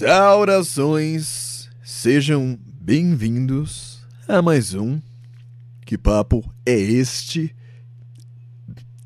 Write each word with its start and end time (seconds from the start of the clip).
Saudações, 0.00 1.68
sejam 1.82 2.58
bem-vindos 2.64 3.98
a 4.26 4.40
mais 4.40 4.72
um 4.72 4.98
Que 5.84 5.98
Papo 5.98 6.42
é 6.64 6.72
Este? 6.72 7.54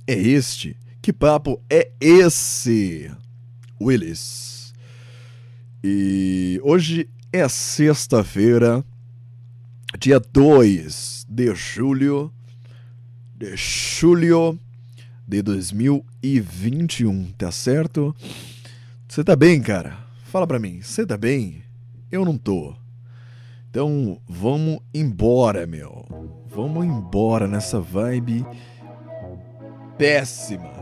É 0.07 0.15
este? 0.15 0.77
Que 1.03 1.13
papo 1.13 1.61
é 1.69 1.91
esse? 1.99 3.11
Willis. 3.81 4.73
E 5.83 6.61
hoje 6.63 7.09
é 7.33 7.49
sexta-feira, 7.49 8.85
dia 9.99 10.21
2 10.21 11.27
de 11.29 11.53
julho 11.57 12.33
de 13.35 13.57
julho 13.57 14.57
de 15.27 15.43
2021, 15.43 17.33
tá 17.33 17.51
certo? 17.51 18.15
Você 19.09 19.25
tá 19.25 19.35
bem, 19.35 19.61
cara? 19.61 20.04
Fala 20.35 20.49
pra 20.49 20.59
mim, 20.59 20.81
você 20.83 21.07
tá 21.07 21.17
bem? 21.17 21.63
Eu 22.11 22.25
não 22.25 22.37
tô. 22.37 22.75
Então 23.71 24.19
vamos 24.29 24.81
embora, 24.93 25.65
meu. 25.65 26.05
Vamos 26.49 26.85
embora 26.85 27.47
nessa 27.47 27.81
vibe 27.81 28.45
péssima. 29.97 30.73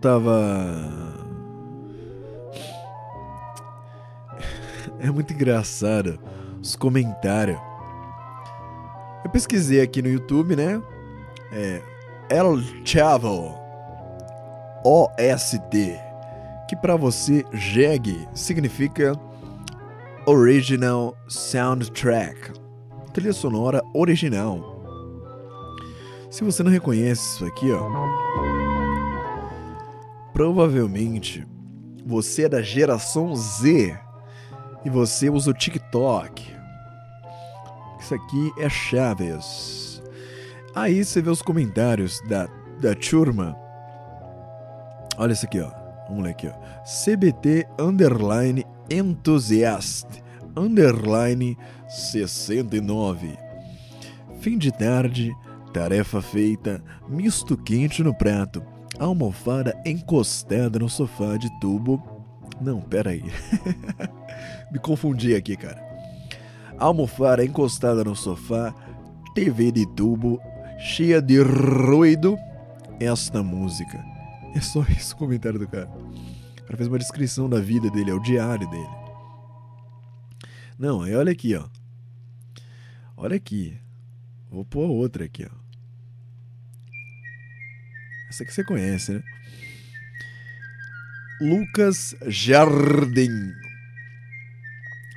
Tava. 0.00 0.88
É 5.00 5.10
muito 5.10 5.32
engraçado 5.32 6.18
os 6.60 6.74
comentários. 6.76 7.58
Eu 9.24 9.30
pesquisei 9.30 9.80
aqui 9.80 10.02
no 10.02 10.08
YouTube, 10.08 10.56
né? 10.56 10.82
É. 11.52 11.82
El 12.30 12.60
Chavo. 12.84 13.54
OST, 14.84 15.98
que 16.68 16.76
para 16.76 16.94
você 16.94 17.44
jegue 17.52 18.28
significa 18.32 19.12
Original 20.24 21.16
Soundtrack, 21.26 22.52
trilha 23.12 23.32
sonora 23.32 23.82
original. 23.92 24.78
Se 26.30 26.44
você 26.44 26.62
não 26.62 26.70
reconhece 26.70 27.34
isso 27.34 27.44
aqui, 27.44 27.72
ó, 27.72 28.57
provavelmente 30.38 31.44
você 32.06 32.44
é 32.44 32.48
da 32.48 32.62
geração 32.62 33.34
Z 33.34 33.98
e 34.84 34.88
você 34.88 35.28
usa 35.28 35.50
o 35.50 35.52
TikTok. 35.52 36.54
Isso 37.98 38.14
aqui 38.14 38.52
é 38.56 38.68
Chaves. 38.68 40.00
Aí 40.76 41.04
você 41.04 41.20
vê 41.20 41.28
os 41.28 41.42
comentários 41.42 42.20
da, 42.28 42.48
da 42.80 42.94
turma 42.94 43.56
Olha 45.16 45.32
isso 45.32 45.44
aqui, 45.44 45.58
ó. 45.58 45.72
Vamos 46.08 46.22
ler 46.22 46.30
aqui, 46.30 46.46
ó. 46.46 46.52
CBT 46.84 47.66
underline 47.76 48.64
entusiast 48.88 50.06
underline 50.56 51.58
69. 51.88 53.36
Fim 54.38 54.56
de 54.56 54.70
tarde, 54.70 55.32
tarefa 55.72 56.22
feita, 56.22 56.80
misto 57.08 57.56
quente 57.56 58.04
no 58.04 58.14
prato, 58.14 58.62
almofada 58.98 59.80
encostada 59.84 60.78
no 60.78 60.88
sofá 60.88 61.36
de 61.36 61.48
tubo. 61.60 62.02
Não, 62.60 62.80
pera 62.80 63.10
aí. 63.10 63.22
Me 64.72 64.78
confundi 64.78 65.34
aqui, 65.34 65.56
cara. 65.56 65.86
Almofada 66.78 67.44
encostada 67.44 68.04
no 68.04 68.14
sofá, 68.14 68.74
TV 69.34 69.72
de 69.72 69.86
tubo, 69.86 70.40
cheia 70.78 71.22
de 71.22 71.40
ruído. 71.40 72.36
Esta 73.00 73.42
música. 73.42 74.04
É 74.54 74.60
só 74.60 74.82
isso 74.90 75.14
o 75.14 75.18
comentário 75.18 75.58
do 75.58 75.68
cara. 75.68 75.88
O 75.88 76.62
cara 76.64 76.76
fez 76.76 76.88
uma 76.88 76.98
descrição 76.98 77.48
da 77.48 77.60
vida 77.60 77.90
dele, 77.90 78.10
é 78.10 78.14
o 78.14 78.20
diário 78.20 78.68
dele. 78.68 78.88
Não, 80.78 81.02
aí 81.02 81.14
olha 81.14 81.32
aqui, 81.32 81.54
ó. 81.56 81.64
Olha 83.16 83.36
aqui. 83.36 83.76
Vou 84.50 84.64
pôr 84.64 84.88
outra 84.88 85.24
aqui, 85.24 85.44
ó. 85.44 85.67
Essa 88.28 88.44
que 88.44 88.52
você 88.52 88.62
conhece, 88.62 89.12
né? 89.12 89.22
Lucas 91.40 92.16
Jardim. 92.26 93.52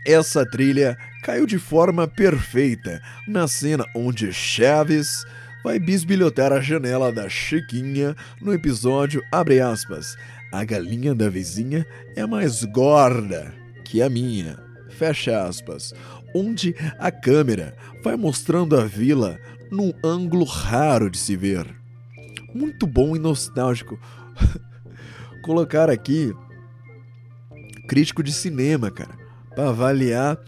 Essa 0.05 0.45
trilha 0.45 0.97
caiu 1.23 1.45
de 1.45 1.59
forma 1.59 2.07
perfeita 2.07 3.01
na 3.27 3.47
cena 3.47 3.85
onde 3.95 4.31
Chaves 4.31 5.25
vai 5.63 5.79
bisbilhotar 5.79 6.51
a 6.51 6.61
janela 6.61 7.11
da 7.11 7.27
Chiquinha 7.27 8.15
no 8.39 8.53
episódio 8.53 9.21
aspas. 9.31 10.15
A 10.51 10.63
galinha 10.63 11.13
da 11.15 11.29
vizinha 11.29 11.85
é 12.15 12.25
mais 12.25 12.63
gorda 12.65 13.53
que 13.83 14.01
a 14.01 14.09
minha. 14.09 14.57
Fecha 14.89 15.43
aspas. 15.43 15.93
Onde 16.35 16.75
a 16.99 17.11
câmera 17.11 17.75
vai 18.03 18.15
mostrando 18.15 18.77
a 18.77 18.85
vila 18.85 19.39
num 19.71 19.93
ângulo 20.03 20.45
raro 20.45 21.09
de 21.09 21.17
se 21.17 21.35
ver. 21.35 21.80
Muito 22.53 22.85
bom 22.85 23.15
e 23.15 23.19
nostálgico. 23.19 23.99
Colocar 25.43 25.89
aqui 25.89 26.33
crítico 27.87 28.23
de 28.23 28.31
cinema, 28.31 28.89
cara, 28.89 29.13
para 29.53 29.69
avaliar 29.69 30.39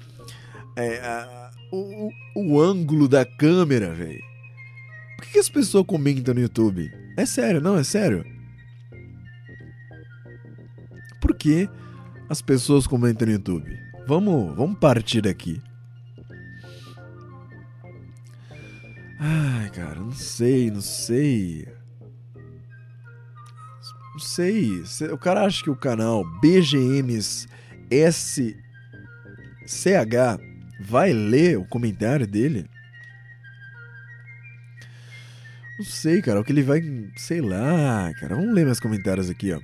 é, 0.77 0.99
a, 0.99 1.51
o, 1.71 2.09
o, 2.35 2.61
ângulo 2.61 3.07
da 3.07 3.25
câmera, 3.25 3.93
velho. 3.93 4.21
Por 5.17 5.25
que, 5.25 5.33
que 5.33 5.39
as 5.39 5.49
pessoas 5.49 5.85
comentam 5.85 6.33
no 6.33 6.39
YouTube? 6.39 6.89
É 7.17 7.25
sério, 7.25 7.59
não, 7.59 7.77
é 7.77 7.83
sério. 7.83 8.23
Por 11.19 11.35
que 11.35 11.69
as 12.29 12.41
pessoas 12.41 12.87
comentam 12.87 13.27
no 13.27 13.33
YouTube? 13.33 13.77
Vamos, 14.07 14.55
vamos 14.55 14.79
partir 14.79 15.19
daqui. 15.21 15.61
Ai, 19.19 19.69
cara, 19.69 19.99
não 19.99 20.11
sei, 20.11 20.71
não 20.71 20.81
sei. 20.81 21.67
Sei. 24.23 24.81
O 25.11 25.17
cara 25.17 25.45
acha 25.45 25.63
que 25.63 25.69
o 25.69 25.75
canal 25.75 26.23
BGMs 26.39 27.47
SCH 27.91 28.55
vai 30.79 31.11
ler 31.13 31.57
o 31.57 31.65
comentário 31.65 32.25
dele? 32.25 32.65
Não 35.77 35.85
sei, 35.85 36.21
cara. 36.21 36.39
O 36.39 36.43
que 36.43 36.51
ele 36.51 36.63
vai. 36.63 36.81
Sei 37.17 37.41
lá, 37.41 38.13
cara. 38.19 38.35
Vamos 38.35 38.53
ler 38.53 38.65
meus 38.65 38.79
comentários 38.79 39.29
aqui, 39.29 39.51
ó. 39.51 39.59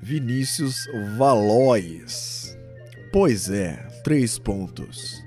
Vinícius 0.00 0.88
Valois. 1.16 2.56
Pois 3.12 3.50
é, 3.50 3.74
três 4.04 4.38
pontos. 4.38 5.24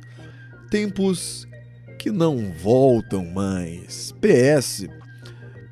Tempos 0.69 1.47
que 1.97 2.11
não 2.11 2.51
voltam 2.53 3.25
mais. 3.25 4.13
PS. 4.21 4.87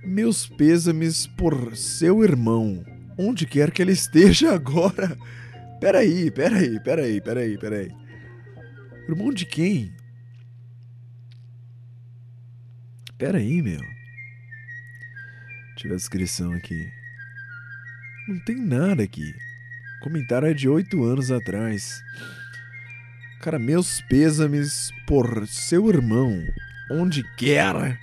Meus 0.08 0.48
pêsames 0.48 1.28
por 1.28 1.76
seu 1.76 2.24
irmão, 2.24 2.82
onde 3.18 3.46
quer 3.46 3.72
que 3.72 3.82
ele 3.82 3.92
esteja 3.92 4.54
agora. 4.56 5.18
Peraí, 5.82 6.32
peraí, 6.32 6.80
peraí, 6.80 7.20
peraí, 7.20 7.58
peraí. 7.58 7.92
Irmão 9.10 9.34
de 9.34 9.46
quem? 9.46 9.94
Pera 13.18 13.38
aí, 13.40 13.62
meu. 13.62 13.82
Deixa 15.72 15.84
eu 15.84 15.90
ver 15.90 15.96
a 15.96 15.98
descrição 15.98 16.54
aqui. 16.54 16.90
Não 18.30 18.40
tem 18.46 18.56
nada 18.56 19.04
aqui. 19.04 19.30
O 20.00 20.04
comentário 20.06 20.48
é 20.48 20.54
de 20.54 20.70
oito 20.70 21.04
anos 21.04 21.32
atrás. 21.32 22.02
Cara, 23.42 23.60
meus 23.60 24.00
pêsames 24.02 24.90
por 25.06 25.46
seu 25.48 25.90
irmão, 25.90 26.42
onde 26.90 27.24
quer 27.36 28.00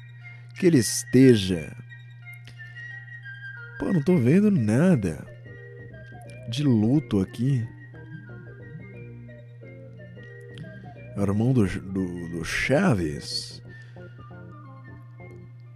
que 0.55 0.67
ele 0.67 0.79
esteja. 0.79 1.75
Pô, 3.79 3.93
não 3.93 4.03
tô 4.03 4.17
vendo 4.17 4.51
nada 4.51 5.25
de 6.49 6.63
luto 6.63 7.21
aqui. 7.21 7.67
Irmão 11.17 11.53
do, 11.53 11.67
do, 11.67 12.29
do 12.31 12.45
Chaves. 12.45 13.63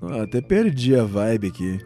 Ah, 0.00 0.22
até 0.22 0.40
perdi 0.40 0.94
a 0.96 1.04
vibe 1.04 1.48
aqui. 1.48 1.78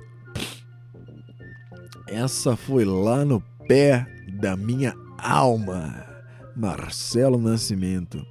Essa 2.07 2.57
foi 2.57 2.85
lá 2.85 3.25
no 3.25 3.41
pé 3.67 4.07
da 4.41 4.57
minha 4.57 4.95
alma. 5.19 6.07
Marcelo 6.55 7.39
Nascimento. 7.39 8.25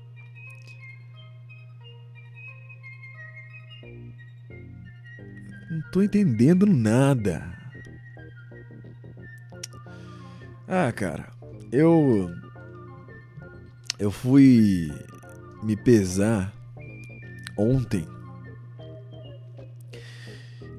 Não 5.71 5.81
tô 5.91 6.01
entendendo 6.01 6.65
nada. 6.65 7.60
Ah, 10.73 10.89
cara, 10.89 11.27
eu 11.69 12.33
eu 14.00 14.09
fui 14.09 14.89
me 15.62 15.75
pesar 15.75 16.53
ontem. 17.57 18.07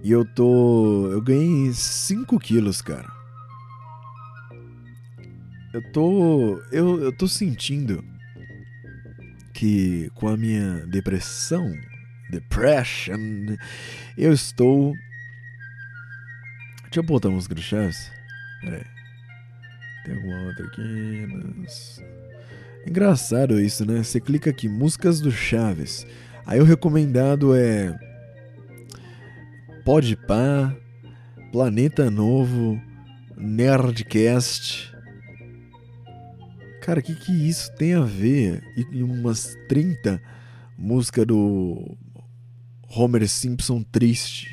E 0.03 0.11
eu 0.11 0.25
tô. 0.25 1.11
Eu 1.13 1.21
ganhei 1.21 1.75
5 1.75 2.39
quilos, 2.39 2.81
cara. 2.81 3.07
Eu 5.75 5.93
tô. 5.93 6.59
Eu, 6.73 6.99
eu 7.03 7.13
tô 7.15 7.29
sentindo 7.29 8.03
que 9.53 10.11
com 10.15 10.27
a 10.27 10.39
minha 10.39 10.87
depressão, 10.87 11.71
depression, 12.31 13.19
eu 14.17 14.33
estou. 14.33 14.95
Deixa 16.85 17.01
eu 17.01 17.03
botar 17.03 17.29
a 17.29 17.33
música 17.33 17.55
do 17.55 17.61
Chaves. 17.61 18.11
Pera 18.63 18.79
aí. 18.79 19.02
Tem 20.05 20.15
alguma 20.15 20.43
outra 20.47 20.67
aqui? 20.67 21.27
Mas... 21.57 22.03
Engraçado 22.87 23.61
isso, 23.61 23.85
né? 23.85 24.03
Você 24.03 24.21
clica 24.21 24.51
aqui, 24.51 24.69
músicas 24.69 25.21
do 25.21 25.31
Chaves. 25.31 26.07
Aí 26.45 26.61
o 26.61 26.65
recomendado 26.65 27.55
é. 27.55 27.97
Pode 29.85 30.17
Pá, 30.17 30.75
Planeta 31.53 32.11
Novo, 32.11 32.81
Nerdcast. 33.37 34.93
Cara, 36.81 36.99
o 36.99 37.03
que, 37.03 37.15
que 37.15 37.49
isso 37.49 37.73
tem 37.77 37.95
a 37.95 38.01
ver? 38.01 38.63
E 38.77 39.03
umas 39.03 39.57
30 39.69 40.21
músicas 40.77 41.27
do 41.27 41.97
Homer 42.89 43.29
Simpson 43.29 43.85
triste. 43.85 44.49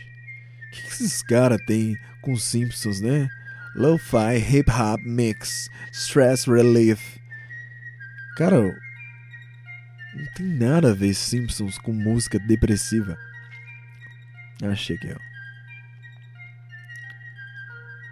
O 0.68 0.72
que, 0.72 0.82
que 0.84 0.90
esses 0.90 1.24
caras 1.24 1.60
têm 1.66 1.98
com 2.22 2.36
Simpsons, 2.36 3.02
né? 3.02 3.28
Lo-fi, 3.76 4.38
hip 4.38 4.70
hop 4.70 5.02
mix, 5.06 5.70
stress 5.92 6.50
relief. 6.50 7.20
Cara, 8.38 8.62
não 10.16 10.26
tem 10.36 10.46
nada 10.46 10.92
a 10.92 10.94
ver 10.94 11.14
Simpsons 11.14 11.78
com 11.78 11.94
música 11.94 12.40
depressiva. 12.40 13.18
Achei 14.62 14.98
que 14.98 15.14
ó. 15.14 15.18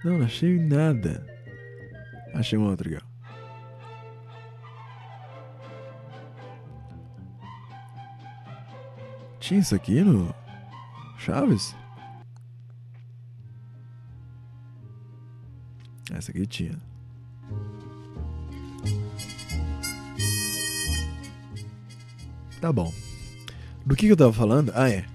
Não, 0.03 0.19
não 0.19 0.25
achei 0.25 0.57
nada. 0.59 1.25
Achei 2.33 2.57
uma 2.57 2.69
outra 2.69 2.87
aqui, 2.87 3.03
ó. 3.03 3.07
Tinha 9.39 9.59
isso 9.59 9.75
aqui 9.75 10.01
no 10.01 10.33
Chaves? 11.17 11.75
Essa 16.17 16.31
aqui 16.31 16.47
tinha. 16.47 16.71
Tá 22.59 22.73
bom. 22.73 22.91
Do 23.85 23.95
que, 23.95 24.07
que 24.07 24.11
eu 24.11 24.17
tava 24.17 24.33
falando? 24.33 24.71
Ah, 24.73 24.89
é. 24.89 25.05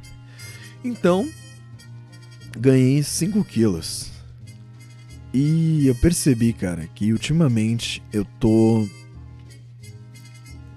Então, 0.85 1.29
ganhei 2.57 3.03
5 3.03 3.45
quilos. 3.45 4.13
E 5.35 5.89
eu 5.89 5.95
percebi, 5.97 6.53
cara, 6.53 6.87
que 6.95 7.13
ultimamente 7.13 8.01
eu 8.13 8.25
tô. 8.39 8.87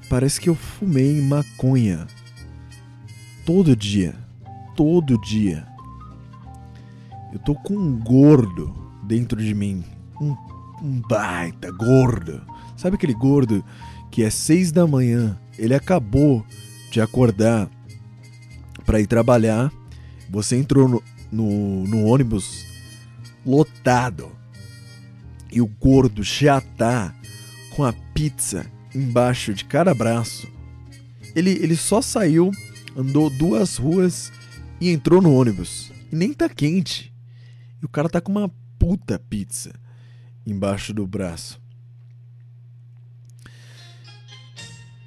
Parece 0.10 0.42
que 0.42 0.50
eu 0.50 0.56
fumei 0.56 1.22
maconha. 1.22 2.08
Todo 3.46 3.76
dia. 3.76 4.16
Todo 4.76 5.22
dia. 5.22 5.68
Eu 7.32 7.38
tô 7.38 7.54
com 7.54 7.76
um 7.76 8.00
gordo 8.00 8.74
dentro 9.04 9.40
de 9.40 9.54
mim. 9.54 9.84
Um, 10.20 10.36
um 10.82 11.02
baita 11.02 11.72
gordo. 11.72 12.42
Sabe 12.78 12.96
aquele 12.96 13.14
gordo 13.14 13.64
que 14.12 14.24
é 14.24 14.30
seis 14.30 14.72
da 14.72 14.86
manhã? 14.86 15.40
Ele 15.58 15.74
acabou 15.74 16.46
de 16.92 17.02
acordar 17.02 17.70
para 18.86 19.00
ir 19.00 19.08
trabalhar. 19.08 19.72
Você 20.30 20.56
entrou 20.56 20.88
no, 20.88 21.04
no, 21.32 21.88
no, 21.88 22.06
ônibus 22.06 22.66
lotado 23.46 24.32
e 25.52 25.62
o 25.62 25.68
gordo 25.68 26.24
já 26.24 26.60
tá 26.60 27.14
com 27.76 27.84
a 27.84 27.94
pizza 28.14 28.66
embaixo 28.94 29.54
de 29.54 29.66
cada 29.66 29.94
braço. 29.94 30.48
Ele, 31.36 31.52
ele 31.52 31.76
só 31.76 32.02
saiu, 32.02 32.52
andou 32.96 33.30
duas 33.30 33.78
ruas 33.78 34.32
e 34.80 34.90
entrou 34.90 35.22
no 35.22 35.34
ônibus. 35.34 35.92
E 36.12 36.16
nem 36.16 36.34
tá 36.34 36.48
quente. 36.48 37.14
E 37.82 37.86
o 37.86 37.90
cara 37.90 38.10
tá 38.10 38.22
com 38.22 38.32
uma 38.32 38.50
puta 38.80 39.20
pizza 39.20 39.74
embaixo 40.46 40.94
do 40.94 41.08
braço. 41.08 41.60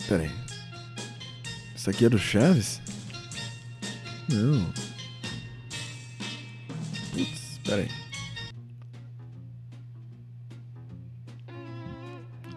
Pera 0.09 0.23
aí. 0.23 0.31
Isso 1.77 1.91
aqui 1.91 2.07
é 2.07 2.09
do 2.09 2.19
Chaves? 2.19 2.81
Não. 4.29 4.73
Putz, 7.13 7.61
pera 7.65 7.83
aí. 7.83 7.89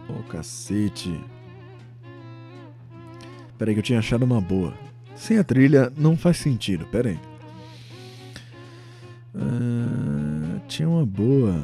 Oh, 0.09 0.23
cacete. 0.23 1.19
Pera 3.57 3.71
aí 3.71 3.75
que 3.75 3.79
eu 3.79 3.83
tinha 3.83 3.99
achado 3.99 4.23
uma 4.23 4.41
boa. 4.41 4.73
Sem 5.15 5.37
a 5.37 5.43
trilha 5.43 5.93
não 5.95 6.17
faz 6.17 6.37
sentido, 6.37 6.85
pera 6.87 7.09
aí. 7.09 7.19
Uh, 9.35 10.59
tinha 10.67 10.89
uma 10.89 11.05
boa. 11.05 11.63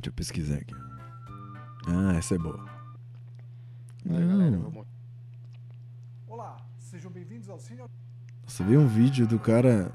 Deixa 0.00 0.08
eu 0.08 0.14
pesquisar 0.14 0.54
aqui. 0.54 0.74
Ah, 1.86 2.14
essa 2.16 2.34
é 2.34 2.38
boa. 2.38 2.64
Galera, 4.02 4.56
vamos... 4.56 4.86
Olá, 6.26 6.56
sejam 6.78 7.10
bem-vindos 7.10 7.50
ao 7.50 7.58
Cine. 7.58 7.82
Você 8.46 8.64
viu 8.64 8.80
um 8.80 8.86
vídeo 8.86 9.26
do 9.26 9.38
cara 9.38 9.92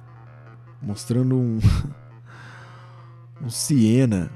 mostrando 0.80 1.36
um. 1.36 1.58
um 3.42 3.50
Siena. 3.50 4.30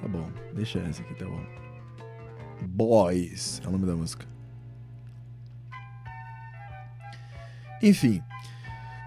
Tá 0.00 0.06
bom, 0.06 0.30
deixa 0.54 0.78
essa 0.78 1.02
aqui, 1.02 1.16
tá 1.16 1.26
bom. 1.26 1.44
Boys 2.68 3.60
é 3.64 3.68
o 3.68 3.72
nome 3.72 3.84
da 3.84 3.96
música. 3.96 4.24
Enfim, 7.82 8.22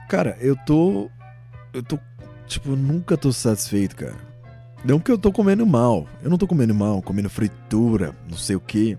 cara, 0.09 0.35
eu 0.41 0.57
tô. 0.65 1.09
Eu 1.71 1.81
tô. 1.81 1.97
Tipo, 2.51 2.75
nunca 2.75 3.15
tô 3.15 3.31
satisfeito, 3.31 3.95
cara. 3.95 4.17
Não 4.83 4.99
que 4.99 5.09
eu 5.09 5.17
tô 5.17 5.31
comendo 5.31 5.65
mal. 5.65 6.05
Eu 6.21 6.29
não 6.29 6.37
tô 6.37 6.45
comendo 6.45 6.75
mal, 6.75 7.01
comendo 7.01 7.29
fritura, 7.29 8.13
não 8.29 8.35
sei 8.35 8.57
o 8.57 8.59
que. 8.59 8.97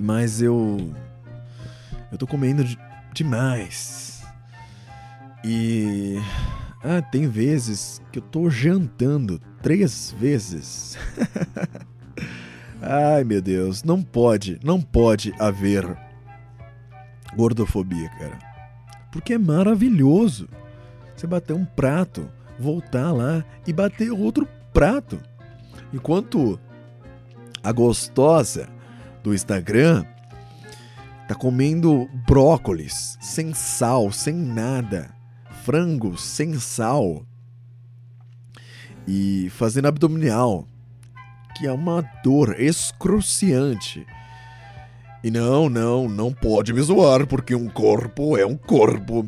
Mas 0.00 0.40
eu. 0.40 0.94
Eu 2.10 2.16
tô 2.16 2.26
comendo 2.26 2.64
de, 2.64 2.78
demais. 3.12 4.22
E. 5.44 6.18
Ah, 6.82 7.02
tem 7.02 7.28
vezes 7.28 8.00
que 8.10 8.18
eu 8.18 8.22
tô 8.22 8.48
jantando 8.48 9.38
três 9.60 10.14
vezes. 10.18 10.96
Ai 12.80 13.24
meu 13.24 13.42
Deus, 13.42 13.82
não 13.82 14.02
pode, 14.02 14.58
não 14.64 14.80
pode 14.80 15.34
haver 15.38 15.84
gordofobia, 17.36 18.08
cara. 18.18 18.38
Porque 19.12 19.34
é 19.34 19.38
maravilhoso. 19.38 20.48
Você 21.16 21.26
bater 21.26 21.54
um 21.54 21.64
prato 21.64 22.30
voltar 22.58 23.12
lá 23.12 23.44
e 23.66 23.72
bater 23.72 24.10
outro 24.10 24.48
prato. 24.72 25.20
Enquanto 25.92 26.58
a 27.62 27.72
gostosa 27.72 28.68
do 29.22 29.34
Instagram 29.34 30.04
tá 31.28 31.34
comendo 31.34 32.08
brócolis 32.26 33.18
sem 33.20 33.52
sal, 33.54 34.12
sem 34.12 34.34
nada, 34.34 35.10
frango 35.64 36.16
sem 36.16 36.58
sal 36.58 37.24
e 39.06 39.48
fazendo 39.50 39.88
abdominal, 39.88 40.66
que 41.56 41.66
é 41.66 41.72
uma 41.72 42.02
dor 42.22 42.60
excruciante. 42.60 44.06
E 45.24 45.30
não, 45.30 45.68
não, 45.68 46.08
não 46.08 46.32
pode 46.32 46.72
me 46.72 46.80
zoar 46.82 47.26
porque 47.26 47.54
um 47.54 47.68
corpo 47.68 48.36
é 48.36 48.46
um 48.46 48.56
corpo. 48.56 49.26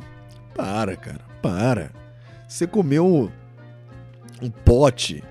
Para, 0.54 0.96
cara, 0.96 1.27
para. 1.42 1.90
Você 2.46 2.66
comeu 2.66 3.30
um 4.40 4.50
pote 4.50 5.22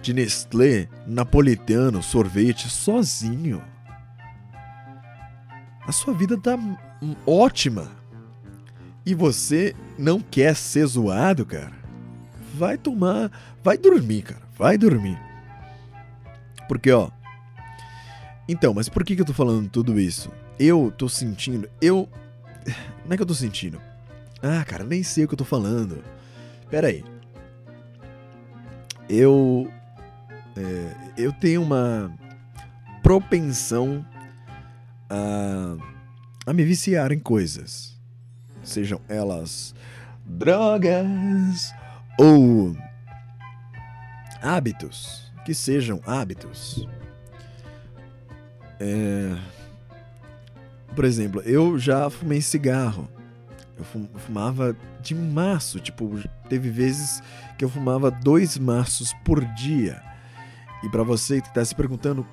de 0.00 0.14
Nestlé, 0.14 0.88
napolitano, 1.06 2.02
sorvete 2.02 2.68
sozinho. 2.68 3.62
A 5.86 5.92
sua 5.92 6.14
vida 6.14 6.38
tá 6.38 6.58
ótima. 7.26 7.90
e 9.04 9.14
você 9.14 9.74
não 9.96 10.20
quer 10.20 10.56
ser 10.56 10.84
zoado, 10.86 11.46
cara, 11.46 11.72
vai 12.54 12.76
tomar, 12.76 13.30
vai 13.62 13.78
dormir, 13.78 14.22
cara, 14.22 14.42
vai 14.58 14.76
dormir. 14.76 15.16
Porque, 16.66 16.90
ó. 16.90 17.10
Então, 18.48 18.74
mas 18.74 18.88
por 18.88 19.04
que, 19.04 19.14
que 19.14 19.22
eu 19.22 19.26
tô 19.26 19.32
falando 19.32 19.68
tudo 19.68 19.98
isso? 20.00 20.30
Eu 20.58 20.92
tô 20.96 21.08
sentindo. 21.08 21.68
Eu. 21.80 22.08
Não 23.06 23.12
é 23.12 23.16
que 23.16 23.22
eu 23.22 23.26
tô 23.26 23.34
sentindo. 23.34 23.80
Ah, 24.42 24.64
cara, 24.64 24.84
nem 24.84 25.02
sei 25.02 25.24
o 25.24 25.28
que 25.28 25.34
eu 25.34 25.38
tô 25.38 25.44
falando. 25.44 26.02
Pera 26.70 26.88
aí. 26.88 27.04
Eu. 29.08 29.70
É, 30.56 30.96
eu 31.16 31.32
tenho 31.32 31.62
uma 31.62 32.10
propensão 33.02 34.04
a, 35.08 35.76
a 36.46 36.52
me 36.52 36.64
viciar 36.64 37.12
em 37.12 37.18
coisas. 37.18 37.96
Sejam 38.62 39.00
elas 39.08 39.74
drogas 40.24 41.72
ou 42.18 42.76
hábitos. 44.42 45.32
Que 45.44 45.54
sejam 45.54 46.00
hábitos. 46.04 46.86
É... 48.80 49.36
Por 50.94 51.04
exemplo, 51.04 51.40
eu 51.42 51.78
já 51.78 52.10
fumei 52.10 52.40
cigarro. 52.40 53.08
Eu 53.78 53.84
fumava 54.18 54.74
de 55.02 55.14
maço, 55.14 55.78
tipo, 55.78 56.18
teve 56.48 56.70
vezes 56.70 57.22
que 57.58 57.64
eu 57.64 57.68
fumava 57.68 58.10
dois 58.10 58.56
maços 58.56 59.12
por 59.24 59.44
dia. 59.54 60.02
E 60.82 60.88
para 60.88 61.02
você 61.02 61.40
que 61.40 61.48
está 61.48 61.64
se 61.64 61.74
perguntando 61.74 62.26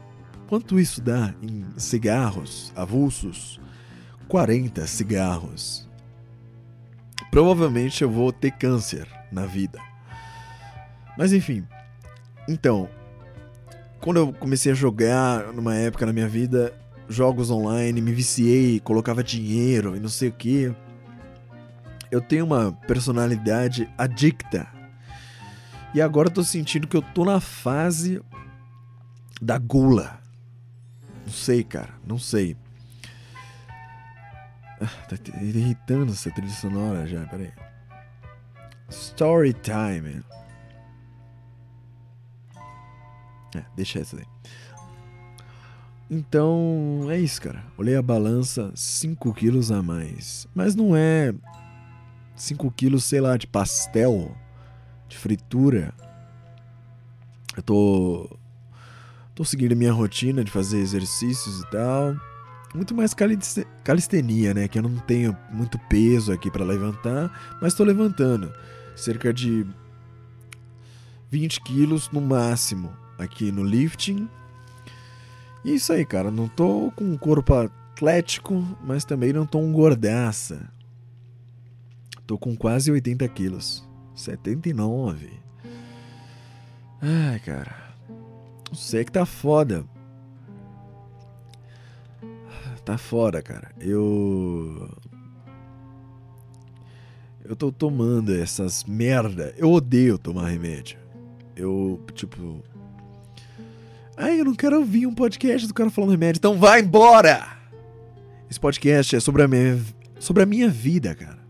quanto 0.47 0.79
isso 0.79 1.01
dá 1.01 1.33
em 1.41 1.65
cigarros 1.77 2.71
avulsos, 2.75 3.59
40 4.27 4.87
cigarros. 4.87 5.89
Provavelmente 7.29 8.03
eu 8.03 8.09
vou 8.09 8.31
ter 8.31 8.51
câncer 8.51 9.07
na 9.31 9.45
vida. 9.45 9.79
Mas 11.17 11.33
enfim, 11.33 11.67
então, 12.47 12.89
quando 13.99 14.17
eu 14.17 14.33
comecei 14.33 14.71
a 14.71 14.75
jogar 14.75 15.51
numa 15.53 15.75
época 15.75 16.05
na 16.05 16.13
minha 16.13 16.27
vida 16.27 16.73
jogos 17.07 17.51
online, 17.51 18.01
me 18.01 18.13
viciei, 18.13 18.79
colocava 18.79 19.23
dinheiro 19.23 19.95
e 19.95 19.99
não 19.99 20.09
sei 20.09 20.29
o 20.29 20.33
que 20.33 20.73
eu 22.13 22.21
tenho 22.21 22.45
uma 22.45 22.71
personalidade 22.71 23.89
adicta. 23.97 24.67
E 25.95 26.01
agora 26.01 26.27
eu 26.27 26.33
tô 26.33 26.43
sentindo 26.43 26.87
que 26.87 26.95
eu 26.95 27.01
tô 27.01 27.25
na 27.25 27.39
fase 27.39 28.21
da 29.41 29.57
gula. 29.57 30.19
Não 31.25 31.33
sei, 31.33 31.63
cara, 31.63 31.89
não 32.05 32.19
sei. 32.19 32.55
Ah, 34.79 35.07
tá 35.09 35.15
irritando 35.41 36.11
essa 36.11 36.29
trilha 36.29 36.51
sonora 36.51 37.07
já, 37.07 37.25
peraí. 37.25 37.51
Story 38.91 39.53
time. 39.53 40.23
É, 43.55 43.63
deixa 43.75 43.99
essa 43.99 44.17
aí. 44.17 44.25
Então, 46.11 47.07
é 47.09 47.17
isso, 47.17 47.41
cara. 47.41 47.63
Olhei 47.75 47.95
a 47.95 48.03
balança, 48.03 48.71
5 48.75 49.33
quilos 49.33 49.71
a 49.71 49.81
mais. 49.81 50.47
Mas 50.53 50.75
não 50.75 50.95
é 50.95 51.33
5 52.35 52.71
quilos, 52.71 53.03
sei 53.03 53.21
lá, 53.21 53.37
de 53.37 53.47
pastel, 53.47 54.35
de 55.07 55.17
fritura. 55.17 55.93
Eu 57.55 57.63
tô. 57.63 58.37
tô 59.35 59.43
seguindo 59.45 59.73
a 59.73 59.75
minha 59.75 59.93
rotina 59.93 60.43
de 60.43 60.51
fazer 60.51 60.79
exercícios 60.79 61.61
e 61.61 61.69
tal. 61.69 62.15
Muito 62.73 62.95
mais 62.95 63.13
calistenia, 63.83 64.53
né? 64.53 64.67
Que 64.67 64.79
eu 64.79 64.83
não 64.83 64.95
tenho 64.97 65.37
muito 65.51 65.77
peso 65.87 66.31
aqui 66.31 66.49
para 66.49 66.65
levantar, 66.65 67.57
mas 67.61 67.75
tô 67.75 67.83
levantando. 67.83 68.51
Cerca 68.95 69.31
de 69.31 69.65
20 71.29 71.61
quilos 71.61 72.09
no 72.11 72.21
máximo 72.21 72.91
aqui 73.17 73.51
no 73.51 73.63
lifting. 73.63 74.27
E 75.63 75.71
é 75.71 75.75
isso 75.75 75.93
aí, 75.93 76.05
cara. 76.05 76.31
Não 76.31 76.47
tô 76.47 76.91
com 76.95 77.03
um 77.03 77.17
corpo 77.17 77.53
atlético, 77.53 78.65
mas 78.83 79.05
também 79.05 79.31
não 79.31 79.45
tô 79.45 79.59
um 79.59 79.71
gordaça. 79.71 80.67
Tô 82.25 82.37
com 82.37 82.55
quase 82.55 82.91
80 82.91 83.27
quilos. 83.29 83.87
79. 84.15 85.29
Ai, 87.01 87.39
cara. 87.39 87.75
Não 88.69 88.75
sei 88.75 89.03
que 89.03 89.11
tá 89.11 89.25
foda. 89.25 89.85
Tá 92.85 92.97
foda, 92.97 93.41
cara. 93.41 93.71
Eu. 93.79 94.89
Eu 97.43 97.55
tô 97.55 97.71
tomando 97.71 98.33
essas 98.35 98.83
merda. 98.83 99.53
Eu 99.57 99.71
odeio 99.71 100.17
tomar 100.17 100.47
remédio. 100.47 100.97
Eu, 101.55 102.01
tipo. 102.13 102.61
Ai, 104.17 104.39
eu 104.39 104.45
não 104.45 104.53
quero 104.53 104.77
ouvir 104.79 105.07
um 105.07 105.13
podcast 105.13 105.67
do 105.67 105.73
cara 105.73 105.89
falando 105.89 106.11
remédio. 106.11 106.39
Então 106.39 106.57
vai 106.57 106.81
embora! 106.81 107.57
Esse 108.49 108.59
podcast 108.59 109.15
é 109.15 109.19
sobre 109.19 109.43
a 109.43 109.47
minha, 109.47 109.81
sobre 110.19 110.43
a 110.43 110.45
minha 110.45 110.69
vida, 110.69 111.15
cara. 111.15 111.42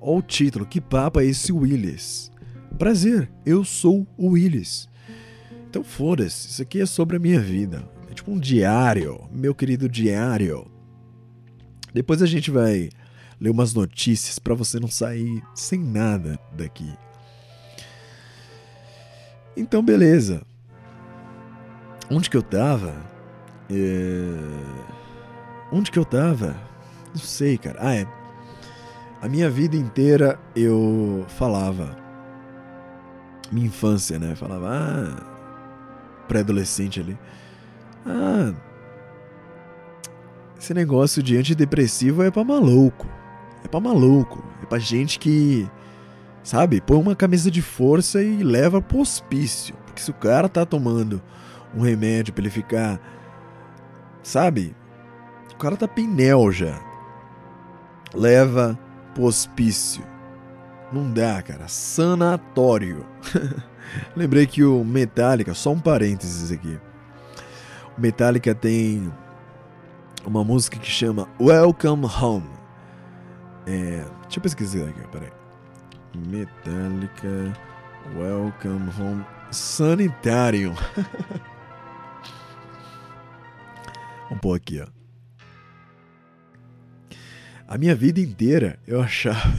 Olha 0.00 0.18
o 0.18 0.22
título, 0.22 0.64
que 0.64 0.80
papo 0.80 1.20
é 1.20 1.24
esse 1.24 1.52
Willis? 1.52 2.30
Prazer, 2.78 3.30
eu 3.44 3.64
sou 3.64 4.06
o 4.16 4.28
Willis. 4.30 4.88
Então 5.68 5.82
foda-se, 5.82 6.48
isso 6.48 6.62
aqui 6.62 6.80
é 6.80 6.86
sobre 6.86 7.16
a 7.16 7.20
minha 7.20 7.40
vida. 7.40 7.88
É 8.10 8.14
tipo 8.14 8.30
um 8.30 8.38
diário, 8.38 9.28
meu 9.32 9.54
querido 9.54 9.88
diário. 9.88 10.70
Depois 11.92 12.22
a 12.22 12.26
gente 12.26 12.50
vai 12.50 12.90
ler 13.40 13.50
umas 13.50 13.74
notícias 13.74 14.38
para 14.38 14.54
você 14.54 14.78
não 14.78 14.88
sair 14.88 15.42
sem 15.54 15.80
nada 15.80 16.38
daqui. 16.52 16.92
Então 19.56 19.82
beleza. 19.82 20.42
Onde 22.10 22.30
que 22.30 22.36
eu 22.36 22.42
tava? 22.42 22.94
É... 23.68 24.28
Onde 25.72 25.90
que 25.90 25.98
eu 25.98 26.04
tava? 26.04 26.56
Não 27.08 27.20
sei, 27.20 27.58
cara. 27.58 27.78
Ah, 27.80 27.94
é. 27.94 28.17
A 29.20 29.28
minha 29.28 29.50
vida 29.50 29.76
inteira 29.76 30.38
eu 30.54 31.24
falava. 31.28 31.96
Minha 33.50 33.66
infância, 33.66 34.18
né? 34.18 34.36
Falava, 34.36 34.68
ah, 34.70 36.24
pré-adolescente 36.28 37.00
ali. 37.00 37.18
Ah, 38.06 38.54
esse 40.58 40.72
negócio 40.72 41.22
de 41.22 41.36
antidepressivo 41.36 42.22
é 42.22 42.30
pra 42.30 42.44
maluco. 42.44 43.06
É 43.64 43.68
pra 43.68 43.80
maluco. 43.80 44.44
É 44.62 44.66
pra 44.66 44.78
gente 44.78 45.18
que, 45.18 45.68
sabe, 46.42 46.80
põe 46.80 46.98
uma 46.98 47.16
camisa 47.16 47.50
de 47.50 47.62
força 47.62 48.22
e 48.22 48.42
leva 48.42 48.80
pro 48.80 49.00
hospício. 49.00 49.74
Porque 49.86 50.02
se 50.02 50.10
o 50.10 50.14
cara 50.14 50.48
tá 50.48 50.64
tomando 50.64 51.20
um 51.74 51.80
remédio 51.80 52.32
pra 52.32 52.42
ele 52.42 52.50
ficar, 52.50 53.00
sabe, 54.22 54.76
o 55.52 55.56
cara 55.56 55.76
tá 55.76 55.88
pinel 55.88 56.52
já. 56.52 56.80
Leva 58.14 58.78
hospício. 59.24 60.04
Não 60.92 61.12
dá, 61.12 61.42
cara. 61.42 61.68
Sanatório. 61.68 63.06
Lembrei 64.16 64.46
que 64.46 64.62
o 64.64 64.84
Metallica, 64.84 65.54
só 65.54 65.72
um 65.72 65.80
parênteses 65.80 66.52
aqui. 66.52 66.78
O 67.96 68.00
Metallica 68.00 68.54
tem 68.54 69.12
uma 70.24 70.44
música 70.44 70.78
que 70.78 70.90
chama 70.90 71.28
Welcome 71.40 72.06
Home. 72.06 72.50
É, 73.66 74.04
deixa 74.22 74.38
eu 74.38 74.42
pesquisar 74.42 74.84
aqui, 74.88 75.06
peraí. 75.08 75.32
Metallica 76.14 77.52
Welcome 78.16 78.90
Home 78.98 79.24
Sanitarium. 79.50 80.74
Vamos 84.28 84.40
pôr 84.40 84.56
aqui, 84.56 84.80
ó. 84.80 84.97
A 87.68 87.76
minha 87.76 87.94
vida 87.94 88.18
inteira 88.18 88.78
eu 88.86 88.98
achava. 88.98 89.54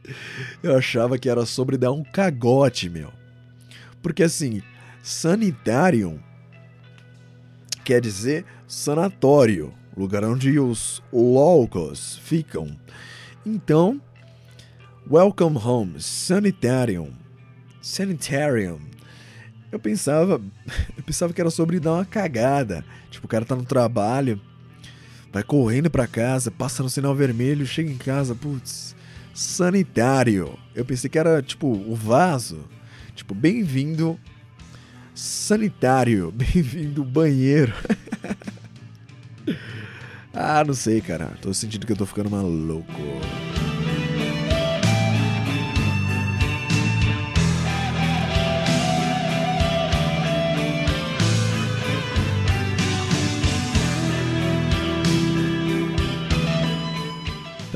eu 0.62 0.74
achava 0.74 1.18
que 1.18 1.28
era 1.28 1.44
sobre 1.44 1.76
dar 1.76 1.92
um 1.92 2.02
cagote, 2.02 2.88
meu. 2.88 3.12
Porque 4.00 4.22
assim, 4.22 4.62
sanitarium 5.02 6.18
quer 7.84 8.00
dizer 8.00 8.46
sanatório, 8.66 9.74
lugar 9.94 10.24
onde 10.24 10.58
os 10.58 11.02
loucos 11.12 12.18
ficam. 12.24 12.74
Então, 13.44 14.00
welcome 15.10 15.58
home, 15.58 16.00
sanitarium, 16.00 17.12
sanitarium. 17.82 18.80
Eu 19.70 19.78
pensava, 19.78 20.40
eu 20.96 21.02
pensava 21.02 21.34
que 21.34 21.40
era 21.42 21.50
sobre 21.50 21.78
dar 21.78 21.92
uma 21.92 22.06
cagada. 22.06 22.82
Tipo, 23.10 23.26
o 23.26 23.28
cara 23.28 23.44
tá 23.44 23.54
no 23.54 23.64
trabalho, 23.64 24.40
vai 25.32 25.42
correndo 25.42 25.90
para 25.90 26.06
casa, 26.06 26.50
passa 26.50 26.82
no 26.82 26.90
sinal 26.90 27.14
vermelho, 27.14 27.66
chega 27.66 27.90
em 27.90 27.96
casa, 27.96 28.34
putz, 28.34 28.94
sanitário. 29.34 30.58
Eu 30.74 30.84
pensei 30.84 31.08
que 31.08 31.18
era 31.18 31.42
tipo 31.42 31.66
o 31.66 31.94
vaso, 31.94 32.64
tipo 33.14 33.34
bem-vindo 33.34 34.18
sanitário, 35.14 36.30
bem-vindo 36.34 37.04
banheiro. 37.04 37.72
ah, 40.32 40.64
não 40.64 40.74
sei, 40.74 41.00
cara. 41.00 41.32
Tô 41.42 41.52
sentindo 41.52 41.86
que 41.86 41.92
eu 41.92 41.96
tô 41.96 42.06
ficando 42.06 42.30
maluco. 42.30 42.92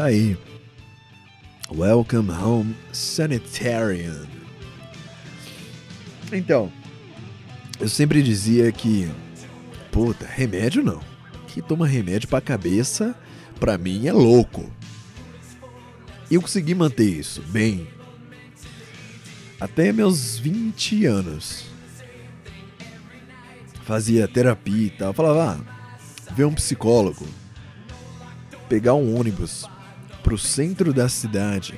Tá 0.03 0.07
aí. 0.07 0.37
Welcome 1.71 2.33
Home 2.33 2.77
Sanitarian. 2.93 4.27
Então, 6.33 6.73
eu 7.79 7.89
sempre 7.89 8.21
dizia 8.21 8.73
que, 8.73 9.09
puta, 9.93 10.27
remédio 10.27 10.83
não. 10.83 11.01
Que 11.47 11.63
toma 11.63 11.87
remédio 11.87 12.29
pra 12.29 12.41
cabeça, 12.41 13.15
pra 13.61 13.79
mim 13.79 14.09
é 14.09 14.13
louco. 14.13 14.69
E 16.29 16.35
eu 16.35 16.43
consegui 16.43 16.75
manter 16.75 17.09
isso 17.09 17.41
bem. 17.43 17.87
Até 19.61 19.93
meus 19.93 20.37
20 20.37 21.07
anos. 21.07 21.65
Fazia 23.85 24.27
terapia 24.27 24.87
e 24.87 24.91
tal. 24.91 25.13
Falava, 25.13 25.61
ah, 25.61 26.35
ver 26.35 26.45
um 26.45 26.55
psicólogo. 26.55 27.25
Pegar 28.69 28.95
um 28.95 29.17
ônibus 29.17 29.65
pro 30.23 30.39
centro 30.39 30.93
da 30.93 31.09
cidade. 31.09 31.75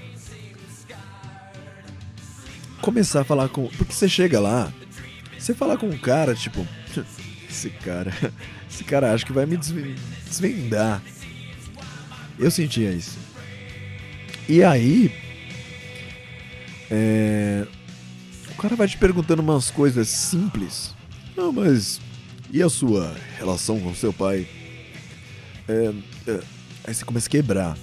Começar 2.81 3.23
a 3.23 3.25
falar 3.25 3.49
com. 3.49 3.69
Porque 3.69 3.93
você 3.93 4.09
chega 4.09 4.39
lá, 4.39 4.73
você 5.39 5.55
fala 5.55 5.77
com 5.77 5.89
um 5.89 5.99
cara, 5.99 6.35
tipo. 6.35 6.67
Esse 7.49 7.71
cara. 7.71 8.13
Esse 8.71 8.85
cara 8.85 9.13
acha 9.13 9.25
que 9.25 9.33
vai 9.33 9.47
me 9.47 9.57
desvendar. 9.57 11.03
Eu 12.39 12.51
sentia 12.51 12.91
isso. 12.91 13.19
E 14.49 14.63
aí. 14.63 15.13
É, 16.91 17.67
o 18.51 18.61
cara 18.61 18.77
vai 18.77 18.87
te 18.87 18.99
perguntando 18.99 19.43
umas 19.43 19.71
coisas 19.71 20.09
simples. 20.09 20.95
Não, 21.37 21.53
mas. 21.53 22.01
E 22.53 22.63
a 22.63 22.69
sua 22.69 23.15
relação 23.39 23.81
com 23.81 23.95
seu 23.95 24.13
pai? 24.13 24.47
É, 25.69 25.93
é, 26.27 26.41
aí 26.85 26.95
você 26.95 27.05
começa 27.05 27.27
a 27.27 27.31
quebrar. 27.31 27.77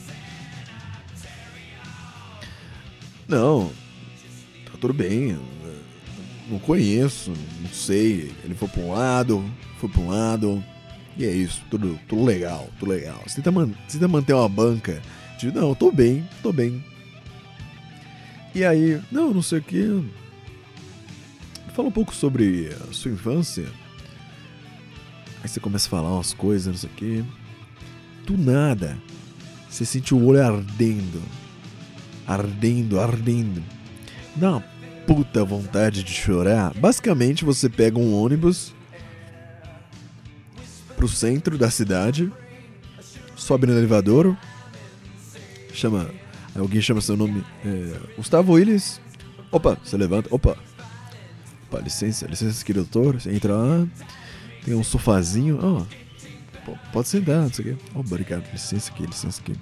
Não, 3.32 3.72
tá 4.66 4.74
tudo 4.78 4.94
bem. 4.94 5.40
Não 6.50 6.60
conheço, 6.60 7.32
não 7.62 7.70
sei. 7.72 8.30
Ele 8.44 8.54
foi 8.54 8.68
pra 8.68 8.82
um 8.82 8.92
lado, 8.92 9.46
foi 9.80 9.88
pra 9.88 10.02
um 10.02 10.10
lado. 10.10 10.62
E 11.18 11.24
é 11.24 11.32
isso, 11.32 11.64
tudo, 11.72 11.98
tudo 12.10 12.26
legal, 12.26 12.68
tudo 12.78 12.92
legal. 12.92 13.22
Você 13.26 13.38
tenta, 13.38 13.50
man 13.50 13.70
tenta 13.90 14.06
manter 14.10 14.34
uma 14.34 14.50
banca 14.50 15.02
de 15.40 15.50
não, 15.50 15.74
tô 15.74 15.94
bem, 15.94 16.28
tô 16.44 16.52
bem. 16.52 16.84
E 18.54 18.66
aí, 18.66 19.02
não, 19.10 19.34
não 19.34 19.42
sei 19.42 19.60
o 19.60 19.64
que. 19.64 20.06
Fala 21.74 21.88
um 21.88 21.92
pouco 21.92 22.14
sobre 22.14 22.70
a 22.90 22.92
sua 22.94 23.12
infância. 23.12 23.66
Aí 25.42 25.48
você 25.48 25.62
começa 25.62 25.88
a 25.88 25.90
falar 25.90 26.12
umas 26.12 26.34
coisas, 26.34 26.68
não 26.68 26.78
sei 26.78 26.90
o 26.90 26.94
que. 26.94 27.26
Do 28.26 28.38
nada, 28.38 28.98
você 29.70 29.86
sente 29.86 30.14
o 30.14 30.22
olho 30.22 30.44
ardendo 30.46 31.41
ardendo, 32.28 33.00
ardendo. 33.00 33.64
Dá 34.36 34.52
uma 34.52 34.64
puta 35.06 35.44
vontade 35.44 36.04
de 36.04 36.12
chorar. 36.14 36.74
Basicamente, 36.74 37.44
você 37.44 37.70
pega 37.70 38.00
um 38.00 38.14
ônibus 38.14 38.74
pro 40.96 41.08
centro 41.08 41.58
da 41.58 41.70
cidade, 41.70 42.32
sobe 43.36 43.68
no 43.68 43.74
elevador, 43.74 44.38
chama. 45.74 46.10
Alguém 46.54 46.82
chama 46.82 47.00
seu 47.00 47.16
nome. 47.16 47.44
É, 47.66 48.16
Gustavo 48.18 48.54
Willis. 48.54 49.00
Opa, 49.52 49.78
você 49.82 49.96
levanta. 49.96 50.28
Opa. 50.34 50.58
Opa, 51.68 51.80
licença, 51.80 52.28
licença 52.28 52.62
aqui, 52.62 52.74
doutor. 52.74 53.22
Você 53.22 53.32
entra 53.32 53.56
lá. 53.56 53.88
Tem 54.66 54.76
um 54.76 54.84
sofazinho. 54.84 55.60
Oh, 55.64 56.76
pode 56.92 57.08
sentar, 57.08 57.44
não 57.44 57.54
sei 57.54 57.72
o 57.72 57.78
quê. 57.78 57.84
Obrigado, 57.96 58.44
licença 58.52 58.92
aqui, 58.92 59.06
licença 59.06 59.42
aqui 59.42 59.54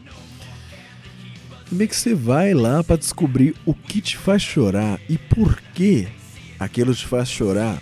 meio 1.72 1.90
que 1.90 1.96
você 1.96 2.14
vai 2.14 2.54
lá 2.54 2.84
para 2.84 2.98
descobrir 2.98 3.56
o 3.66 3.74
que 3.74 4.02
te 4.02 4.18
faz 4.18 4.42
chorar 4.42 5.00
e 5.08 5.18
por 5.18 5.62
que 5.74 6.08
aquilo 6.60 6.94
te 6.94 7.06
faz 7.06 7.30
chorar. 7.30 7.82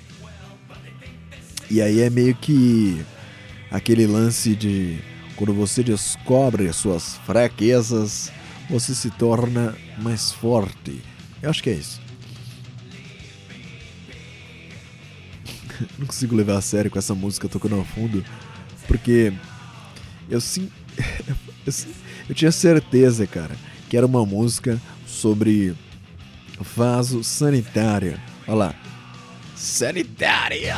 E 1.70 1.82
aí 1.82 2.02
é 2.02 2.10
meio 2.10 2.36
que 2.36 3.04
aquele 3.72 4.08
lance 4.08 4.56
de 4.56 5.00
quando 5.36 5.54
você 5.54 5.84
descobre 5.84 6.68
as 6.68 6.76
suas 6.76 7.18
fraquezas, 7.26 8.32
você 8.70 8.96
se 8.96 9.10
torna 9.12 9.76
mais 9.98 10.32
forte. 10.32 11.02
Eu 11.42 11.50
acho 11.50 11.62
que 11.62 11.70
é 11.70 11.74
isso. 11.74 12.02
Não 15.98 16.08
consigo 16.08 16.36
levar 16.36 16.58
a 16.58 16.62
sério 16.62 16.90
com 16.90 16.98
essa 16.98 17.14
música 17.14 17.48
tocando 17.48 17.76
ao 17.76 17.86
fundo, 17.86 18.24
porque 18.88 19.34
eu 20.30 20.42
sim, 20.42 20.72
eu, 21.66 21.74
eu 22.30 22.36
tinha 22.36 22.52
certeza, 22.52 23.28
cara, 23.28 23.56
que 23.90 23.98
era 23.98 24.06
uma 24.06 24.26
música 24.26 24.80
sobre 25.06 25.76
vaso 26.76 27.24
sanitário. 27.24 28.20
Olha 28.48 28.56
lá. 28.56 28.76
Sanitária! 29.56 30.76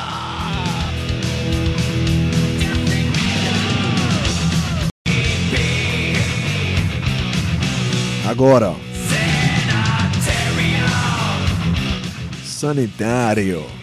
Agora. 8.25 8.75
Sanitário. 12.43 13.78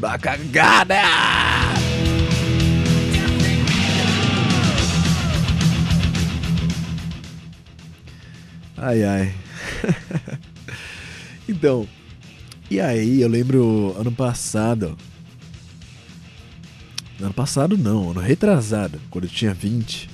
Da 0.00 0.18
cagada! 0.18 0.96
Ai 8.78 9.04
ai. 9.04 9.34
então, 11.46 11.86
e 12.70 12.80
aí 12.80 13.20
eu 13.20 13.28
lembro 13.28 13.94
ano 13.98 14.10
passado. 14.10 14.96
Ano 17.20 17.34
passado 17.34 17.76
não, 17.76 18.12
ano 18.12 18.20
retrasado, 18.20 18.98
quando 19.10 19.24
eu 19.24 19.30
tinha 19.30 19.52
20. 19.52 20.08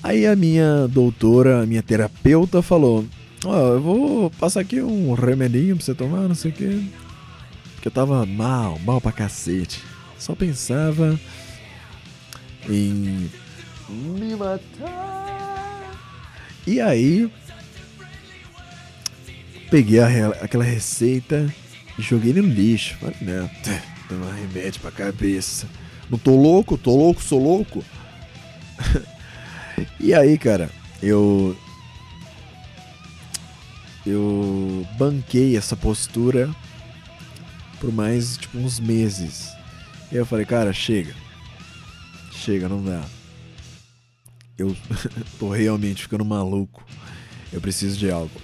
Aí 0.00 0.24
a 0.24 0.36
minha 0.36 0.86
doutora, 0.86 1.62
a 1.62 1.66
minha 1.66 1.82
terapeuta 1.82 2.62
falou: 2.62 3.04
Ó, 3.44 3.50
oh, 3.50 3.74
eu 3.74 3.80
vou 3.80 4.30
passar 4.30 4.60
aqui 4.60 4.80
um 4.80 5.12
remedinho 5.14 5.74
pra 5.74 5.84
você 5.84 5.92
tomar, 5.92 6.28
não 6.28 6.36
sei 6.36 6.52
o 6.52 6.54
que 6.54 6.88
que 7.86 7.88
eu 7.88 7.92
tava 7.92 8.26
mal, 8.26 8.80
mal 8.80 9.00
pra 9.00 9.12
cacete. 9.12 9.80
Só 10.18 10.34
pensava 10.34 11.16
em 12.68 13.30
me 13.88 14.34
matar. 14.34 15.96
E 16.66 16.80
aí, 16.80 17.30
peguei 19.70 20.00
a, 20.00 20.30
aquela 20.42 20.64
receita 20.64 21.46
e 21.96 22.02
joguei 22.02 22.32
no 22.32 22.42
lixo. 22.42 22.96
Falei, 22.96 23.16
não, 23.20 23.48
toma 24.08 24.32
remédio 24.32 24.80
pra 24.80 24.90
cabeça. 24.90 25.68
Não 26.10 26.18
tô 26.18 26.34
louco, 26.34 26.76
tô 26.76 26.90
louco, 26.96 27.22
sou 27.22 27.40
louco. 27.40 27.84
e 30.00 30.12
aí, 30.12 30.36
cara, 30.36 30.68
eu. 31.00 31.56
Eu 34.04 34.84
banquei 34.98 35.56
essa 35.56 35.76
postura 35.76 36.52
por 37.80 37.92
mais 37.92 38.36
tipo 38.36 38.58
uns 38.58 38.80
meses. 38.80 39.48
E 40.10 40.16
eu 40.16 40.26
falei, 40.26 40.44
cara, 40.44 40.72
chega. 40.72 41.14
Chega, 42.32 42.68
não 42.68 42.82
dá. 42.82 43.04
Eu 44.56 44.76
tô 45.38 45.50
realmente 45.50 46.02
ficando 46.02 46.24
maluco. 46.24 46.84
Eu 47.52 47.60
preciso 47.60 47.96
de 47.98 48.10
algo. 48.10 48.40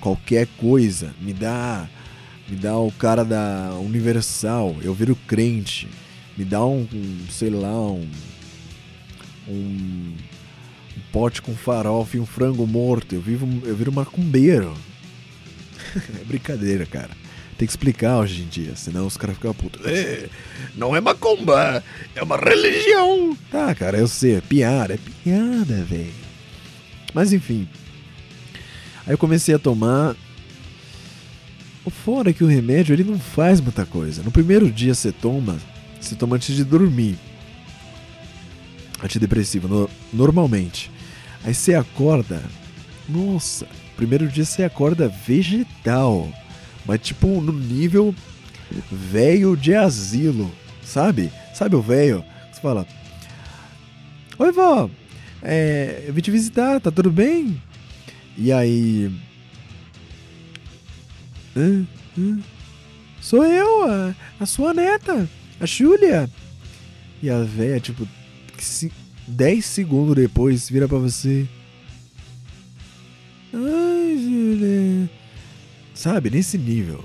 Qualquer 0.00 0.46
coisa 0.58 1.14
me 1.20 1.32
dá 1.32 1.88
me 2.48 2.56
dá 2.56 2.76
o 2.76 2.92
cara 2.92 3.24
da 3.24 3.74
Universal, 3.80 4.76
eu 4.82 4.92
viro 4.92 5.16
crente. 5.26 5.88
Me 6.36 6.44
dá 6.44 6.64
um, 6.64 6.86
um 6.92 7.26
sei 7.30 7.48
lá, 7.48 7.74
um, 7.74 8.06
um, 9.48 10.14
um 10.96 11.00
pote 11.10 11.40
com 11.40 11.54
farofa 11.54 12.16
e 12.16 12.20
um 12.20 12.26
frango 12.26 12.66
morto. 12.66 13.14
Eu 13.14 13.22
vivo 13.22 13.46
eu 13.66 13.74
viro 13.74 13.90
macumbeiro. 13.92 14.74
é 16.20 16.24
brincadeira, 16.24 16.84
cara. 16.84 17.23
Tem 17.56 17.66
que 17.66 17.72
explicar 17.72 18.18
hoje 18.18 18.42
em 18.42 18.48
dia, 18.48 18.74
senão 18.74 19.06
os 19.06 19.16
caras 19.16 19.36
ficam 19.36 19.54
putos. 19.54 19.86
É, 19.86 20.28
não 20.74 20.94
é 20.94 21.00
macumba, 21.00 21.84
é 22.14 22.22
uma 22.22 22.36
religião. 22.36 23.36
Tá, 23.50 23.72
cara, 23.74 23.98
eu 23.98 24.08
sei, 24.08 24.36
é 24.36 24.40
piada, 24.40 24.94
é 24.94 24.98
piada, 25.22 25.84
velho. 25.84 26.12
Mas 27.14 27.32
enfim. 27.32 27.68
Aí 29.06 29.12
eu 29.12 29.18
comecei 29.18 29.54
a 29.54 29.58
tomar. 29.58 30.16
Fora 32.04 32.30
é 32.30 32.32
que 32.32 32.42
o 32.42 32.48
remédio 32.48 32.94
ele 32.94 33.04
não 33.04 33.18
faz 33.18 33.60
muita 33.60 33.86
coisa. 33.86 34.22
No 34.22 34.30
primeiro 34.30 34.70
dia 34.70 34.94
você 34.94 35.12
toma, 35.12 35.58
você 36.00 36.14
toma 36.16 36.36
antes 36.36 36.56
de 36.56 36.64
dormir. 36.64 37.16
Antidepressivo, 39.02 39.68
no, 39.68 39.90
normalmente. 40.12 40.90
Aí 41.44 41.54
você 41.54 41.74
acorda. 41.74 42.42
Nossa, 43.08 43.66
primeiro 43.96 44.26
dia 44.26 44.44
você 44.44 44.64
acorda 44.64 45.08
vegetal. 45.08 46.32
Mas 46.84 47.00
tipo, 47.00 47.40
no 47.40 47.52
nível 47.52 48.14
velho 48.90 49.56
de 49.56 49.74
asilo, 49.74 50.50
sabe? 50.82 51.30
Sabe 51.54 51.76
o 51.76 51.82
velho? 51.82 52.24
Você 52.52 52.60
fala: 52.60 52.86
Oi, 54.38 54.52
vó, 54.52 54.90
é, 55.42 56.04
eu 56.06 56.14
vim 56.14 56.20
te 56.20 56.30
visitar, 56.30 56.80
tá 56.80 56.90
tudo 56.90 57.10
bem? 57.10 57.60
E 58.36 58.52
aí. 58.52 59.10
Sou 63.20 63.44
eu, 63.44 63.84
a, 63.84 64.14
a 64.40 64.46
sua 64.46 64.74
neta, 64.74 65.28
a 65.60 65.66
Júlia. 65.66 66.28
E 67.22 67.30
a 67.30 67.42
véia, 67.42 67.80
tipo, 67.80 68.06
10 69.26 69.64
segundos 69.64 70.16
depois, 70.16 70.68
vira 70.68 70.88
pra 70.88 70.98
você. 70.98 71.46
Ai, 73.52 74.18
Júlia. 74.18 75.10
Sabe, 75.94 76.28
nesse 76.28 76.58
nível. 76.58 77.04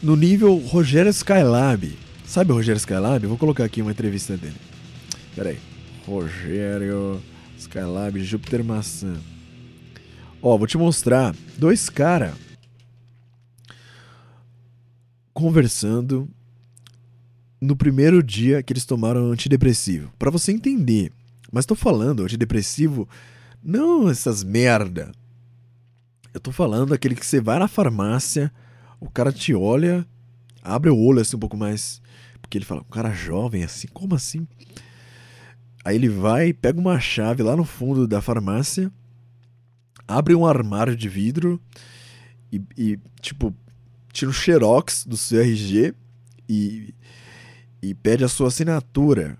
No 0.00 0.14
nível 0.14 0.56
Rogério 0.58 1.10
Skylab. 1.10 1.98
Sabe 2.24 2.52
o 2.52 2.54
Rogério 2.54 2.78
Skylab? 2.78 3.26
Vou 3.26 3.36
colocar 3.36 3.64
aqui 3.64 3.82
uma 3.82 3.90
entrevista 3.90 4.36
dele. 4.36 4.56
Pera 5.34 5.50
aí. 5.50 5.58
Rogério 6.06 7.20
Skylab 7.58 8.22
Júpiter 8.22 8.62
Maçã. 8.62 9.16
Ó, 10.40 10.56
vou 10.56 10.66
te 10.66 10.78
mostrar 10.78 11.34
dois 11.58 11.88
caras 11.88 12.34
conversando 15.34 16.28
no 17.60 17.74
primeiro 17.74 18.22
dia 18.22 18.62
que 18.62 18.72
eles 18.72 18.84
tomaram 18.84 19.32
antidepressivo. 19.32 20.12
Para 20.18 20.30
você 20.30 20.52
entender. 20.52 21.12
Mas 21.50 21.66
tô 21.66 21.74
falando 21.74 22.22
antidepressivo 22.22 23.08
não 23.62 24.08
essas 24.08 24.44
merda. 24.44 25.12
Eu 26.36 26.40
tô 26.40 26.52
falando 26.52 26.92
aquele 26.92 27.14
que 27.14 27.24
você 27.24 27.40
vai 27.40 27.58
na 27.58 27.66
farmácia, 27.66 28.52
o 29.00 29.08
cara 29.08 29.32
te 29.32 29.54
olha, 29.54 30.06
abre 30.62 30.90
o 30.90 30.98
olho 30.98 31.18
assim 31.18 31.34
um 31.34 31.38
pouco 31.38 31.56
mais, 31.56 32.02
porque 32.42 32.58
ele 32.58 32.64
fala, 32.66 32.82
um 32.82 32.90
cara 32.90 33.10
jovem 33.14 33.64
assim, 33.64 33.88
como 33.88 34.14
assim? 34.14 34.46
Aí 35.82 35.96
ele 35.96 36.10
vai, 36.10 36.52
pega 36.52 36.78
uma 36.78 37.00
chave 37.00 37.42
lá 37.42 37.56
no 37.56 37.64
fundo 37.64 38.06
da 38.06 38.20
farmácia, 38.20 38.92
abre 40.06 40.34
um 40.34 40.44
armário 40.44 40.94
de 40.94 41.08
vidro 41.08 41.58
e, 42.52 42.60
e 42.76 42.98
tipo, 43.22 43.56
tira 44.12 44.30
um 44.30 44.34
xerox 44.34 45.06
do 45.06 45.16
seu 45.16 45.40
RG 45.40 45.94
e, 46.46 46.94
e 47.80 47.94
pede 47.94 48.24
a 48.24 48.28
sua 48.28 48.48
assinatura 48.48 49.38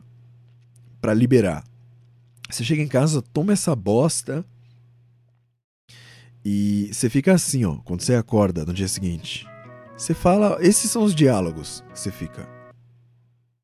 para 0.98 1.12
liberar. 1.12 1.62
Você 2.48 2.64
chega 2.64 2.80
em 2.80 2.88
casa, 2.88 3.20
toma 3.20 3.52
essa 3.52 3.76
bosta 3.76 4.42
e 6.48 6.94
você 6.94 7.10
fica 7.10 7.32
assim, 7.32 7.64
ó, 7.64 7.78
quando 7.78 8.02
você 8.02 8.14
acorda 8.14 8.64
no 8.64 8.72
dia 8.72 8.86
seguinte. 8.86 9.44
Você 9.96 10.14
fala, 10.14 10.58
esses 10.60 10.88
são 10.88 11.02
os 11.02 11.12
diálogos 11.12 11.80
que 11.92 11.98
você 11.98 12.12
fica. 12.12 12.48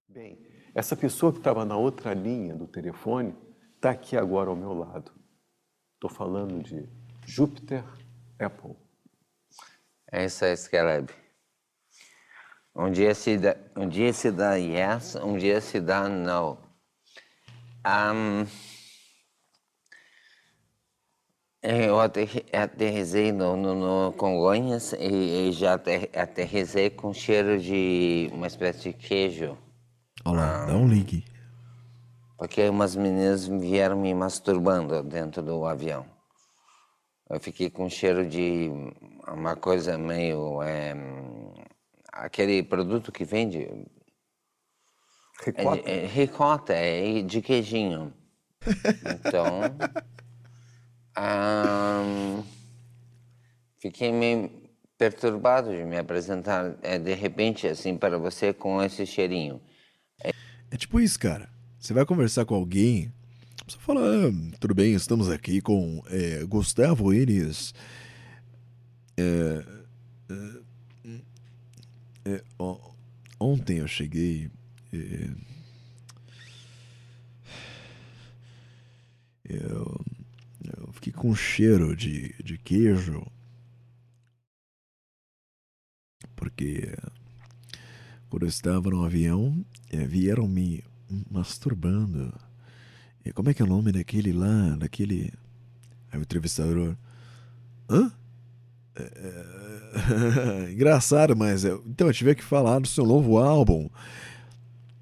Bem, 0.09 0.37
essa 0.75 0.97
pessoa 0.97 1.31
que 1.31 1.39
estava 1.39 1.65
na 1.65 1.77
outra 1.77 2.13
linha 2.13 2.57
do 2.57 2.67
telefone 2.67 3.37
está 3.77 3.91
aqui 3.91 4.17
agora 4.17 4.51
ao 4.51 4.57
meu 4.57 4.73
lado. 4.73 5.13
Estou 5.95 6.11
falando 6.11 6.61
de 6.61 6.89
Júpiter 7.25 7.85
Apple. 8.37 8.75
Essa 10.11 10.47
é 10.47 10.57
Scalab. 10.57 11.09
Um 12.75 12.91
dia 12.91 13.15
se 13.15 13.39
dá, 13.39 13.57
um 13.77 13.89
dia 13.89 14.13
se 14.13 14.33
dá 14.33 14.57
yes, 14.57 15.15
um 15.15 15.37
dia 15.37 15.61
se 15.61 15.81
dá 15.81 16.09
no. 16.09 16.59
Um, 17.87 18.45
eu 21.63 22.01
aterrisei 22.01 23.31
no, 23.31 23.57
no, 23.57 23.75
no 23.75 24.13
Congonhas 24.15 24.93
e, 24.95 25.49
e 25.49 25.53
já 25.53 25.75
aterrisei 25.75 26.91
com 26.91 27.15
cheiro 27.15 27.59
de 27.61 28.29
uma 28.33 28.49
espécie 28.49 28.91
de 28.91 28.93
queijo. 28.93 29.57
Olha 30.25 30.41
lá, 30.41 30.67
dá 30.67 30.75
um 30.75 30.89
link. 30.89 31.25
Porque 32.37 32.69
umas 32.69 32.97
meninas 32.97 33.47
vieram 33.47 33.97
me 33.97 34.13
masturbando 34.13 35.05
dentro 35.05 35.41
do 35.41 35.65
avião. 35.65 36.05
Eu 37.31 37.39
fiquei 37.39 37.71
com 37.71 37.89
cheiro 37.89 38.29
de 38.29 38.69
uma 39.29 39.55
coisa 39.55 39.97
meio. 39.97 40.61
É, 40.63 40.95
aquele 42.13 42.63
produto 42.65 43.13
que 43.13 43.25
vende. 43.25 43.69
Ricota? 45.45 45.89
É, 45.89 46.05
é, 46.05 46.07
ricota, 46.07 46.73
é 46.73 47.23
de 47.23 47.41
queijinho. 47.41 48.13
Então. 49.25 49.77
Um, 51.19 52.43
fiquei 53.79 54.13
meio 54.13 54.51
perturbado 54.97 55.71
de 55.71 55.85
me 55.85 55.99
apresentar 55.99 56.77
é, 56.83 56.99
de 56.99 57.13
repente 57.15 57.67
assim 57.67 57.97
para 57.97 58.17
você 58.17 58.53
com 58.53 58.83
esse 58.83 59.05
cheirinho. 59.05 59.61
É, 60.23 60.31
é 60.71 60.77
tipo 60.77 61.01
isso, 61.01 61.19
cara. 61.19 61.51
Você 61.79 61.93
vai 61.93 62.07
conversar 62.07 62.45
com 62.45 62.55
alguém, 62.55 63.13
você 63.67 63.77
fala, 63.79 64.01
ah, 64.01 64.57
tudo 64.61 64.75
bem, 64.75 64.95
estamos 64.95 65.29
aqui 65.29 65.61
com 65.61 66.03
é, 66.09 66.45
Gustavo 66.45 67.13
Enes. 67.13 67.75
É, 69.17 69.65
é, 72.25 72.43
ontem 73.41 73.79
eu 73.79 73.89
cheguei. 73.89 74.51
eu 79.45 80.01
eu 80.65 80.93
fiquei 80.93 81.13
com 81.13 81.35
cheiro 81.35 81.97
de, 81.97 82.35
de 82.43 82.59
queijo. 82.59 83.27
Porque 86.37 86.97
quando 88.29 88.45
eu 88.45 88.49
estava 88.49 88.91
no 88.91 89.05
avião, 89.05 89.65
é, 89.91 90.07
vieram 90.07 90.49
me 90.49 90.83
masturbando. 91.31 92.33
E 93.25 93.33
como 93.33 93.51
é 93.51 93.55
que 93.55 93.63
é 93.63 93.65
o 93.65 93.69
nome 93.69 93.93
daquele 93.93 94.33
lá, 94.33 94.77
daquele. 94.77 95.33
Aí 96.11 96.19
o 96.19 96.23
entrevistador. 96.23 96.97
Hã? 97.89 98.13
É, 98.95 100.67
é... 100.67 100.71
Engraçado, 100.73 101.37
mas. 101.37 101.65
Eu... 101.65 101.83
Então 101.87 102.07
eu 102.07 102.13
tive 102.13 102.35
que 102.35 102.43
falar 102.43 102.79
do 102.79 102.89
seu 102.89 103.05
novo 103.05 103.39
álbum. 103.39 103.89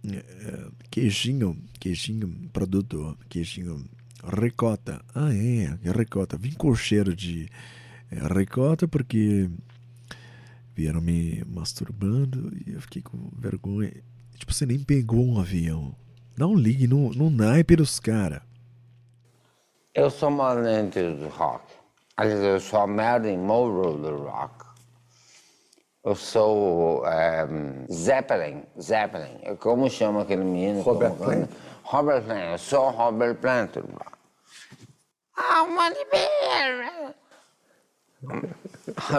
É... 0.04 0.68
Queijinho, 0.90 1.56
queijinho, 1.78 2.28
produto, 2.52 3.16
queijinho 3.28 3.84
Ricota. 4.24 5.00
Ah, 5.14 5.32
é, 5.32 5.90
ricota. 5.90 6.36
Vim 6.36 6.52
com 6.52 6.74
cheiro 6.74 7.14
de 7.14 7.48
é, 8.10 8.16
ricota 8.32 8.86
porque 8.86 9.48
vieram 10.74 11.00
me 11.00 11.44
masturbando 11.46 12.52
e 12.66 12.72
eu 12.72 12.80
fiquei 12.80 13.02
com 13.02 13.30
vergonha. 13.36 13.92
Tipo, 14.36 14.52
você 14.52 14.66
nem 14.66 14.78
pegou 14.78 15.24
um 15.24 15.38
avião. 15.38 15.94
Não 16.36 16.54
ligue 16.54 16.86
no, 16.86 17.10
no 17.10 17.28
naipe 17.30 17.76
dos 17.76 18.00
caras. 18.00 18.40
Eu 19.94 20.08
sou 20.10 20.30
malente 20.30 21.00
do 21.02 21.28
rock. 21.28 21.64
Aliás, 22.16 22.40
eu 22.42 22.60
sou 22.60 22.80
a 22.80 22.86
Marilyn 22.86 23.38
Monroe 23.38 24.00
do 24.00 24.16
rock. 24.24 24.64
Eu 26.02 26.14
sou 26.14 27.02
um, 27.02 27.06
ehm, 27.06 27.86
Zeppelin. 27.92 28.62
Zeppelin. 28.80 29.56
Como 29.58 29.90
chama 29.90 30.22
aquele 30.22 30.44
menino? 30.44 30.80
Robert 30.80 31.14
Plant. 31.14 31.50
Robert 31.90 32.22
Plant. 32.22 32.52
Eu 32.52 32.58
sou 32.58 32.90
Robert 32.90 33.34
Plant. 33.40 33.72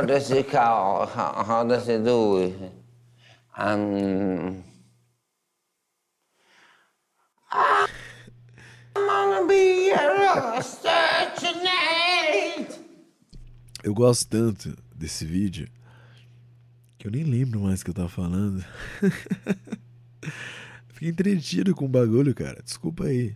Does 0.07 0.31
it 0.31 0.49
call? 0.49 1.05
How, 1.05 1.43
how 1.43 1.63
does 1.65 1.89
it 1.89 2.05
do 2.05 2.37
it? 2.37 2.55
Um, 3.57 4.63
I'm 7.51 7.87
gonna 8.95 9.47
be 9.47 9.91
Eu 13.83 13.93
gosto 13.93 14.29
tanto 14.29 14.77
desse 14.95 15.25
vídeo 15.25 15.67
que 16.97 17.07
eu 17.07 17.11
nem 17.11 17.23
lembro 17.23 17.59
mais 17.59 17.81
o 17.81 17.83
que 17.83 17.89
eu 17.89 17.95
tava 17.95 18.07
falando. 18.07 18.63
Fiquei 21.01 21.09
entretido 21.09 21.73
com 21.73 21.85
o 21.85 21.89
bagulho, 21.89 22.35
cara. 22.35 22.61
Desculpa 22.63 23.05
aí. 23.05 23.35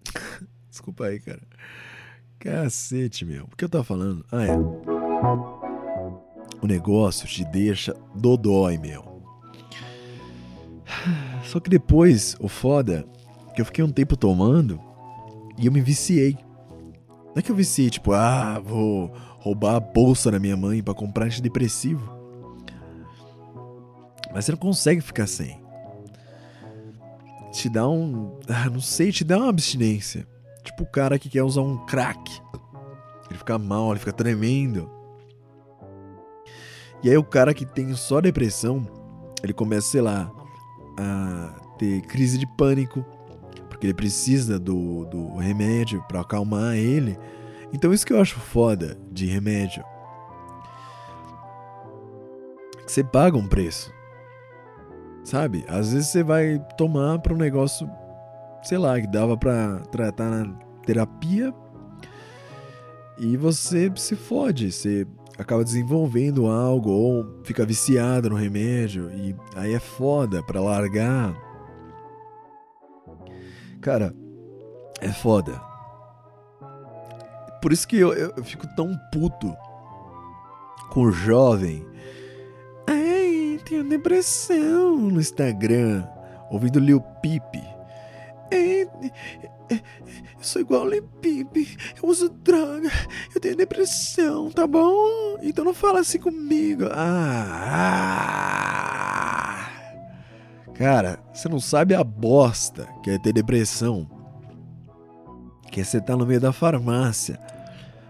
Desculpa 0.70 1.04
aí, 1.04 1.20
cara. 1.20 1.42
Cacete, 2.38 3.22
meu. 3.22 3.44
O 3.44 3.54
que 3.54 3.66
eu 3.66 3.68
tava 3.68 3.84
falando? 3.84 4.24
Ah, 4.32 4.46
é. 4.46 4.56
O 6.62 6.66
negócio 6.66 7.28
te 7.28 7.44
deixa 7.44 7.94
dodói, 8.14 8.78
meu. 8.78 9.22
Só 11.44 11.60
que 11.60 11.68
depois, 11.68 12.34
o 12.40 12.48
foda, 12.48 13.06
que 13.54 13.60
eu 13.60 13.66
fiquei 13.66 13.84
um 13.84 13.92
tempo 13.92 14.16
tomando 14.16 14.80
e 15.58 15.66
eu 15.66 15.72
me 15.72 15.82
viciei. 15.82 16.38
Não 17.26 17.34
é 17.36 17.42
que 17.42 17.52
eu 17.52 17.56
viciei, 17.56 17.90
tipo, 17.90 18.12
ah, 18.12 18.58
vou 18.58 19.12
roubar 19.38 19.76
a 19.76 19.80
bolsa 19.80 20.30
da 20.30 20.38
minha 20.38 20.56
mãe 20.56 20.82
para 20.82 20.94
comprar 20.94 21.26
antidepressivo. 21.26 22.10
Mas 24.32 24.46
você 24.46 24.52
não 24.52 24.58
consegue 24.58 25.02
ficar 25.02 25.26
sem. 25.26 25.65
Te 27.56 27.70
dá 27.70 27.88
um. 27.88 28.38
Ah, 28.46 28.68
não 28.68 28.80
sei, 28.80 29.10
te 29.10 29.24
dá 29.24 29.38
uma 29.38 29.48
abstinência. 29.48 30.28
Tipo 30.62 30.82
o 30.82 30.86
cara 30.86 31.18
que 31.18 31.30
quer 31.30 31.42
usar 31.42 31.62
um 31.62 31.86
crack. 31.86 32.38
Ele 33.30 33.38
fica 33.38 33.58
mal, 33.58 33.92
ele 33.92 33.98
fica 33.98 34.12
tremendo. 34.12 34.90
E 37.02 37.08
aí 37.08 37.16
o 37.16 37.24
cara 37.24 37.54
que 37.54 37.64
tem 37.64 37.94
só 37.94 38.20
depressão, 38.20 38.86
ele 39.42 39.54
começa, 39.54 39.88
sei 39.88 40.02
lá, 40.02 40.30
a 40.98 41.58
ter 41.78 42.02
crise 42.02 42.36
de 42.36 42.46
pânico, 42.58 43.02
porque 43.70 43.86
ele 43.86 43.94
precisa 43.94 44.58
do, 44.58 45.06
do 45.06 45.36
remédio 45.36 46.04
para 46.06 46.20
acalmar 46.20 46.74
ele. 46.74 47.18
Então 47.72 47.90
isso 47.90 48.04
que 48.04 48.12
eu 48.12 48.20
acho 48.20 48.38
foda 48.38 48.98
de 49.10 49.24
remédio. 49.24 49.82
Que 52.84 52.92
você 52.92 53.02
paga 53.02 53.38
um 53.38 53.48
preço. 53.48 53.90
Sabe? 55.26 55.64
Às 55.66 55.92
vezes 55.92 56.06
você 56.06 56.22
vai 56.22 56.64
tomar 56.78 57.18
para 57.18 57.34
um 57.34 57.36
negócio, 57.36 57.90
sei 58.62 58.78
lá, 58.78 59.00
que 59.00 59.08
dava 59.08 59.36
para 59.36 59.80
tratar 59.90 60.30
na 60.30 60.54
terapia 60.84 61.52
e 63.18 63.36
você 63.36 63.90
se 63.96 64.14
fode, 64.14 64.70
você 64.70 65.04
acaba 65.36 65.64
desenvolvendo 65.64 66.46
algo 66.46 66.92
ou 66.92 67.40
fica 67.42 67.66
viciado 67.66 68.30
no 68.30 68.36
remédio 68.36 69.10
e 69.10 69.34
aí 69.56 69.74
é 69.74 69.80
foda 69.80 70.44
para 70.44 70.60
largar. 70.60 71.34
Cara, 73.80 74.14
é 75.00 75.08
foda. 75.08 75.60
Por 77.60 77.72
isso 77.72 77.88
que 77.88 77.96
eu, 77.96 78.12
eu, 78.12 78.32
eu 78.36 78.44
fico 78.44 78.64
tão 78.76 78.96
puto 79.12 79.52
com 80.90 81.00
o 81.00 81.10
jovem 81.10 81.84
tenho 83.66 83.82
depressão 83.82 84.96
no 84.96 85.20
Instagram, 85.20 86.06
ouvindo 86.50 86.78
Lil 86.78 87.00
Peep. 87.20 87.56
É, 88.48 88.82
é, 88.82 88.86
eu 89.74 89.80
sou 90.40 90.62
igual 90.62 90.88
Lil 90.88 91.02
Peep, 91.20 91.56
eu 92.00 92.08
uso 92.08 92.28
droga, 92.28 92.88
eu 93.34 93.40
tenho 93.40 93.56
depressão, 93.56 94.52
tá 94.52 94.68
bom? 94.68 95.36
Então 95.42 95.64
não 95.64 95.74
fala 95.74 95.98
assim 96.00 96.20
comigo. 96.20 96.84
Ah, 96.92 97.56
ah. 99.48 100.72
Cara, 100.74 101.18
você 101.34 101.48
não 101.48 101.58
sabe 101.58 101.92
a 101.94 102.04
bosta 102.04 102.86
que 103.02 103.10
é 103.10 103.18
ter 103.18 103.32
depressão. 103.32 104.08
Que 105.72 105.80
é 105.80 105.84
você 105.84 106.00
tá 106.00 106.16
no 106.16 106.24
meio 106.24 106.40
da 106.40 106.52
farmácia, 106.52 107.40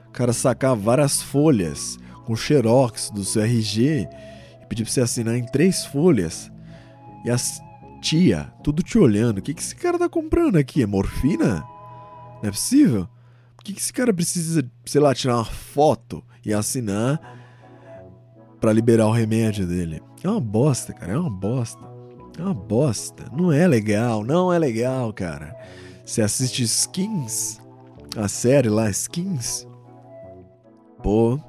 o 0.09 0.11
cara 0.11 0.35
sacar 0.35 0.77
várias 0.77 1.23
folhas 1.23 1.97
com 2.27 2.37
xerox 2.37 3.09
do 3.11 3.25
seu 3.25 3.43
RG 3.43 4.07
pedir 4.69 4.85
pra 4.85 4.93
você 4.93 5.01
assinar 5.01 5.37
em 5.37 5.47
três 5.47 5.85
folhas. 5.85 6.51
E 7.25 7.31
as 7.31 7.61
tia, 8.01 8.53
tudo 8.63 8.83
te 8.83 8.99
olhando. 8.99 9.39
O 9.39 9.43
que, 9.43 9.55
que 9.55 9.61
esse 9.61 9.75
cara 9.75 9.99
tá 9.99 10.09
comprando 10.09 10.57
aqui? 10.57 10.83
É 10.83 10.87
morfina? 10.87 11.65
Não 12.43 12.49
é 12.49 12.51
possível? 12.51 13.09
Por 13.57 13.65
que, 13.65 13.73
que 13.73 13.81
esse 13.81 13.93
cara 13.93 14.13
precisa, 14.13 14.65
sei 14.85 15.01
lá, 15.01 15.15
tirar 15.15 15.37
uma 15.37 15.45
foto 15.45 16.23
e 16.45 16.55
assinar 16.55 17.21
para 18.61 18.73
liberar 18.73 19.07
o 19.07 19.13
remédio 19.13 19.67
dele? 19.67 20.01
É 20.23 20.29
uma 20.29 20.41
bosta, 20.41 20.93
cara. 20.93 21.13
É 21.13 21.19
uma 21.19 21.31
bosta. 21.31 21.81
É 22.39 22.43
uma 22.43 22.55
bosta. 22.55 23.25
Não 23.33 23.51
é 23.51 23.67
legal. 23.67 24.23
Não 24.23 24.53
é 24.53 24.59
legal, 24.59 25.13
cara. 25.13 25.57
Você 26.05 26.23
assiste 26.23 26.63
Skins, 26.63 27.61
a 28.17 28.29
série 28.29 28.69
lá, 28.69 28.89
Skins. 28.91 29.67
Pô, 31.03 31.41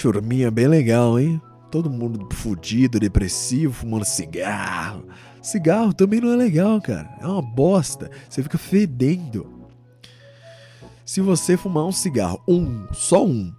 turminha 0.00 0.50
bem 0.50 0.68
legal, 0.68 1.18
hein? 1.18 1.40
Todo 1.72 1.88
mundo 1.88 2.28
fudido, 2.34 3.00
depressivo, 3.00 3.72
fumando 3.72 4.04
cigarro. 4.04 5.06
Cigarro 5.40 5.94
também 5.94 6.20
não 6.20 6.30
é 6.34 6.36
legal, 6.36 6.78
cara. 6.82 7.16
É 7.18 7.26
uma 7.26 7.40
bosta. 7.40 8.10
Você 8.28 8.42
fica 8.42 8.58
fedendo. 8.58 9.46
Se 11.06 11.22
você 11.22 11.56
fumar 11.56 11.86
um 11.86 11.90
cigarro, 11.90 12.42
um, 12.46 12.86
só 12.92 13.24
um, 13.24 13.50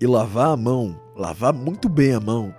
e 0.00 0.06
lavar 0.06 0.48
a 0.48 0.56
mão, 0.56 1.00
lavar 1.16 1.52
muito 1.52 1.88
bem 1.88 2.12
a 2.12 2.20
mão, 2.20 2.52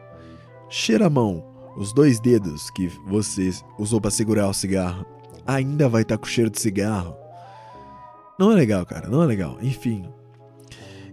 cheira 0.70 1.08
a 1.08 1.10
mão, 1.10 1.44
os 1.76 1.92
dois 1.92 2.22
dedos 2.22 2.70
que 2.70 2.88
você 3.06 3.52
usou 3.78 4.00
para 4.00 4.12
segurar 4.12 4.48
o 4.48 4.54
cigarro, 4.54 5.06
ainda 5.46 5.90
vai 5.90 6.04
estar 6.04 6.16
tá 6.16 6.22
com 6.22 6.28
cheiro 6.28 6.50
de 6.50 6.62
cigarro. 6.62 7.18
Não 8.40 8.54
é 8.54 8.56
legal, 8.56 8.86
cara, 8.86 9.10
não 9.10 9.22
é 9.22 9.26
legal. 9.26 9.58
Enfim, 9.62 10.10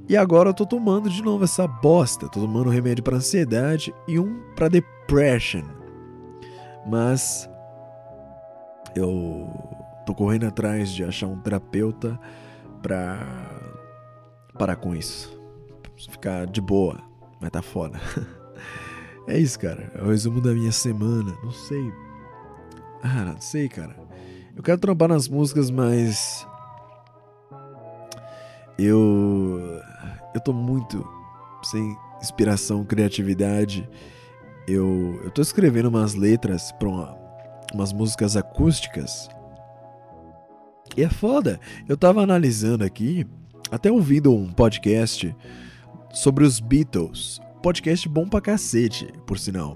e 0.09 0.17
agora 0.17 0.51
eu 0.51 0.55
tô 0.55 0.65
tomando 0.65 1.11
de 1.11 1.23
novo 1.23 1.45
essa 1.45 1.67
bosta. 1.67 2.29
Tô 2.29 2.41
tomando 2.41 2.69
um 2.69 2.73
remédio 2.73 3.03
para 3.03 3.17
ansiedade 3.17 3.95
e 4.07 4.19
um 4.19 4.41
para 4.55 4.69
depression. 4.69 5.65
Mas 6.87 7.49
eu 8.95 9.49
tô 10.07 10.15
correndo 10.15 10.47
atrás 10.47 10.91
de 10.91 11.03
achar 11.03 11.27
um 11.27 11.41
terapeuta 11.41 12.19
pra 12.83 13.19
parar 14.57 14.77
com 14.77 14.95
isso. 14.95 15.37
Ficar 16.11 16.47
de 16.47 16.61
boa, 16.61 17.01
mas 17.41 17.51
tá 17.51 17.63
foda. 17.63 18.01
É 19.29 19.37
isso, 19.37 19.59
cara. 19.59 19.91
É 19.97 20.03
o 20.03 20.07
resumo 20.07 20.41
da 20.41 20.53
minha 20.53 20.71
semana. 20.71 21.37
Não 21.43 21.51
sei. 21.51 21.93
Ah, 23.03 23.25
não 23.25 23.41
sei, 23.41 23.69
cara. 23.69 23.97
Eu 24.55 24.63
quero 24.63 24.79
trampar 24.79 25.09
nas 25.09 25.29
músicas, 25.29 25.69
mas. 25.69 26.47
Eu 28.79 29.83
eu 30.37 30.41
tô 30.41 30.53
muito 30.53 31.07
sem 31.63 31.97
inspiração, 32.21 32.85
criatividade. 32.85 33.89
Eu, 34.69 35.19
eu 35.25 35.31
tô 35.31 35.41
escrevendo 35.41 35.89
umas 35.89 36.15
letras 36.15 36.73
para 36.73 36.89
uma, 36.89 37.17
umas 37.73 37.93
músicas 37.93 38.37
acústicas. 38.37 39.29
E 40.95 41.03
é 41.03 41.09
foda. 41.09 41.59
Eu 41.89 41.97
tava 41.97 42.23
analisando 42.23 42.85
aqui, 42.85 43.27
até 43.71 43.91
ouvindo 43.91 44.33
um 44.33 44.53
podcast 44.53 45.35
sobre 46.13 46.45
os 46.45 46.61
Beatles. 46.61 47.41
Podcast 47.63 48.07
bom 48.09 48.29
pra 48.29 48.41
cacete, 48.41 49.07
por 49.27 49.39
sinal. 49.39 49.75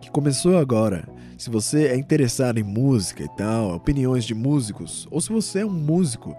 Que 0.00 0.10
começou 0.10 0.58
agora. 0.58 1.08
Se 1.38 1.48
você 1.48 1.88
é 1.88 1.96
interessado 1.96 2.58
em 2.58 2.64
música 2.64 3.22
e 3.22 3.28
tal, 3.36 3.74
opiniões 3.76 4.24
de 4.24 4.34
músicos, 4.34 5.06
ou 5.10 5.20
se 5.20 5.30
você 5.30 5.60
é 5.60 5.66
um 5.66 5.70
músico, 5.70 6.34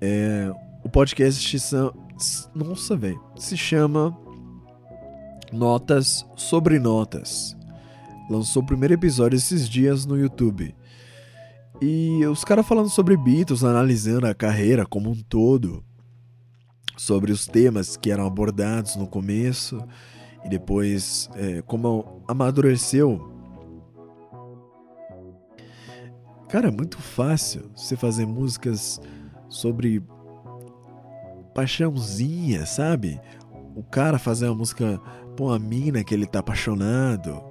é, 0.00 0.52
o 0.84 0.88
podcast 0.88 1.40
nossa, 2.54 2.96
velho. 2.96 3.20
Se 3.36 3.56
chama 3.56 4.16
Notas 5.52 6.26
sobre 6.36 6.78
Notas. 6.78 7.56
Lançou 8.28 8.62
o 8.62 8.66
primeiro 8.66 8.94
episódio 8.94 9.36
esses 9.36 9.68
dias 9.68 10.06
no 10.06 10.18
YouTube. 10.18 10.74
E 11.80 12.24
os 12.26 12.44
caras 12.44 12.66
falando 12.66 12.88
sobre 12.88 13.16
Beatles, 13.16 13.62
analisando 13.62 14.26
a 14.26 14.34
carreira 14.34 14.86
como 14.86 15.10
um 15.10 15.22
todo, 15.22 15.84
sobre 16.96 17.30
os 17.30 17.46
temas 17.46 17.96
que 17.96 18.10
eram 18.10 18.26
abordados 18.26 18.96
no 18.96 19.06
começo 19.06 19.78
e 20.44 20.48
depois 20.48 21.28
é, 21.34 21.60
como 21.62 22.22
amadureceu. 22.26 23.32
Cara, 26.48 26.68
é 26.68 26.70
muito 26.70 26.98
fácil 26.98 27.70
você 27.76 27.96
fazer 27.96 28.24
músicas 28.24 29.00
sobre 29.48 30.02
paixãozinha, 31.56 32.66
sabe? 32.66 33.18
O 33.74 33.82
cara 33.82 34.18
fazer 34.18 34.46
uma 34.46 34.54
música 34.54 35.00
pra 35.34 35.44
uma 35.46 35.58
mina 35.58 36.04
que 36.04 36.12
ele 36.12 36.26
tá 36.26 36.40
apaixonado, 36.40 37.42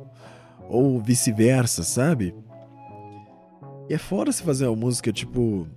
ou 0.69 1.01
vice-versa, 1.01 1.81
sabe? 1.81 2.35
E 3.89 3.95
é 3.95 3.97
fora 3.97 4.31
se 4.31 4.43
fazer 4.43 4.67
uma 4.67 4.75
música 4.75 5.11
tipo. 5.11 5.67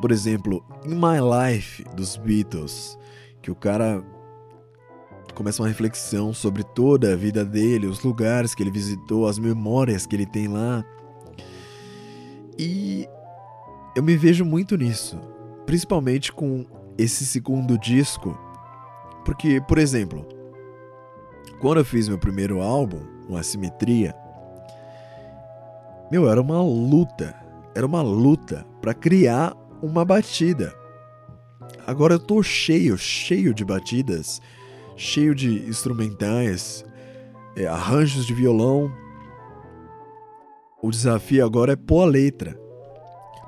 Por 0.00 0.12
exemplo, 0.12 0.62
In 0.84 0.96
My 0.96 1.20
Life 1.22 1.84
dos 1.96 2.16
Beatles, 2.16 2.98
que 3.40 3.50
o 3.50 3.54
cara 3.54 4.04
começa 5.34 5.62
uma 5.62 5.68
reflexão 5.68 6.34
sobre 6.34 6.62
toda 6.62 7.12
a 7.12 7.16
vida 7.16 7.44
dele, 7.44 7.86
os 7.86 8.02
lugares 8.02 8.54
que 8.54 8.62
ele 8.62 8.70
visitou, 8.70 9.26
as 9.26 9.38
memórias 9.38 10.04
que 10.04 10.16
ele 10.16 10.26
tem 10.26 10.48
lá. 10.48 10.84
E 12.58 13.08
eu 13.96 14.02
me 14.02 14.16
vejo 14.16 14.44
muito 14.44 14.76
nisso 14.76 15.31
principalmente 15.66 16.32
com 16.32 16.66
esse 16.98 17.24
segundo 17.24 17.78
disco, 17.78 18.38
porque, 19.24 19.60
por 19.60 19.78
exemplo, 19.78 20.26
quando 21.60 21.78
eu 21.78 21.84
fiz 21.84 22.08
meu 22.08 22.18
primeiro 22.18 22.60
álbum, 22.60 23.00
o 23.28 23.36
Assimetria, 23.36 24.14
meu, 26.10 26.28
era 26.28 26.40
uma 26.40 26.62
luta, 26.62 27.34
era 27.74 27.86
uma 27.86 28.02
luta 28.02 28.66
para 28.80 28.92
criar 28.92 29.56
uma 29.80 30.04
batida. 30.04 30.74
Agora 31.86 32.14
eu 32.14 32.18
tô 32.18 32.42
cheio, 32.42 32.98
cheio 32.98 33.54
de 33.54 33.64
batidas, 33.64 34.40
cheio 34.94 35.34
de 35.34 35.66
instrumentais, 35.68 36.84
é, 37.56 37.66
arranjos 37.66 38.26
de 38.26 38.34
violão. 38.34 38.92
O 40.82 40.90
desafio 40.90 41.44
agora 41.44 41.72
é 41.72 41.76
pôr 41.76 42.02
a 42.02 42.06
letra. 42.06 42.60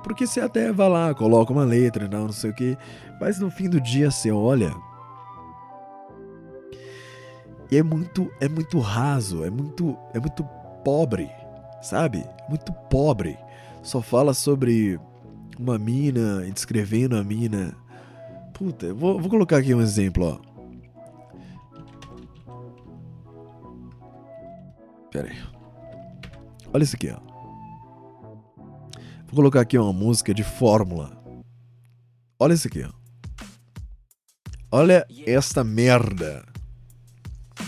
Porque 0.05 0.27
você 0.27 0.41
até 0.41 0.71
vai 0.71 0.89
lá, 0.89 1.15
coloca 1.15 1.51
uma 1.51 1.65
letra, 1.65 2.07
não, 2.07 2.27
não 2.27 2.33
sei 2.33 2.51
o 2.51 2.55
que, 2.55 2.77
mas 3.19 3.41
no 3.41 3.51
fim 3.51 3.71
do 3.71 3.81
dia 3.81 4.11
você 4.11 4.31
olha. 4.31 4.71
E 7.71 7.79
é 7.79 7.83
muito, 7.83 8.31
é 8.39 8.47
muito 8.47 8.79
raso, 8.79 9.43
é 9.45 9.51
muito, 9.51 9.97
é 10.13 10.21
muito 10.21 10.45
pobre, 10.85 11.31
sabe? 11.81 12.19
É 12.19 12.49
muito 12.51 12.71
pobre. 12.91 13.39
Só 13.83 14.03
fala 14.03 14.35
sobre 14.35 15.01
uma 15.59 15.79
mina, 15.79 16.43
descrevendo 16.53 17.17
a 17.17 17.25
mina. 17.25 17.75
Puta, 18.53 18.93
vou, 18.93 19.19
vou 19.19 19.31
colocar 19.31 19.57
aqui 19.57 19.75
um 19.75 19.81
exemplo, 19.81 20.39
ó. 20.39 20.55
Pera 25.11 25.29
aí. 25.29 25.37
Olha 26.75 26.83
isso 26.83 26.95
aqui, 26.95 27.11
ó. 27.11 27.34
Vou 29.35 29.43
colocar 29.43 29.63
aqui 29.63 29.77
uma 29.77 29.93
música 29.93 30.33
de 30.33 30.45
fórmula. 30.45 31.11
Olha 32.39 32.55
isso 32.55 32.69
aqui. 32.69 32.87
Olha 34.71 35.05
esta 35.27 35.65
merda. 35.65 36.47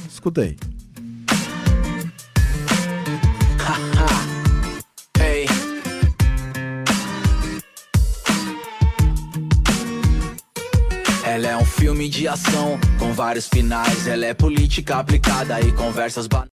Escuta 0.09 0.42
aí. 0.42 0.57
Ela 11.26 11.48
é 11.48 11.57
um 11.57 11.64
filme 11.64 12.09
de 12.09 12.29
ação 12.29 12.79
com 12.96 13.12
vários 13.12 13.48
finais. 13.48 14.07
Ela 14.07 14.26
é 14.26 14.35
política 14.35 14.98
aplicada 14.98 15.61
e 15.61 15.72
conversas 15.72 16.29
banais. 16.29 16.52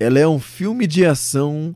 Ela 0.00 0.18
é 0.18 0.26
um 0.26 0.40
filme 0.40 0.88
de 0.88 1.06
ação 1.06 1.72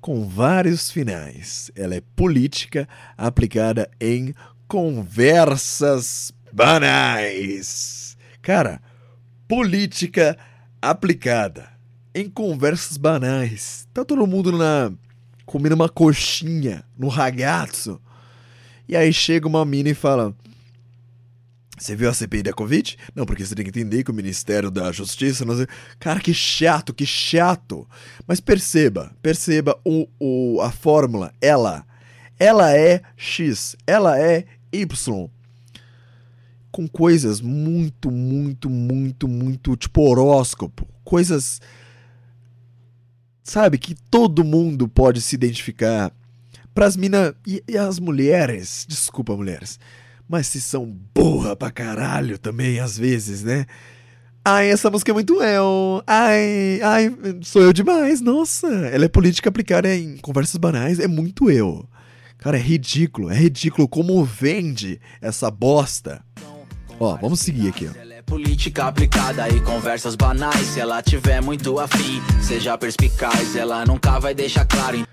com 0.00 0.28
vários 0.28 0.90
finais. 0.90 1.70
Ela 1.74 1.96
é 1.96 2.02
política 2.14 2.88
aplicada 3.16 3.90
em 4.00 4.34
conversas 4.68 6.32
banais. 6.52 8.16
Cara, 8.42 8.80
política 9.48 10.36
aplicada 10.80 11.68
em 12.14 12.28
conversas 12.28 12.96
banais. 12.96 13.86
Tá 13.92 14.04
todo 14.04 14.26
mundo 14.26 14.52
na 14.56 14.92
comendo 15.44 15.74
uma 15.74 15.88
coxinha 15.88 16.84
no 16.98 17.08
ragazzo. 17.08 18.00
E 18.88 18.96
aí 18.96 19.12
chega 19.12 19.46
uma 19.48 19.64
mina 19.64 19.90
e 19.90 19.94
fala: 19.94 20.34
Você 21.78 21.94
viu 21.94 22.08
a 22.08 22.14
CPI 22.14 22.42
da 22.42 22.52
Covid? 22.54 22.96
Não, 23.14 23.26
porque 23.26 23.44
você 23.44 23.54
tem 23.54 23.64
que 23.64 23.68
entender 23.68 24.02
que 24.02 24.10
o 24.10 24.14
Ministério 24.14 24.70
da 24.70 24.90
Justiça. 24.90 25.44
Não. 25.44 25.54
Cara, 25.98 26.20
que 26.20 26.32
chato, 26.32 26.94
que 26.94 27.04
chato. 27.04 27.86
Mas 28.26 28.40
perceba, 28.40 29.12
perceba 29.20 29.78
o, 29.84 30.08
o, 30.18 30.60
a 30.62 30.70
fórmula. 30.70 31.34
Ela. 31.40 31.84
Ela 32.38 32.74
é 32.74 33.02
X. 33.14 33.76
Ela 33.86 34.18
é 34.18 34.46
Y. 34.72 35.28
Com 36.70 36.88
coisas 36.88 37.42
muito, 37.42 38.10
muito, 38.10 38.70
muito, 38.70 39.28
muito 39.28 39.76
tipo 39.76 40.08
horóscopo. 40.08 40.88
Coisas. 41.04 41.60
Sabe, 43.42 43.78
que 43.78 43.94
todo 44.10 44.42
mundo 44.42 44.88
pode 44.88 45.20
se 45.20 45.34
identificar. 45.34 46.10
Pras 46.74 46.96
minas. 46.96 47.34
E, 47.46 47.62
e 47.68 47.76
as 47.76 47.98
mulheres. 47.98 48.86
Desculpa, 48.88 49.36
mulheres 49.36 49.78
mas 50.28 50.46
se 50.46 50.60
são 50.60 50.86
burra 51.14 51.54
pra 51.56 51.70
caralho 51.70 52.38
também, 52.38 52.80
às 52.80 52.98
vezes, 52.98 53.42
né? 53.42 53.66
Ai, 54.44 54.70
essa 54.70 54.90
música 54.90 55.10
é 55.10 55.14
muito 55.14 55.42
eu. 55.42 56.02
Ai, 56.06 56.80
ai, 56.82 57.16
sou 57.42 57.62
eu 57.62 57.72
demais. 57.72 58.20
Nossa, 58.20 58.68
ela 58.68 59.04
é 59.04 59.08
política 59.08 59.48
aplicada 59.48 59.92
em 59.92 60.16
conversas 60.18 60.56
banais, 60.56 61.00
é 61.00 61.08
muito 61.08 61.50
eu. 61.50 61.88
Cara, 62.38 62.56
é 62.56 62.60
ridículo, 62.60 63.30
é 63.30 63.34
ridículo 63.36 63.88
como 63.88 64.24
vende 64.24 65.00
essa 65.20 65.50
bosta. 65.50 66.22
Ó, 67.00 67.16
vamos 67.16 67.40
seguir 67.40 67.68
aqui, 67.68 67.88
ó. 67.88 68.06
É 68.16 68.22
política 68.22 68.84
aplicada 68.86 69.48
e 69.48 69.60
conversas 69.60 70.14
banais. 70.14 70.66
Se 70.68 70.80
ela 70.80 71.02
tiver 71.02 71.42
muito 71.42 71.78
afim, 71.78 72.22
seja 72.40 72.78
perspicaz. 72.78 73.54
Ela 73.54 73.84
nunca 73.84 74.18
vai 74.18 74.34
deixar 74.34 74.64
claro. 74.64 75.06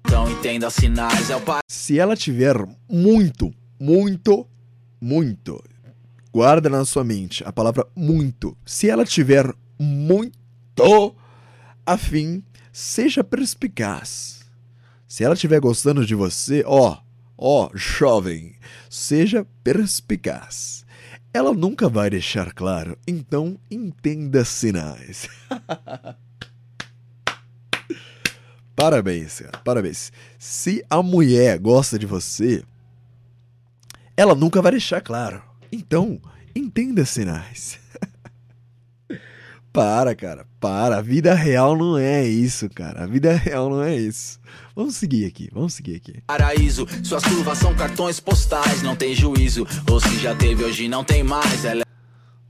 Então 0.00 0.30
entenda 0.30 0.68
sinais. 0.70 1.30
É 1.30 1.36
o 1.36 1.40
pai. 1.40 1.60
Se 1.68 1.98
ela 1.98 2.16
tiver 2.16 2.56
muito, 2.90 3.52
muito, 3.78 4.46
muito, 5.00 5.62
guarda 6.32 6.68
na 6.68 6.84
sua 6.84 7.02
mente 7.02 7.42
a 7.46 7.52
palavra 7.52 7.86
muito. 7.96 8.56
Se 8.64 8.90
ela 8.90 9.04
tiver 9.04 9.54
muito 9.78 11.14
afim, 11.86 12.42
seja 12.72 13.24
perspicaz. 13.24 14.44
Se 15.08 15.24
ela 15.24 15.34
estiver 15.34 15.60
gostando 15.60 16.04
de 16.04 16.14
você, 16.14 16.62
ó, 16.66 16.98
ó, 17.38 17.70
jovem, 17.74 18.54
seja 18.90 19.46
perspicaz. 19.62 20.84
Ela 21.32 21.54
nunca 21.54 21.88
vai 21.88 22.10
deixar 22.10 22.52
claro, 22.52 22.98
então 23.06 23.58
entenda 23.70 24.44
sinais. 24.44 25.28
parabéns, 28.74 29.40
cara, 29.40 29.58
parabéns. 29.64 30.12
Se 30.38 30.84
a 30.90 31.02
mulher 31.02 31.58
gosta 31.58 31.98
de 31.98 32.04
você, 32.04 32.62
ela 34.16 34.34
nunca 34.34 34.62
vai 34.62 34.72
deixar 34.72 35.00
claro. 35.00 35.42
Então, 35.70 36.20
entenda 36.54 37.04
sinais. 37.04 37.78
para, 39.72 40.14
cara, 40.14 40.46
para. 40.58 40.96
A 40.96 41.02
vida 41.02 41.34
real 41.34 41.76
não 41.76 41.98
é 41.98 42.26
isso, 42.26 42.68
cara. 42.70 43.04
A 43.04 43.06
vida 43.06 43.34
real 43.34 43.68
não 43.68 43.82
é 43.82 43.94
isso. 43.94 44.40
Vamos 44.74 44.96
seguir 44.96 45.26
aqui, 45.26 45.50
vamos 45.52 45.74
seguir 45.74 45.96
aqui. 45.96 46.22
Paraíso, 46.26 46.86
suas 47.02 47.22
curvas 47.24 47.58
são 47.58 47.74
cartões 47.74 48.18
postais, 48.20 48.82
não 48.82 48.96
tem 48.96 49.14
juízo. 49.14 49.66
Ou 49.90 50.00
se 50.00 50.16
já 50.18 50.34
teve, 50.34 50.64
hoje 50.64 50.88
não 50.88 51.04
tem 51.04 51.22
mais. 51.22 51.64
Ela 51.64 51.82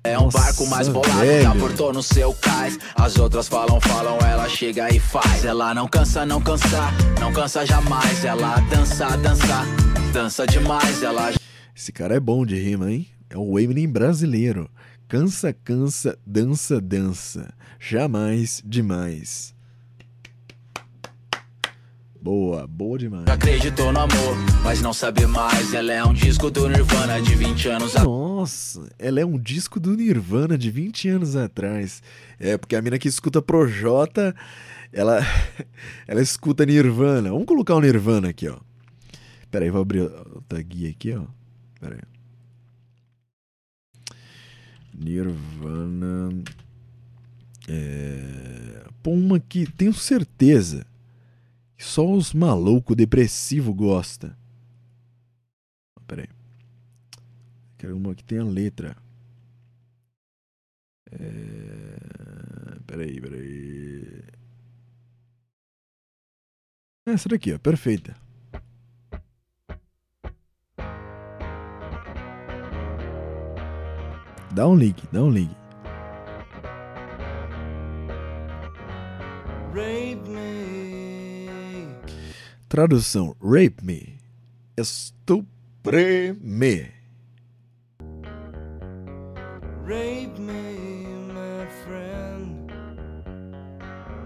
é 0.05 0.16
um 0.16 0.24
Nossa, 0.24 0.38
barco 0.38 0.66
mais 0.68 0.88
bolado 0.88 1.18
que 1.18 1.26
velho. 1.26 1.50
aportou 1.50 1.92
no 1.92 2.02
seu 2.02 2.33
cais. 2.35 2.79
As 2.94 3.16
outras 3.16 3.48
falam, 3.48 3.81
falam, 3.81 4.18
ela 4.18 4.48
chega 4.48 4.88
e 4.94 5.00
faz. 5.00 5.44
Ela 5.44 5.74
não 5.74 5.88
cansa, 5.88 6.24
não 6.24 6.40
cansa, 6.40 6.92
não 7.18 7.33
cansa 7.33 7.66
jamais. 7.66 8.24
Ela 8.24 8.61
dança, 8.70 9.16
dança, 9.16 9.64
dança 10.12 10.46
demais. 10.46 11.02
Ela 11.02 11.33
Esse 11.77 11.93
cara 11.93 12.15
é 12.15 12.21
bom 12.21 12.47
de 12.47 12.57
rima, 12.57 12.91
hein? 12.91 13.07
É 13.29 13.37
o 13.37 13.59
Eminem 13.59 13.87
brasileiro. 13.87 14.71
Cansa, 15.07 15.53
cansa, 15.53 16.19
dança, 16.27 16.81
dança. 16.81 17.53
Jamais 17.79 18.62
demais. 18.65 19.55
Boa, 22.19 22.67
boa 22.67 22.99
demais. 22.99 23.27
acreditou 23.29 23.93
no 23.93 24.01
amor, 24.01 24.37
mas 24.65 24.81
não 24.81 24.95
sabe 24.95 25.27
mais. 25.27 25.75
Ela 25.75 25.93
é 25.93 26.03
um 26.03 26.15
disco 26.15 26.51
do 26.51 26.67
Nirvana 26.67 27.21
de 27.21 27.35
20 27.35 27.69
anos 27.69 27.91
atrás. 27.91 28.07
Nossa, 28.07 28.89
ela 28.99 29.21
é 29.21 29.27
um 29.27 29.39
disco 29.39 29.79
do 29.79 29.95
Nirvana 29.95 30.57
de 30.57 30.71
20 30.71 31.11
anos 31.11 31.37
atrás. 31.37 32.03
É, 32.41 32.57
porque 32.57 32.75
a 32.75 32.81
mina 32.81 32.99
que 32.99 33.07
escuta 33.07 33.43
Projota, 33.43 34.35
ela, 34.91 35.21
ela 36.09 36.23
escuta 36.23 36.65
Nirvana. 36.65 37.29
Vamos 37.29 37.45
colocar 37.45 37.75
o 37.75 37.81
Nirvana 37.83 38.31
aqui, 38.31 38.49
ó. 38.49 38.57
Pera 39.51 39.67
aí, 39.67 39.71
vou 39.71 39.83
abrir 39.83 40.01
outra 40.01 40.62
guia 40.62 40.89
aqui, 40.89 41.12
ó. 41.12 41.27
Pera 41.87 41.94
aí. 41.94 42.03
Nirvana. 44.92 46.42
É... 47.68 48.85
Pô, 49.03 49.12
uma 49.12 49.38
que 49.38 49.70
tenho 49.70 49.94
certeza 49.94 50.85
que 51.77 51.85
só 51.85 52.11
os 52.11 52.33
malucos 52.33 52.96
depressivos 52.96 53.75
gosta. 53.75 54.37
Pera 56.09 56.22
aí. 56.22 56.29
Quero 57.79 57.96
uma 57.96 58.14
que 58.16 58.25
tenha 58.25 58.42
letra. 58.42 58.96
É... 61.12 62.79
Peraí, 62.85 63.20
peraí. 63.20 64.25
Essa 67.05 67.29
daqui, 67.29 67.53
ó, 67.53 67.59
perfeita. 67.61 68.26
Dá 74.57 74.67
um 74.67 74.75
link, 74.75 75.07
dá 75.13 75.23
um 75.23 75.29
link. 75.29 75.54
Rape 79.75 80.31
me. 80.31 81.50
Tradução: 82.67 83.37
Rape 83.38 83.85
me. 83.85 84.19
Estupre-me. 84.75 86.40
Rape 89.85 90.40
me, 90.40 91.07
my 91.35 91.67
friend. 91.85 92.73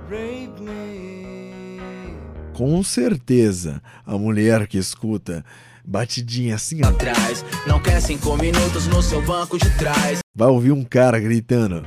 Rape 0.09 0.63
me. 0.63 2.15
Com 2.55 2.85
certeza, 2.85 3.83
a 4.07 4.17
mulher 4.17 4.69
que 4.69 4.79
escuta 4.79 5.45
batidinha 5.91 6.55
assim, 6.55 6.81
ó, 6.85 6.89
atrás. 6.89 7.45
Não 7.67 7.81
quer 7.81 8.01
cinco 8.01 8.37
minutos 8.37 8.87
no 8.87 9.03
seu 9.03 9.21
banco 9.23 9.59
de 9.59 9.69
trás. 9.77 10.21
vai 10.33 10.49
ouvir 10.49 10.71
um 10.71 10.85
cara 10.85 11.19
gritando. 11.19 11.85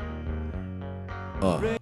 Ó, 1.41 1.59
me. 1.59 1.77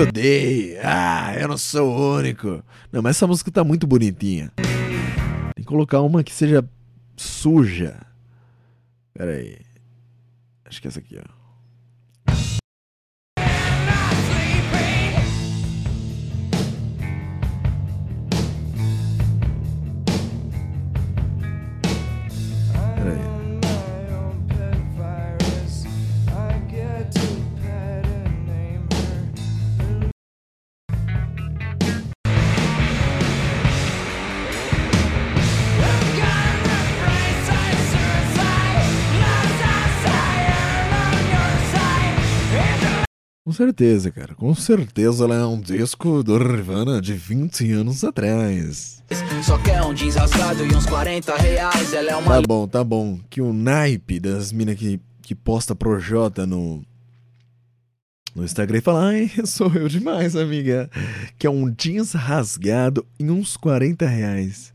odeia. 0.00 0.80
Ah, 0.82 1.34
eu 1.38 1.48
não 1.48 1.56
sou 1.56 1.88
o 1.88 2.16
único. 2.16 2.62
Não, 2.92 3.00
mas 3.00 3.16
essa 3.16 3.26
música 3.26 3.50
tá 3.50 3.62
muito 3.62 3.86
bonitinha. 3.86 4.52
Tem 4.56 4.64
que 5.56 5.64
colocar 5.64 6.00
uma 6.00 6.22
que 6.22 6.32
seja 6.32 6.68
suja. 7.16 7.96
Pera 9.14 9.32
aí. 9.32 9.56
Acho 10.64 10.82
que 10.82 10.88
é 10.88 10.90
essa 10.90 10.98
aqui, 10.98 11.18
ó. 11.18 11.43
Certeza, 43.54 44.10
cara. 44.10 44.34
Com 44.34 44.54
certeza 44.54 45.24
ela 45.24 45.36
é 45.36 45.46
um 45.46 45.58
disco 45.58 46.22
do 46.22 46.38
Nirvana 46.38 47.00
de 47.00 47.14
20 47.14 47.72
anos 47.72 48.04
atrás. 48.04 49.02
Só 49.42 49.56
quer 49.58 49.82
um 49.82 49.94
jeans 49.94 50.16
rasgado 50.16 50.66
e 50.66 50.74
uns 50.74 50.84
40 50.84 51.36
reais. 51.36 51.92
Ela 51.94 52.10
é 52.10 52.16
uma 52.16 52.34
Tá 52.34 52.42
bom, 52.42 52.68
tá 52.68 52.84
bom. 52.84 53.18
Que 53.30 53.40
o 53.40 53.52
naipe 53.52 54.20
das 54.20 54.52
minas 54.52 54.76
que, 54.76 55.00
que 55.22 55.34
posta 55.34 55.74
Projota 55.74 56.46
no, 56.46 56.84
no 58.34 58.44
Instagram 58.44 58.78
e 58.78 58.82
fala: 58.82 59.08
Ai, 59.08 59.30
sou 59.46 59.72
eu 59.74 59.88
demais, 59.88 60.36
amiga. 60.36 60.90
Que 61.38 61.46
é 61.46 61.50
um 61.50 61.70
jeans 61.70 62.12
rasgado 62.12 63.06
em 63.18 63.30
uns 63.30 63.56
40 63.56 64.06
reais. 64.06 64.74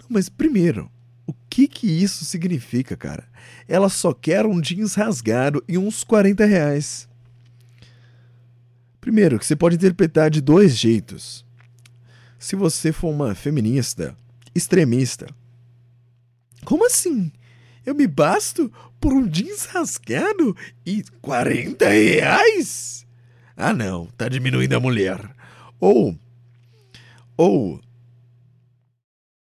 Não, 0.00 0.06
mas 0.10 0.28
primeiro, 0.28 0.90
o 1.26 1.32
que 1.48 1.66
que 1.66 1.86
isso 1.86 2.24
significa, 2.24 2.96
cara? 2.96 3.24
Ela 3.68 3.88
só 3.88 4.12
quer 4.12 4.46
um 4.46 4.60
jeans 4.60 4.94
rasgado 4.94 5.62
e 5.68 5.78
uns 5.78 6.04
40 6.04 6.44
reais. 6.44 7.08
Primeiro, 9.06 9.38
que 9.38 9.46
você 9.46 9.54
pode 9.54 9.76
interpretar 9.76 10.28
de 10.28 10.40
dois 10.40 10.76
jeitos. 10.76 11.46
Se 12.40 12.56
você 12.56 12.90
for 12.90 13.10
uma 13.10 13.36
feminista, 13.36 14.16
extremista. 14.52 15.28
Como 16.64 16.84
assim? 16.84 17.30
Eu 17.86 17.94
me 17.94 18.08
basto 18.08 18.68
por 19.00 19.12
um 19.12 19.28
jeans 19.28 19.66
rasgado 19.66 20.56
e 20.84 21.04
40 21.22 21.88
reais? 21.88 23.06
Ah, 23.56 23.72
não, 23.72 24.06
tá 24.16 24.28
diminuindo 24.28 24.74
a 24.74 24.80
mulher. 24.80 25.20
Ou. 25.78 26.18
Ou. 27.36 27.80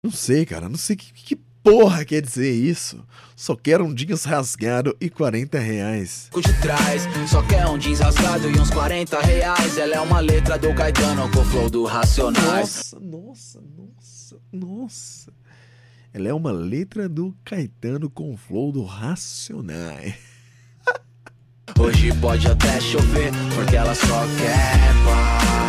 Não 0.02 0.10
sei, 0.10 0.44
cara, 0.44 0.68
não 0.68 0.76
sei 0.76 0.96
que, 0.96 1.12
que 1.12 1.40
porra 1.64 2.04
quer 2.04 2.20
dizer 2.20 2.52
isso. 2.52 3.02
Só 3.34 3.56
quero 3.56 3.84
um 3.84 3.92
jeans 3.92 4.24
rasgado 4.24 4.94
e 5.00 5.08
40 5.08 5.58
reais. 5.58 6.28
de 6.32 6.60
trás. 6.60 7.08
Só 7.26 7.42
quer 7.42 7.66
um 7.66 7.78
jeans 7.78 7.98
rasgado 7.98 8.48
e 8.48 8.60
uns 8.60 8.70
40 8.70 9.18
reais. 9.20 9.78
Ela 9.78 9.96
é 9.96 10.00
uma 10.00 10.20
letra 10.20 10.58
do 10.58 10.72
Caetano 10.74 11.28
com 11.30 11.40
o 11.40 11.44
flow 11.44 11.70
do 11.70 11.84
Racionais. 11.84 12.94
Nossa, 13.00 13.00
nossa, 13.00 13.60
nossa, 13.76 14.36
nossa. 14.52 15.32
Ela 16.12 16.28
é 16.28 16.34
uma 16.34 16.52
letra 16.52 17.08
do 17.08 17.34
Caetano 17.44 18.08
com 18.08 18.32
o 18.32 18.36
flow 18.36 18.70
do 18.70 18.84
Racionais. 18.84 20.14
Hoje 21.76 22.12
pode 22.20 22.46
até 22.46 22.78
chover, 22.78 23.32
porque 23.56 23.74
ela 23.74 23.94
só 23.94 24.20
quer 24.38 24.94
paz. 25.04 25.64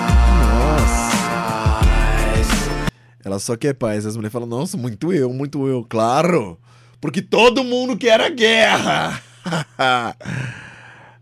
Ela 3.26 3.40
só 3.40 3.58
quer 3.58 3.74
paz. 3.74 4.06
As 4.06 4.16
mulheres 4.16 4.32
falam, 4.32 4.48
nossa, 4.48 4.78
muito 4.78 5.12
eu, 5.12 5.34
muito 5.34 5.68
eu. 5.68 5.84
Claro, 5.84 6.60
porque 7.02 7.24
todo 7.24 7.64
mundo 7.64 7.98
quer 7.98 8.22
a 8.22 8.30
guerra. 8.30 9.20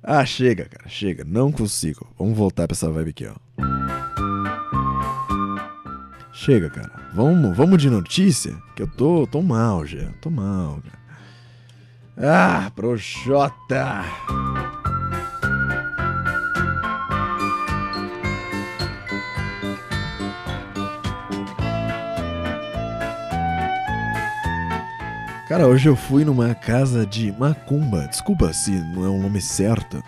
ah, 0.03 0.25
chega, 0.25 0.65
cara, 0.65 0.89
chega. 0.89 1.23
Não 1.23 1.49
consigo. 1.49 2.05
Vamos 2.19 2.37
voltar 2.37 2.67
pra 2.67 2.75
essa 2.75 2.91
vibe 2.91 3.11
aqui, 3.11 3.25
ó. 3.25 3.33
Chega, 6.33 6.69
cara. 6.69 6.91
Vamos, 7.13 7.55
vamos 7.55 7.81
de 7.81 7.89
notícia, 7.89 8.53
que 8.75 8.83
eu 8.83 8.87
tô, 8.87 9.25
tô 9.25 9.41
mal 9.41 9.85
já. 9.85 10.11
Tô 10.19 10.29
mal, 10.29 10.81
cara. 10.83 11.03
Ah, 12.17 12.71
Projota. 12.75 14.03
Cara, 25.53 25.67
hoje 25.67 25.87
eu 25.87 25.95
fui 25.95 26.25
numa 26.25 26.55
casa 26.55 27.05
de 27.05 27.31
macumba. 27.33 28.07
Desculpa 28.07 28.51
se 28.51 28.71
não 28.71 29.05
é 29.05 29.07
o 29.07 29.21
nome 29.21 29.39
certo. 29.39 30.01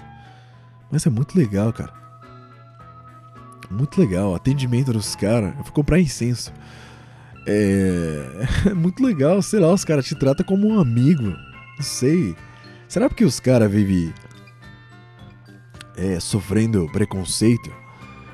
Mas 0.91 1.05
é 1.05 1.09
muito 1.11 1.37
legal, 1.37 1.71
cara. 1.71 1.93
Muito 3.69 4.01
legal. 4.01 4.31
O 4.31 4.35
atendimento 4.35 4.91
dos 4.91 5.15
caras. 5.15 5.55
Eu 5.55 5.63
fui 5.63 5.71
comprar 5.71 5.99
incenso. 5.99 6.51
É... 7.45 8.25
é 8.71 8.73
muito 8.73 9.03
legal, 9.03 9.39
sei 9.43 9.59
lá, 9.59 9.71
os 9.71 9.85
caras 9.85 10.07
te 10.07 10.15
tratam 10.15 10.43
como 10.43 10.67
um 10.67 10.79
amigo. 10.79 11.25
Não 11.27 11.83
sei. 11.83 12.35
Será 12.87 13.07
porque 13.07 13.23
os 13.23 13.39
caras 13.39 13.71
vivem 13.71 14.11
é, 15.95 16.19
sofrendo 16.19 16.89
preconceito 16.91 17.71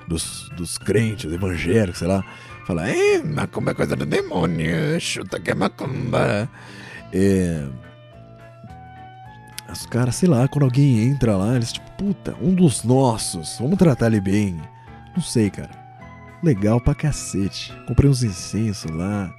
dos, 0.08 0.50
dos 0.56 0.78
crentes, 0.78 1.30
evangélicos, 1.30 2.00
sei 2.00 2.08
lá? 2.08 2.24
Fala, 2.66 2.90
é, 2.90 3.22
macumba 3.22 3.72
é 3.72 3.74
coisa 3.74 3.98
do 3.98 4.06
demônio, 4.06 4.98
chuta 5.02 5.42
que 5.42 5.52
é 5.52 5.54
macumba. 5.54 6.50
É. 7.14 7.68
Os 9.72 9.86
caras, 9.86 10.16
sei 10.16 10.28
lá, 10.28 10.48
quando 10.48 10.64
alguém 10.64 11.02
entra 11.02 11.38
lá, 11.38 11.56
eles 11.56 11.72
tipo, 11.72 11.90
puta, 11.92 12.36
um 12.42 12.54
dos 12.54 12.84
nossos, 12.84 13.58
vamos 13.60 13.78
tratar 13.78 14.08
ele 14.08 14.20
bem. 14.20 14.60
Não 15.16 15.24
sei, 15.24 15.50
cara. 15.50 15.72
Legal 16.44 16.82
pra 16.82 16.96
cacete. 16.96 17.74
Comprei 17.88 18.10
uns 18.10 18.24
incensos 18.24 18.92
lá. 18.92 19.34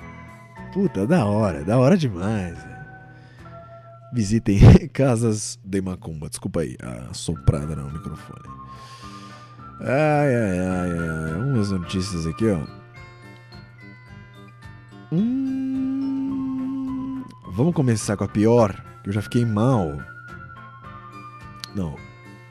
Puta, 0.73 1.07
da 1.07 1.27
hora, 1.27 1.63
da 1.65 1.79
hora 1.79 1.97
demais. 1.97 2.57
Visitem 4.13 4.59
casas 4.93 5.59
de 5.65 5.83
macumba. 5.83 6.29
Desculpa 6.29 6.61
aí, 6.61 6.77
a 6.83 7.13
soprada 7.13 7.75
no 7.77 7.91
microfone. 7.91 8.49
Ai, 9.81 10.35
ai, 10.35 10.59
ai, 10.59 10.91
ai. 10.99 11.43
Umas 11.43 11.71
notícias 11.71 12.27
aqui, 12.27 12.47
ó. 12.49 12.61
Hum, 15.11 15.62
vamos 17.53 17.75
começar 17.75 18.17
com 18.17 18.25
a 18.25 18.29
pior, 18.29 18.75
que 19.03 19.11
eu 19.11 19.13
já 19.13 19.21
fiquei 19.21 19.45
mal. 19.45 19.99
Não, 21.75 21.97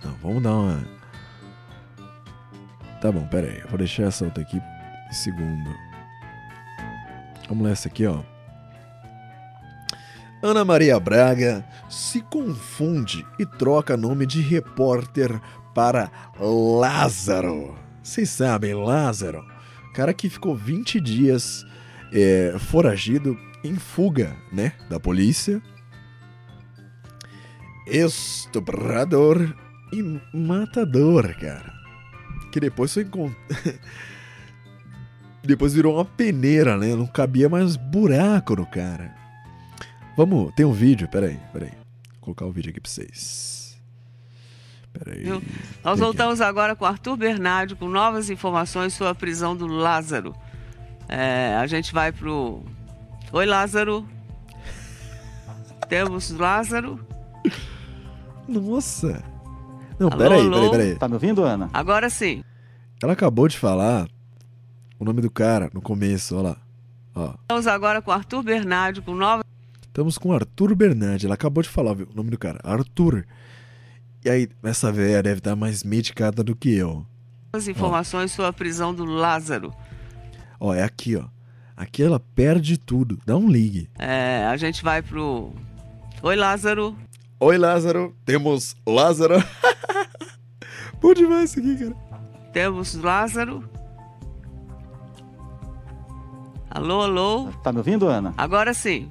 não, 0.04 0.14
vamos 0.22 0.44
dar 0.44 0.54
uma. 0.54 0.84
Tá 3.02 3.12
bom, 3.12 3.26
pera 3.28 3.48
aí. 3.48 3.60
Eu 3.60 3.68
vou 3.68 3.80
deixar 3.80 4.04
essa 4.04 4.26
outra 4.26 4.44
aqui 4.44 4.58
em 4.58 5.14
segundo. 5.14 5.70
Vamos 7.50 7.70
essa 7.70 7.88
aqui, 7.88 8.06
ó. 8.06 8.22
Ana 10.44 10.64
Maria 10.64 11.00
Braga 11.00 11.66
se 11.90 12.22
confunde 12.22 13.26
e 13.38 13.46
troca 13.46 13.98
nome 13.98 14.26
de 14.26 14.42
repórter 14.42 15.40
para 15.74 16.12
Lázaro. 16.40 17.76
Vocês 18.02 18.30
sabem, 18.30 18.74
Lázaro, 18.74 19.46
cara 19.94 20.14
que 20.14 20.30
ficou 20.30 20.56
20 20.56 21.00
dias 21.00 21.66
é, 22.12 22.56
foragido 22.58 23.38
em 23.64 23.76
fuga, 23.76 24.36
né, 24.52 24.74
da 24.90 25.00
polícia. 25.00 25.62
Estuprador 27.88 29.56
e 29.92 30.02
matador, 30.36 31.36
cara. 31.40 31.74
Que 32.52 32.60
depois 32.60 32.94
foi 32.94 33.04
encont- 33.04 33.36
depois 35.44 35.74
virou 35.74 35.96
uma 35.96 36.06
peneira, 36.06 36.78
né? 36.78 36.96
Não 36.96 37.08
cabia 37.08 37.50
mais 37.50 37.76
buraco 37.76 38.56
no 38.56 38.66
cara. 38.66 39.14
Vamos, 40.16 40.54
tem 40.56 40.66
um 40.66 40.74
vídeo, 40.74 41.08
peraí, 41.08 41.40
peraí. 41.52 41.72
Vou 41.72 42.20
colocar 42.22 42.46
o 42.46 42.52
vídeo 42.52 42.70
aqui 42.70 42.80
pra 42.80 42.90
vocês. 42.92 43.82
Peraí. 44.94 45.24
Nós 45.84 46.00
voltamos 46.00 46.42
agora 46.42 46.76
com 46.76 46.86
Arthur 46.86 47.16
Bernardi 47.16 47.76
com 47.76 47.88
novas 47.88 48.30
informações 48.30 48.94
sobre 48.94 49.12
a 49.12 49.16
prisão 49.16 49.56
do 49.56 49.66
Lázaro. 49.66 50.36
É, 51.08 51.56
a 51.56 51.66
gente 51.66 51.94
vai 51.94 52.12
pro. 52.12 52.64
Oi, 53.34 53.46
Lázaro. 53.46 54.06
Temos 55.88 56.32
Lázaro. 56.32 57.00
Nossa. 58.48 59.24
Não, 59.98 60.10
Alô, 60.10 60.18
peraí, 60.18 60.42
alô? 60.42 60.52
peraí, 60.52 60.70
peraí. 60.72 60.96
Tá 60.96 61.08
me 61.08 61.14
ouvindo, 61.14 61.44
Ana? 61.44 61.70
Agora 61.74 62.10
sim. 62.10 62.44
Ela 63.02 63.14
acabou 63.14 63.48
de 63.48 63.58
falar 63.58 64.08
o 65.00 65.06
nome 65.06 65.22
do 65.22 65.32
cara 65.32 65.70
no 65.74 65.82
começo, 65.82 66.36
olha 66.36 66.50
lá. 66.50 66.58
Ó. 67.16 67.34
Estamos 67.42 67.68
agora 67.68 68.02
com 68.02 68.12
Arthur 68.12 68.44
Bernardi 68.44 69.02
com 69.02 69.16
novas 69.16 69.44
Estamos 69.82 70.18
com 70.18 70.34
Arthur 70.34 70.76
Bernardi. 70.76 71.26
Ela 71.26 71.36
acabou 71.36 71.62
de 71.64 71.70
falar 71.70 71.94
viu, 71.94 72.08
o 72.12 72.16
nome 72.16 72.30
do 72.30 72.38
cara. 72.38 72.60
Arthur. 72.64 73.26
E 74.24 74.30
aí, 74.30 74.48
essa 74.64 74.92
velha 74.92 75.22
deve 75.24 75.40
estar 75.40 75.56
mais 75.56 75.84
medicada 75.84 76.44
do 76.44 76.56
que 76.56 76.74
eu. 76.76 77.06
informações 77.70 78.32
sobre 78.32 78.50
a 78.50 78.54
prisão 78.54 78.94
do 78.94 79.04
Lázaro. 79.04 79.74
Ó, 80.60 80.74
é 80.74 80.84
aqui, 80.84 81.16
ó. 81.16 81.26
Aqui 81.82 82.04
ela 82.04 82.20
perde 82.20 82.78
tudo. 82.78 83.18
Dá 83.26 83.36
um 83.36 83.50
ligue. 83.50 83.90
É, 83.98 84.46
a 84.46 84.56
gente 84.56 84.84
vai 84.84 85.02
pro. 85.02 85.52
Oi, 86.22 86.36
Lázaro. 86.36 86.96
Oi, 87.40 87.58
Lázaro. 87.58 88.16
Temos 88.24 88.76
Lázaro. 88.86 89.44
Bom 91.02 91.12
demais 91.12 91.50
isso 91.50 91.60
aqui, 91.60 91.76
cara. 91.78 91.96
Temos 92.54 92.94
Lázaro. 92.94 93.68
Alô, 96.70 97.02
alô. 97.02 97.50
Tá 97.64 97.72
me 97.72 97.80
ouvindo, 97.80 98.08
Ana? 98.08 98.32
Agora 98.38 98.76
sim. 98.76 99.10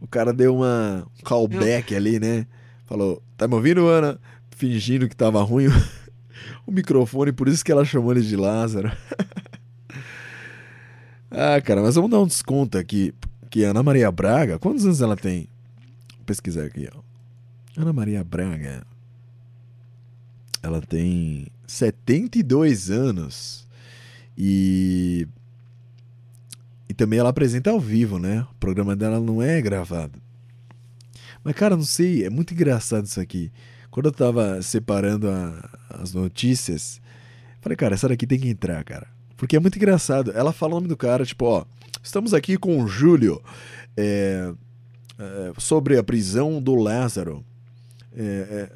O 0.00 0.06
cara 0.08 0.32
deu 0.32 0.56
uma 0.56 1.06
um 1.18 1.22
callback 1.22 1.94
ali, 1.94 2.18
né? 2.18 2.46
Falou, 2.86 3.22
tá 3.36 3.46
me 3.46 3.56
ouvindo, 3.56 3.86
Ana? 3.86 4.18
Fingindo 4.56 5.06
que 5.06 5.14
tava 5.14 5.42
ruim 5.42 5.66
o 6.66 6.72
microfone, 6.72 7.30
por 7.30 7.46
isso 7.46 7.62
que 7.62 7.70
ela 7.70 7.84
chamou 7.84 8.10
ele 8.10 8.22
de 8.22 8.36
Lázaro. 8.36 8.90
ah, 11.30 11.60
cara, 11.60 11.82
mas 11.82 11.94
vamos 11.94 12.10
dar 12.10 12.20
um 12.20 12.26
desconto 12.26 12.76
aqui. 12.78 13.14
Que 13.50 13.64
Ana 13.64 13.82
Maria 13.82 14.10
Braga, 14.12 14.58
quantos 14.58 14.84
anos 14.84 15.00
ela 15.00 15.16
tem? 15.16 15.48
Vou 16.16 16.24
pesquisar 16.26 16.64
aqui, 16.64 16.88
ó. 16.94 17.00
Ana 17.80 17.92
Maria 17.92 18.22
Braga. 18.22 18.84
Ela 20.62 20.80
tem 20.80 21.46
72 21.66 22.90
anos. 22.90 23.66
E. 24.36 25.26
E 26.88 26.94
também 26.94 27.18
ela 27.18 27.30
apresenta 27.30 27.70
ao 27.70 27.80
vivo, 27.80 28.18
né? 28.18 28.46
O 28.50 28.54
programa 28.56 28.94
dela 28.96 29.20
não 29.20 29.40
é 29.42 29.60
gravado. 29.62 30.20
Mas, 31.42 31.54
cara, 31.54 31.76
não 31.76 31.84
sei, 31.84 32.24
é 32.24 32.30
muito 32.30 32.52
engraçado 32.52 33.06
isso 33.06 33.20
aqui. 33.20 33.50
Quando 33.90 34.06
eu 34.06 34.12
tava 34.12 34.60
separando 34.60 35.28
a- 35.28 35.70
as 35.90 36.12
notícias, 36.12 37.00
falei, 37.60 37.76
cara, 37.76 37.94
essa 37.94 38.08
daqui 38.08 38.26
tem 38.26 38.38
que 38.38 38.48
entrar, 38.48 38.84
cara. 38.84 39.06
Porque 39.40 39.56
é 39.56 39.58
muito 39.58 39.76
engraçado. 39.76 40.32
Ela 40.32 40.52
fala 40.52 40.72
o 40.72 40.74
nome 40.74 40.88
do 40.88 40.98
cara, 40.98 41.24
tipo, 41.24 41.46
ó, 41.46 41.64
estamos 42.02 42.34
aqui 42.34 42.58
com 42.58 42.78
o 42.78 42.86
Júlio 42.86 43.42
é, 43.96 44.52
é, 45.18 45.52
sobre 45.56 45.96
a 45.96 46.04
prisão 46.04 46.60
do 46.60 46.74
Lázaro. 46.74 47.42
É, 48.14 48.22
é, 48.22 48.72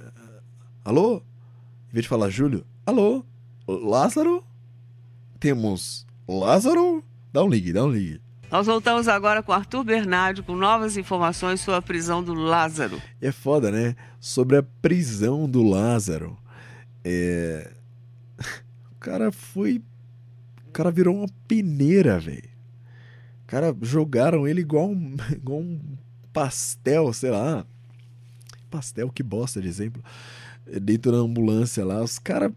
alô? 0.83 1.19
Em 1.91 1.93
vez 1.93 2.05
de 2.05 2.09
falar 2.09 2.31
Júlio, 2.31 2.65
alô? 2.87 3.23
Lázaro? 3.69 4.43
Temos 5.39 6.07
Lázaro? 6.27 7.05
Dá 7.31 7.45
um 7.45 7.49
ligue, 7.49 7.71
dá 7.71 7.85
um 7.85 7.91
ligue. 7.91 8.23
Nós 8.51 8.67
voltamos 8.67 9.07
agora 9.07 9.43
com 9.43 9.53
Arthur 9.53 9.85
Bernardi 9.85 10.43
com 10.43 10.57
novas 10.57 10.97
informações 10.97 11.61
sobre 11.61 11.77
a 11.77 11.83
prisão 11.83 12.23
do 12.23 12.33
Lázaro. 12.33 13.03
É 13.21 13.31
foda, 13.31 13.71
né? 13.71 13.95
Sobre 14.19 14.57
a 14.57 14.63
prisão 14.63 15.47
do 15.47 15.63
Lázaro. 15.63 16.39
É... 17.05 17.71
O 18.91 19.05
cara 19.05 19.31
foi. 19.31 19.83
O 20.75 20.77
cara 20.77 20.91
virou 20.91 21.15
uma 21.15 21.29
peneira, 21.47 22.19
velho. 22.19 22.51
Cara 23.47 23.73
jogaram 23.81 24.49
ele 24.49 24.61
igual 24.61 24.91
um, 24.91 25.15
igual 25.31 25.61
um 25.61 25.81
pastel, 26.33 27.13
sei 27.13 27.31
lá. 27.31 27.65
Pastel, 28.69 29.09
que 29.09 29.23
bosta 29.23 29.63
de 29.63 29.69
exemplo. 29.69 30.03
Dentro 30.83 31.13
da 31.13 31.19
ambulância 31.19 31.85
lá, 31.85 32.03
os 32.03 32.19
caras 32.19 32.51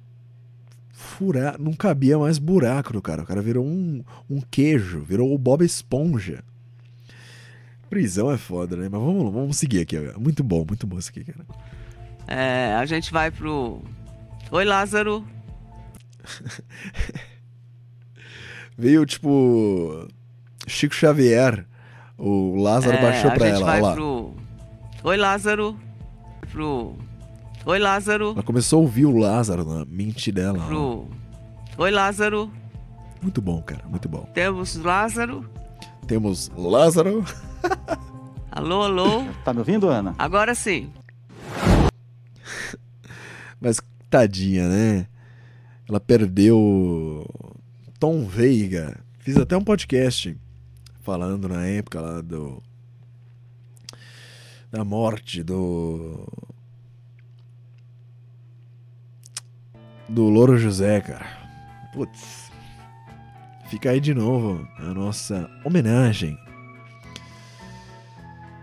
furar, 0.92 1.62
não 1.62 1.74
cabia 1.74 2.18
mais 2.18 2.40
buraco 2.40 2.92
no 2.92 3.04
cara. 3.04 3.22
O 3.22 3.26
cara 3.28 3.40
virou 3.40 3.64
um, 3.64 4.04
um 4.28 4.42
queijo, 4.42 5.04
virou 5.04 5.32
o 5.32 5.38
Bob 5.38 5.64
Esponja. 5.64 6.44
Prisão 7.88 8.32
é 8.32 8.38
foda, 8.38 8.76
né? 8.76 8.90
Mas 8.90 9.00
vamos, 9.00 9.32
vamos 9.32 9.58
seguir 9.58 9.82
aqui. 9.82 9.96
ó. 9.96 10.20
Muito 10.20 10.44
bom, 10.44 10.66
muito 10.68 10.88
bom 10.88 10.98
isso 10.98 11.12
aqui, 11.12 11.24
cara. 11.24 11.46
É, 12.28 12.74
a 12.74 12.86
gente 12.88 13.12
vai 13.12 13.30
pro. 13.30 13.80
Oi, 14.50 14.66
Lázaro. 14.66 15.24
Veio 18.78 19.06
tipo. 19.06 20.08
Chico 20.68 20.94
Xavier. 20.94 21.66
O 22.18 22.56
Lázaro 22.62 22.98
É, 22.98 23.02
baixou 23.02 23.32
pra 23.32 23.48
ela. 23.48 23.66
vai 23.66 23.80
Olha 23.82 23.88
lá. 23.90 23.94
pro. 23.94 24.34
Oi, 25.04 25.18
Lázaro. 25.18 25.80
Pro. 26.52 26.96
Oi, 27.66 27.80
Lázaro. 27.80 28.32
Ela 28.32 28.44
começou 28.44 28.80
a 28.80 28.82
ouvir 28.82 29.06
o 29.06 29.18
Lázaro 29.18 29.64
na 29.66 29.86
mente 29.86 30.32
dela. 30.32 30.60
ó. 30.64 30.68
Pro. 30.68 31.08
Oi, 31.78 31.92
Lázaro. 31.92 32.52
Muito 33.22 33.42
bom, 33.42 33.62
cara. 33.62 33.84
Muito 33.88 34.08
bom. 34.10 34.28
Temos 34.34 34.76
Lázaro. 34.76 35.50
Temos 36.08 36.50
Lázaro. 36.56 37.24
Alô, 38.52 38.82
alô. 38.84 39.24
Tá 39.46 39.54
me 39.54 39.60
ouvindo, 39.60 39.88
Ana? 39.90 40.16
Agora 40.18 40.56
sim. 40.56 40.92
Mas 43.60 43.80
tadinha, 44.10 44.68
né? 44.68 45.08
Ela 45.88 46.00
perdeu 46.00 47.26
Tom 48.00 48.26
Veiga. 48.26 49.00
Fiz 49.20 49.38
até 49.38 49.58
um 49.58 49.64
podcast 49.64 50.38
falando 51.02 51.50
na 51.50 51.66
época 51.66 52.00
lá 52.00 52.22
do. 52.22 52.62
Da 54.72 54.84
morte 54.84 55.42
do. 55.42 56.28
Do 60.08 60.30
Louro 60.30 60.58
José, 60.58 61.02
cara. 61.02 61.26
Putz. 61.94 62.52
Fica 63.70 63.90
aí 63.90 64.00
de 64.00 64.14
novo 64.14 64.66
a 64.78 64.94
nossa 64.94 65.50
homenagem. 65.66 66.38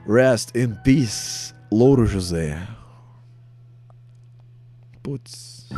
Rest 0.06 0.54
in 0.54 0.74
peace, 0.82 1.54
Louro 1.70 2.06
José. 2.06 2.56
Putz. 5.02 5.68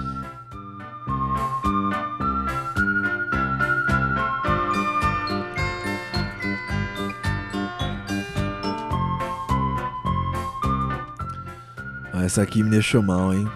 Essa 12.26 12.42
aqui 12.42 12.60
me 12.60 12.70
deixou 12.70 13.00
mal, 13.00 13.32
hein? 13.32 13.46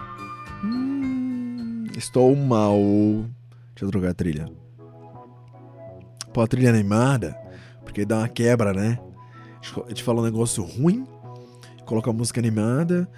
Hum, 0.62 1.86
estou 1.96 2.36
mal. 2.36 2.78
Deixa 3.74 3.84
eu 3.84 3.90
trocar 3.90 4.10
a 4.10 4.14
trilha. 4.14 4.48
Pô, 6.32 6.40
a 6.40 6.46
trilha 6.46 6.70
animada, 6.70 7.36
porque 7.84 8.04
dá 8.04 8.18
uma 8.18 8.28
quebra, 8.28 8.72
né? 8.72 9.00
A 9.84 9.88
gente 9.88 10.04
fala 10.04 10.20
um 10.20 10.24
negócio 10.24 10.62
ruim, 10.62 11.04
coloca 11.84 12.10
a 12.10 12.12
música 12.12 12.40
animada, 12.40 13.10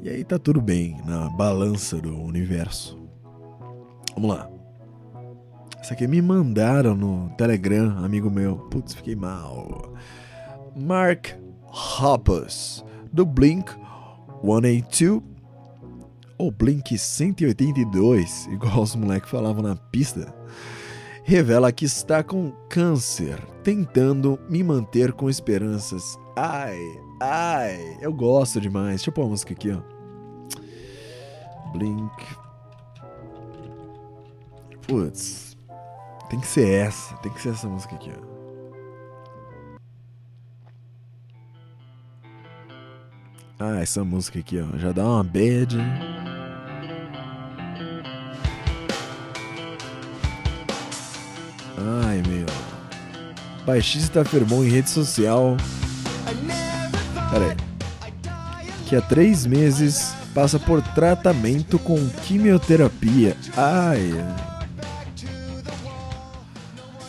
e 0.00 0.08
aí 0.08 0.22
tá 0.22 0.38
tudo 0.38 0.60
bem 0.60 0.96
na 1.04 1.28
balança 1.28 1.96
do 1.96 2.16
universo. 2.16 2.96
Vamos 4.14 4.30
lá. 4.30 4.48
Essa 5.80 5.94
aqui 5.94 6.06
me 6.06 6.22
mandaram 6.22 6.94
no 6.94 7.30
Telegram, 7.30 7.98
amigo 8.04 8.30
meu. 8.30 8.56
Putz, 8.70 8.94
fiquei 8.94 9.16
mal. 9.16 9.92
Mark 10.76 11.30
Hoppus, 11.66 12.84
do 13.12 13.26
Blink 13.26 13.83
182. 14.44 15.22
Ou 16.36 16.50
Blink 16.50 16.98
182, 16.98 18.46
igual 18.48 18.82
os 18.82 18.94
moleques 18.94 19.30
falavam 19.30 19.62
na 19.62 19.76
pista. 19.76 20.34
Revela 21.22 21.72
que 21.72 21.86
está 21.86 22.22
com 22.22 22.50
câncer, 22.68 23.40
tentando 23.62 24.38
me 24.48 24.62
manter 24.62 25.12
com 25.12 25.30
esperanças. 25.30 26.18
Ai, 26.36 26.78
ai, 27.22 27.96
eu 28.00 28.12
gosto 28.12 28.60
demais. 28.60 28.96
Deixa 28.96 29.10
eu 29.10 29.14
pôr 29.14 29.24
a 29.24 29.28
música 29.28 29.54
aqui, 29.54 29.70
ó. 29.70 29.80
Blink. 31.72 32.26
Putz. 34.86 35.56
Tem 36.28 36.40
que 36.40 36.46
ser 36.46 36.68
essa. 36.68 37.16
Tem 37.18 37.32
que 37.32 37.40
ser 37.40 37.50
essa 37.50 37.68
música 37.68 37.94
aqui, 37.94 38.10
ó. 38.10 38.33
Ah, 43.66 43.80
essa 43.80 44.04
música 44.04 44.38
aqui, 44.40 44.60
ó. 44.60 44.78
Já 44.78 44.92
dá 44.92 45.02
uma 45.06 45.24
bad. 45.24 45.78
Ai, 51.78 52.22
meu. 52.28 52.46
Baixista 53.64 54.20
afirmou 54.20 54.62
em 54.66 54.68
rede 54.68 54.90
social. 54.90 55.56
Pera 57.30 57.46
aí. 57.46 57.56
Que 58.86 58.96
há 58.96 59.00
três 59.00 59.46
meses 59.46 60.14
passa 60.34 60.58
por 60.58 60.82
tratamento 60.82 61.78
com 61.78 61.96
quimioterapia. 62.26 63.34
Ai. 63.56 64.12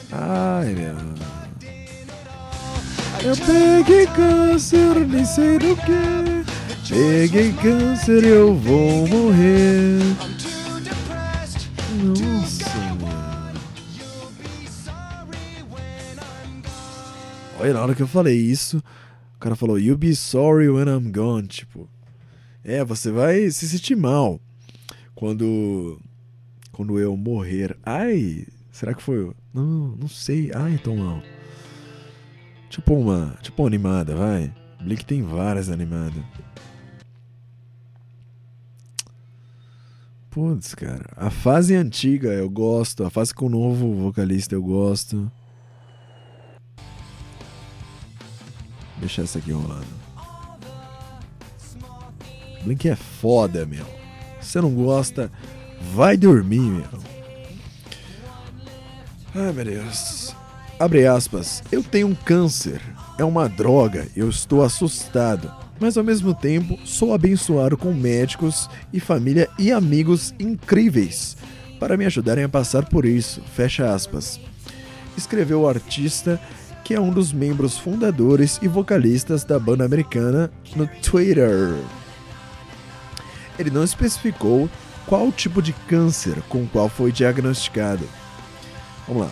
Ai, 0.09 0.73
meu. 0.73 0.95
Eu 3.25 3.35
peguei 3.35 4.07
câncer, 4.07 5.05
nem 5.05 5.25
sei 5.25 5.59
do 5.59 5.75
que. 5.75 6.34
Peguei 6.87 7.51
câncer, 7.53 8.23
eu 8.23 8.53
vou 8.55 9.07
morrer. 9.07 9.99
Nossa, 12.03 12.77
mano. 13.01 13.59
Olha, 17.59 17.73
na 17.73 17.81
hora 17.81 17.95
que 17.95 18.03
eu 18.03 18.07
falei 18.07 18.37
isso, 18.37 18.83
o 19.35 19.39
cara 19.39 19.55
falou, 19.55 19.79
You'll 19.79 19.97
be 19.97 20.15
sorry 20.15 20.69
when 20.69 20.87
I'm 20.87 21.11
gone. 21.11 21.47
Tipo, 21.47 21.89
é, 22.63 22.83
você 22.83 23.09
vai 23.09 23.49
se 23.49 23.67
sentir 23.67 23.95
mal 23.95 24.39
quando, 25.15 25.99
quando 26.71 26.99
eu 26.99 27.17
morrer. 27.17 27.75
Ai, 27.83 28.45
será 28.71 28.93
que 28.93 29.01
foi? 29.01 29.31
Não, 29.51 29.95
não 29.99 30.07
sei. 30.07 30.51
Ai, 30.53 30.77
tô 30.83 30.95
mal. 30.95 31.23
Tipo 32.69 32.93
uma, 32.93 33.35
tipo 33.41 33.63
uma 33.63 33.69
animada, 33.69 34.15
vai. 34.15 34.53
Blink 34.81 35.03
tem 35.03 35.23
várias 35.23 35.69
animadas. 35.69 36.21
Putz, 40.35 40.75
cara. 40.75 41.05
A 41.15 41.29
fase 41.29 41.73
antiga 41.73 42.27
eu 42.27 42.49
gosto. 42.49 43.05
A 43.05 43.09
fase 43.09 43.33
com 43.33 43.45
o 43.45 43.49
novo 43.49 43.93
vocalista 43.93 44.53
eu 44.53 44.61
gosto. 44.61 45.31
Deixa 48.97 49.21
essa 49.21 49.39
aqui 49.39 49.53
rolando. 49.53 49.87
Blink 52.65 52.89
é 52.89 52.97
foda, 52.97 53.65
meu. 53.65 53.85
Se 54.41 54.49
você 54.49 54.59
não 54.59 54.75
gosta, 54.75 55.31
vai 55.93 56.17
dormir, 56.17 56.59
meu. 56.59 56.99
Ai, 59.33 59.53
meu 59.53 59.63
Deus. 59.63 60.35
Abre 60.77 61.07
aspas. 61.07 61.63
Eu 61.71 61.81
tenho 61.81 62.07
um 62.07 62.15
câncer. 62.15 62.81
É 63.17 63.23
uma 63.23 63.47
droga. 63.47 64.05
Eu 64.13 64.27
estou 64.27 64.63
assustado. 64.63 65.64
Mas 65.79 65.97
ao 65.97 66.03
mesmo 66.03 66.33
tempo 66.33 66.79
sou 66.85 67.13
abençoado 67.13 67.77
com 67.77 67.93
médicos 67.93 68.69
e 68.93 68.99
família 68.99 69.49
e 69.57 69.71
amigos 69.71 70.33
incríveis 70.39 71.37
para 71.79 71.97
me 71.97 72.05
ajudarem 72.05 72.43
a 72.43 72.49
passar 72.49 72.85
por 72.85 73.05
isso. 73.05 73.41
Fecha 73.53 73.93
aspas. 73.93 74.39
Escreveu 75.17 75.61
o 75.61 75.67
artista 75.67 76.39
que 76.83 76.93
é 76.93 77.01
um 77.01 77.11
dos 77.11 77.33
membros 77.33 77.79
fundadores 77.79 78.59
e 78.61 78.67
vocalistas 78.67 79.43
da 79.43 79.57
banda 79.57 79.83
americana 79.83 80.51
no 80.75 80.87
Twitter. 81.01 81.75
Ele 83.57 83.71
não 83.71 83.83
especificou 83.83 84.69
qual 85.07 85.31
tipo 85.31 85.63
de 85.63 85.73
câncer 85.87 86.41
com 86.47 86.63
o 86.63 86.67
qual 86.67 86.87
foi 86.87 87.11
diagnosticado. 87.11 88.07
Vamos 89.07 89.23
lá. 89.23 89.31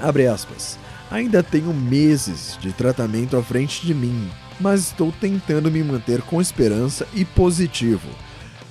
Abre 0.00 0.26
aspas. 0.26 0.78
Ainda 1.10 1.42
tenho 1.42 1.72
meses 1.72 2.58
de 2.60 2.72
tratamento 2.72 3.36
à 3.36 3.42
frente 3.42 3.86
de 3.86 3.94
mim, 3.94 4.30
mas 4.62 4.86
estou 4.86 5.12
tentando 5.20 5.70
me 5.70 5.82
manter 5.82 6.22
com 6.22 6.40
esperança 6.40 7.06
e 7.12 7.24
positivo. 7.24 8.08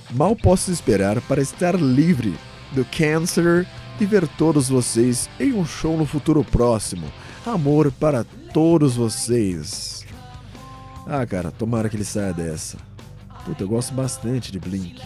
Mal 0.09 0.35
posso 0.35 0.71
esperar 0.71 1.19
para 1.21 1.41
estar 1.41 1.75
livre 1.75 2.33
do 2.71 2.85
câncer 2.85 3.67
e 3.99 4.05
ver 4.05 4.27
todos 4.27 4.69
vocês 4.69 5.29
em 5.39 5.53
um 5.53 5.65
show 5.65 5.97
no 5.97 6.05
futuro 6.05 6.43
próximo. 6.43 7.11
Amor 7.45 7.91
para 7.91 8.23
todos 8.53 8.95
vocês. 8.95 10.05
Ah, 11.05 11.25
cara, 11.25 11.51
tomara 11.51 11.89
que 11.89 11.97
ele 11.97 12.05
saia 12.05 12.33
dessa. 12.33 12.77
Puta, 13.45 13.63
eu 13.63 13.67
gosto 13.67 13.93
bastante 13.93 14.51
de 14.51 14.59
Blink. 14.59 15.01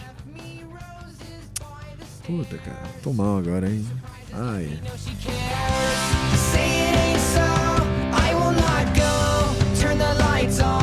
Puta, 2.24 2.58
cara, 2.58 2.82
tô 3.02 3.12
mal 3.12 3.38
agora, 3.38 3.68
hein? 3.68 3.86
Ai. 4.32 4.78
Say 6.52 6.60
it 6.60 6.96
ain't 6.96 7.20
so. 7.20 7.40
I 8.12 8.34
will 8.34 8.52
not 8.52 8.94
go. 8.94 9.80
Turn 9.80 9.98
the 9.98 10.14
lights 10.24 10.60
off. 10.60 10.75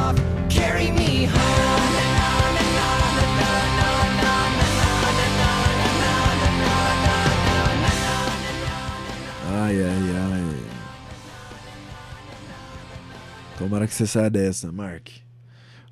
Tomara 13.63 13.87
que 13.87 13.93
você 13.93 14.05
saia 14.05 14.29
dessa, 14.29 14.73
Mark. 14.73 15.07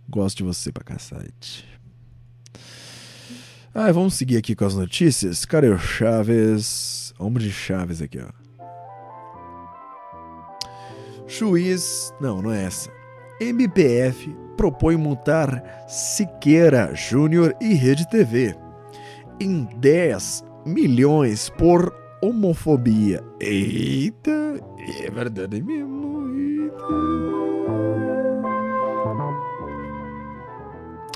Gosto 0.09 0.39
de 0.39 0.43
você 0.43 0.73
pra 0.73 0.83
cacete. 0.83 1.65
Ah, 3.73 3.89
vamos 3.93 4.15
seguir 4.15 4.35
aqui 4.35 4.53
com 4.53 4.65
as 4.65 4.75
notícias. 4.75 5.45
Cadê 5.45 5.69
o 5.69 5.79
Chaves? 5.79 7.13
Vamos 7.17 7.41
de 7.41 7.49
Chaves 7.49 8.01
aqui, 8.01 8.19
ó. 8.19 8.29
Juiz. 11.25 12.13
Não, 12.19 12.41
não 12.41 12.51
é 12.51 12.65
essa. 12.65 12.91
MPF 13.39 14.35
propõe 14.57 14.97
multar 14.97 15.63
Siqueira 15.87 16.93
Júnior 16.93 17.55
e 17.61 17.73
Rede 17.73 18.05
TV 18.09 18.53
em 19.39 19.63
10 19.77 20.43
milhões 20.65 21.49
por 21.49 21.95
homofobia. 22.21 23.23
Eita, 23.39 24.59
é 25.05 25.09
verdade 25.09 25.63
mesmo. 25.63 26.27
Eita. 26.35 27.40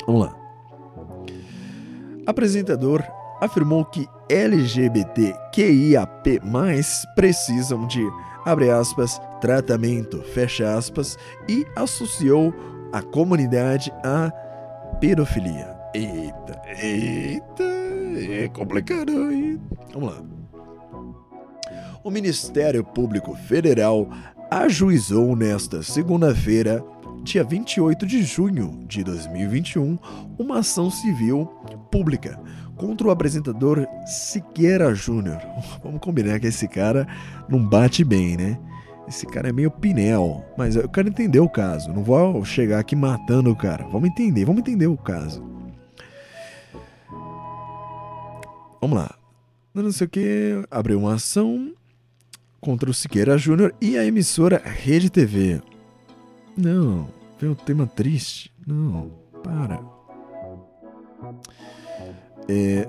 Vamos 0.08 0.28
lá. 0.28 0.36
Apresentador 2.26 3.04
afirmou 3.42 3.84
que 3.86 4.08
LGBTQIAP+, 4.30 6.42
precisam 7.16 7.88
de, 7.88 8.02
abre 8.46 8.70
aspas, 8.70 9.20
tratamento, 9.40 10.22
fecha 10.34 10.76
aspas, 10.76 11.18
e 11.48 11.66
associou 11.76 12.54
a 12.92 13.02
comunidade 13.02 13.92
à 14.04 14.32
pedofilia. 15.00 15.74
Eita, 15.94 16.62
eita, 16.82 17.64
é 17.64 18.50
complicado, 18.50 19.32
hein? 19.32 19.62
Vamos 19.94 20.14
lá. 20.14 20.22
O 22.04 22.12
Ministério 22.12 22.84
Público 22.84 23.34
Federal 23.36 24.10
ajuizou 24.52 25.36
nesta 25.36 25.82
segunda-feira, 25.82 26.84
dia 27.26 27.44
28 27.44 28.06
de 28.06 28.24
junho 28.24 28.86
de 28.88 29.04
2021, 29.04 29.98
uma 30.38 30.60
ação 30.60 30.92
civil 30.92 31.48
pública 31.92 32.40
contra 32.78 33.08
o 33.08 33.10
apresentador 33.10 33.88
Siqueira 34.06 34.94
Júnior. 34.94 35.42
Vamos 35.84 36.00
combinar 36.00 36.40
que 36.40 36.46
esse 36.46 36.68
cara 36.68 37.08
não 37.50 37.68
bate 37.68 38.04
bem, 38.04 38.38
né? 38.38 38.60
Esse 39.08 39.26
cara 39.26 39.50
é 39.50 39.52
meio 39.52 39.72
pinel, 39.72 40.46
mas 40.56 40.76
eu 40.76 40.88
quero 40.88 41.10
entender 41.10 41.40
o 41.40 41.50
caso. 41.50 41.92
Não 41.92 42.04
vou 42.04 42.46
chegar 42.46 42.80
aqui 42.80 42.96
matando 42.96 43.52
o 43.52 43.56
cara. 43.56 43.84
Vamos 43.88 44.10
entender, 44.10 44.46
vamos 44.46 44.62
entender 44.62 44.88
o 44.88 44.98
caso. 44.98 45.44
Vamos 48.80 48.98
lá. 48.98 49.16
Não 49.74 49.92
sei 49.92 50.06
o 50.06 50.10
que. 50.10 50.64
Abriu 50.70 51.00
uma 51.00 51.16
ação 51.16 51.74
contra 52.62 52.90
o 52.90 52.94
Siqueira 52.94 53.36
Júnior 53.36 53.74
e 53.82 53.98
a 53.98 54.06
emissora 54.06 54.62
Rede 54.64 55.10
TV. 55.10 55.62
Não, 56.58 57.08
vem 57.40 57.50
um 57.50 57.56
tema 57.56 57.86
triste. 57.86 58.52
Não, 58.66 59.12
para. 59.44 59.82
É, 62.48 62.88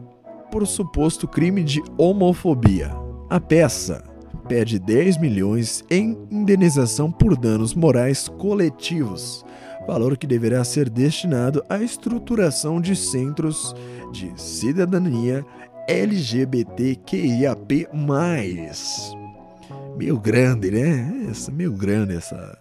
por 0.50 0.66
suposto 0.66 1.26
crime 1.26 1.64
de 1.64 1.82
homofobia. 1.98 2.92
A 3.28 3.40
peça 3.40 4.04
pede 4.48 4.78
10 4.78 5.18
milhões 5.18 5.84
em 5.90 6.16
indenização 6.30 7.10
por 7.10 7.36
danos 7.36 7.74
morais 7.74 8.28
coletivos, 8.28 9.44
valor 9.86 10.16
que 10.16 10.26
deverá 10.26 10.62
ser 10.62 10.88
destinado 10.88 11.64
à 11.68 11.82
estruturação 11.82 12.80
de 12.80 12.94
centros 12.94 13.74
de 14.12 14.32
cidadania 14.40 15.44
LGBTQIAP+. 15.88 17.88
Meio 19.96 20.18
grande, 20.18 20.70
né? 20.70 21.26
Essa, 21.30 21.50
meio 21.50 21.72
grande 21.72 22.14
essa 22.14 22.58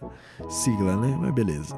sigla, 0.49 0.95
né? 0.95 1.17
Mas 1.19 1.33
beleza. 1.33 1.75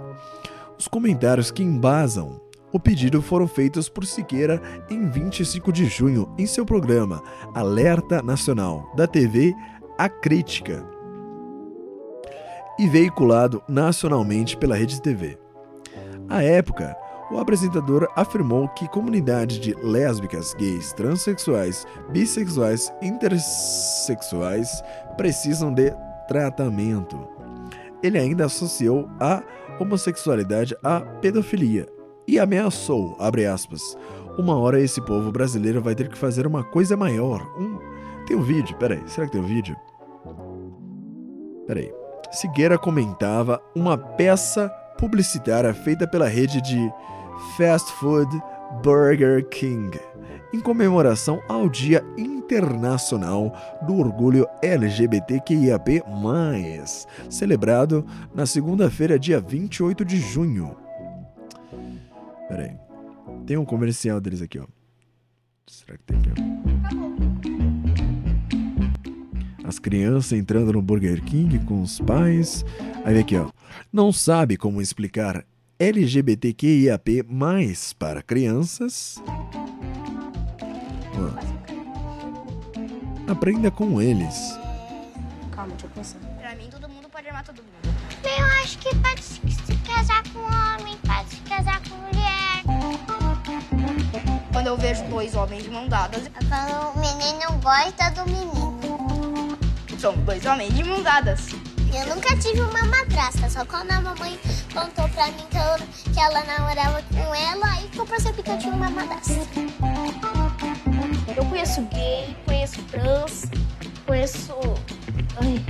Os 0.78 0.88
comentários 0.88 1.52
que 1.52 1.64
embasam 1.64 2.40
o 2.72 2.80
pedido 2.80 3.22
foram 3.22 3.48
feitos 3.48 3.90
por 3.90 4.06
Siqueira 4.06 4.62
em 4.90 5.10
25 5.10 5.72
de 5.72 5.86
junho 5.86 6.30
em 6.38 6.46
seu 6.46 6.66
programa 6.66 7.24
Alerta 7.54 8.22
Nacional 8.22 8.92
da 8.96 9.08
TV 9.08 9.56
A 9.98 10.10
Crítica 10.10 10.86
e 12.78 12.88
veiculado 12.88 13.64
nacionalmente 13.68 14.56
pela 14.56 14.76
Rede 14.76 15.02
TV. 15.02 15.38
À 16.30 16.44
época, 16.44 16.96
o 17.32 17.40
apresentador 17.40 18.08
afirmou 18.16 18.68
que 18.70 18.88
comunidades 18.88 19.60
de 19.60 19.74
lésbicas, 19.82 20.54
gays, 20.54 20.94
transexuais, 20.94 21.86
bissexuais, 22.12 22.94
intersexuais 23.02 24.84
precisam 25.18 25.74
de 25.74 25.94
tratamento. 26.28 27.37
Ele 28.02 28.18
ainda 28.18 28.46
associou 28.46 29.10
a 29.20 29.44
homossexualidade 29.80 30.76
à 30.84 31.00
pedofilia 31.00 31.88
e 32.28 32.40
ameaçou, 32.40 33.16
abre 33.20 33.46
aspas, 33.46 33.98
uma 34.38 34.58
hora 34.58 34.80
esse 34.80 35.02
povo 35.02 35.32
brasileiro 35.32 35.82
vai 35.82 35.96
ter 35.96 36.10
que 36.10 36.18
fazer 36.18 36.46
uma 36.46 36.64
coisa 36.64 36.96
maior. 36.98 37.42
Um... 37.58 37.80
Tem 38.26 38.36
um 38.36 38.42
vídeo, 38.42 38.76
peraí, 38.78 39.02
será 39.08 39.26
que 39.26 39.32
tem 39.32 39.42
um 39.42 39.46
vídeo? 39.46 39.76
Peraí. 41.66 41.92
Sigueira 42.32 42.78
comentava 42.78 43.62
uma 43.74 43.98
peça 43.98 44.70
publicitária 44.98 45.74
feita 45.74 46.06
pela 46.06 46.28
rede 46.28 46.62
de 46.62 46.92
fast 47.56 47.90
food 47.94 48.30
Burger 48.84 49.48
King, 49.48 49.98
em 50.54 50.60
comemoração 50.60 51.42
ao 51.48 51.70
Dia 51.70 52.04
Internacional 52.18 53.54
do 53.86 53.96
Orgulho 53.98 54.48
LGBTQIAP+, 54.62 56.04
celebrado 57.30 58.06
na 58.34 58.46
segunda-feira, 58.46 59.20
dia 59.20 59.40
28 59.40 60.06
de 60.06 60.18
junho. 60.18 60.76
Pera 62.48 62.64
aí. 62.64 62.78
Tem 63.46 63.58
um 63.58 63.66
comercial 63.66 64.20
deles 64.20 64.42
aqui, 64.42 64.60
ó. 64.60 64.66
Será 65.68 65.98
que 65.98 66.04
tem 66.04 66.18
aqui? 66.18 66.32
As 69.66 69.80
crianças 69.80 70.32
entrando 70.32 70.72
no 70.72 70.82
Burger 70.82 71.22
King 71.24 71.60
com 71.60 71.82
os 71.82 72.00
pais. 72.00 72.64
Aí 73.04 73.14
vem 73.14 73.22
aqui, 73.22 73.36
ó. 73.36 73.50
Não 73.92 74.14
sabe 74.14 74.56
como 74.56 74.82
explicar 74.82 75.46
LGBTQIAP+, 75.78 77.24
para 78.00 78.22
crianças? 78.22 79.22
Ó. 81.18 81.32
Aprenda 83.32 83.70
com 83.72 84.02
eles. 84.02 84.58
Calma, 85.52 85.72
deixa 85.72 85.86
eu 85.86 85.90
pensar. 85.90 86.20
Pra 86.40 86.56
mim, 86.56 86.70
todo 86.70 86.88
mundo 86.88 87.10
pode 87.10 87.28
amar 87.28 87.44
todo 87.44 87.58
mundo. 87.58 87.98
Eu 88.24 88.46
acho 88.64 88.78
que 88.80 88.96
pode 88.96 89.22
se, 89.24 89.40
casar 89.86 90.24
com 90.32 90.40
homem, 90.40 90.98
pode 91.06 91.30
se 91.30 91.38
casar 91.42 91.82
com 91.82 91.96
mulher. 91.96 92.64
Quando 94.54 94.68
eu 94.68 94.78
vejo 94.78 95.04
dois 95.06 95.36
homens 95.36 95.64
de 95.64 95.70
mão 95.70 95.88
dadas, 95.88 96.30
Quando 96.50 96.96
o 96.96 97.00
menino 97.00 97.60
gosta 97.62 98.10
do 98.12 98.26
menino. 98.30 98.78
são 100.00 100.14
dois 100.18 100.46
homens 100.46 100.74
de 100.74 100.84
mão 100.84 101.02
dadas. 101.04 101.48
Eu 101.94 102.16
nunca 102.16 102.36
tive 102.38 102.62
uma 102.62 102.84
madrasta, 102.86 103.50
só 103.50 103.66
quando 103.66 103.92
a 103.92 104.02
mamãe 104.02 104.38
contou 104.74 105.08
pra 105.10 105.28
mim 105.28 105.46
que, 105.50 105.58
eu- 105.58 106.14
que 106.14 106.20
ela 106.20 106.44
namorava 106.44 107.02
com 107.04 107.34
ela, 107.36 107.66
aí 107.74 107.88
que 107.88 107.98
eu 107.98 108.06
percebi 108.06 108.44
que 108.44 108.52
eu 108.52 108.58
tinha 108.60 108.74
uma 108.74 108.90
madrasta. 108.90 109.34
Eu 111.38 111.46
conheço 111.46 111.82
gay, 111.94 112.36
conheço 112.46 112.82
trans, 112.92 113.46
conheço. 114.08 114.56
Ai, 115.40 115.64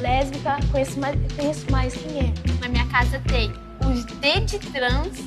lésbica, 0.00 0.56
conheço 0.70 1.00
mais, 1.00 1.18
conheço 1.34 1.66
mais 1.68 1.94
quem 1.94 2.20
é. 2.20 2.34
Na 2.60 2.68
minha 2.68 2.86
casa 2.86 3.20
tem 3.26 3.52
Os 3.84 4.04
D 4.04 4.40
de 4.42 4.60
trans, 4.70 5.18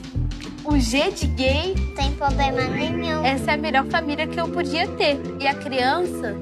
o 0.63 0.79
G 0.79 1.11
de 1.11 1.27
gay. 1.27 1.75
tem 1.97 2.13
problema 2.13 2.63
nenhum. 2.63 3.25
Essa 3.25 3.51
é 3.51 3.53
a 3.55 3.57
melhor 3.57 3.85
família 3.87 4.25
que 4.25 4.39
eu 4.39 4.47
podia 4.47 4.87
ter. 4.87 5.19
E 5.37 5.45
a 5.45 5.53
criança, 5.53 6.33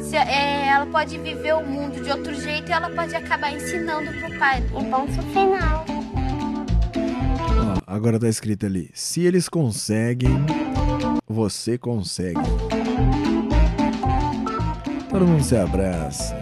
se, 0.00 0.16
é, 0.16 0.68
ela 0.68 0.86
pode 0.86 1.18
viver 1.18 1.54
o 1.54 1.66
mundo 1.66 2.02
de 2.02 2.10
outro 2.10 2.34
jeito 2.34 2.70
e 2.70 2.72
ela 2.72 2.88
pode 2.88 3.14
acabar 3.14 3.52
ensinando 3.54 4.10
pro 4.10 4.38
pai. 4.38 4.62
E 4.62 4.84
ponto 4.86 5.22
final. 5.34 5.84
Ó, 7.76 7.78
agora 7.86 8.18
tá 8.18 8.26
escrito 8.26 8.64
ali: 8.64 8.90
se 8.94 9.20
eles 9.20 9.50
conseguem, 9.50 10.46
você 11.30 11.78
consegue. 11.78 12.40
Todo 15.08 15.24
mundo 15.24 15.44
se 15.44 15.56
abraça. 15.56 16.36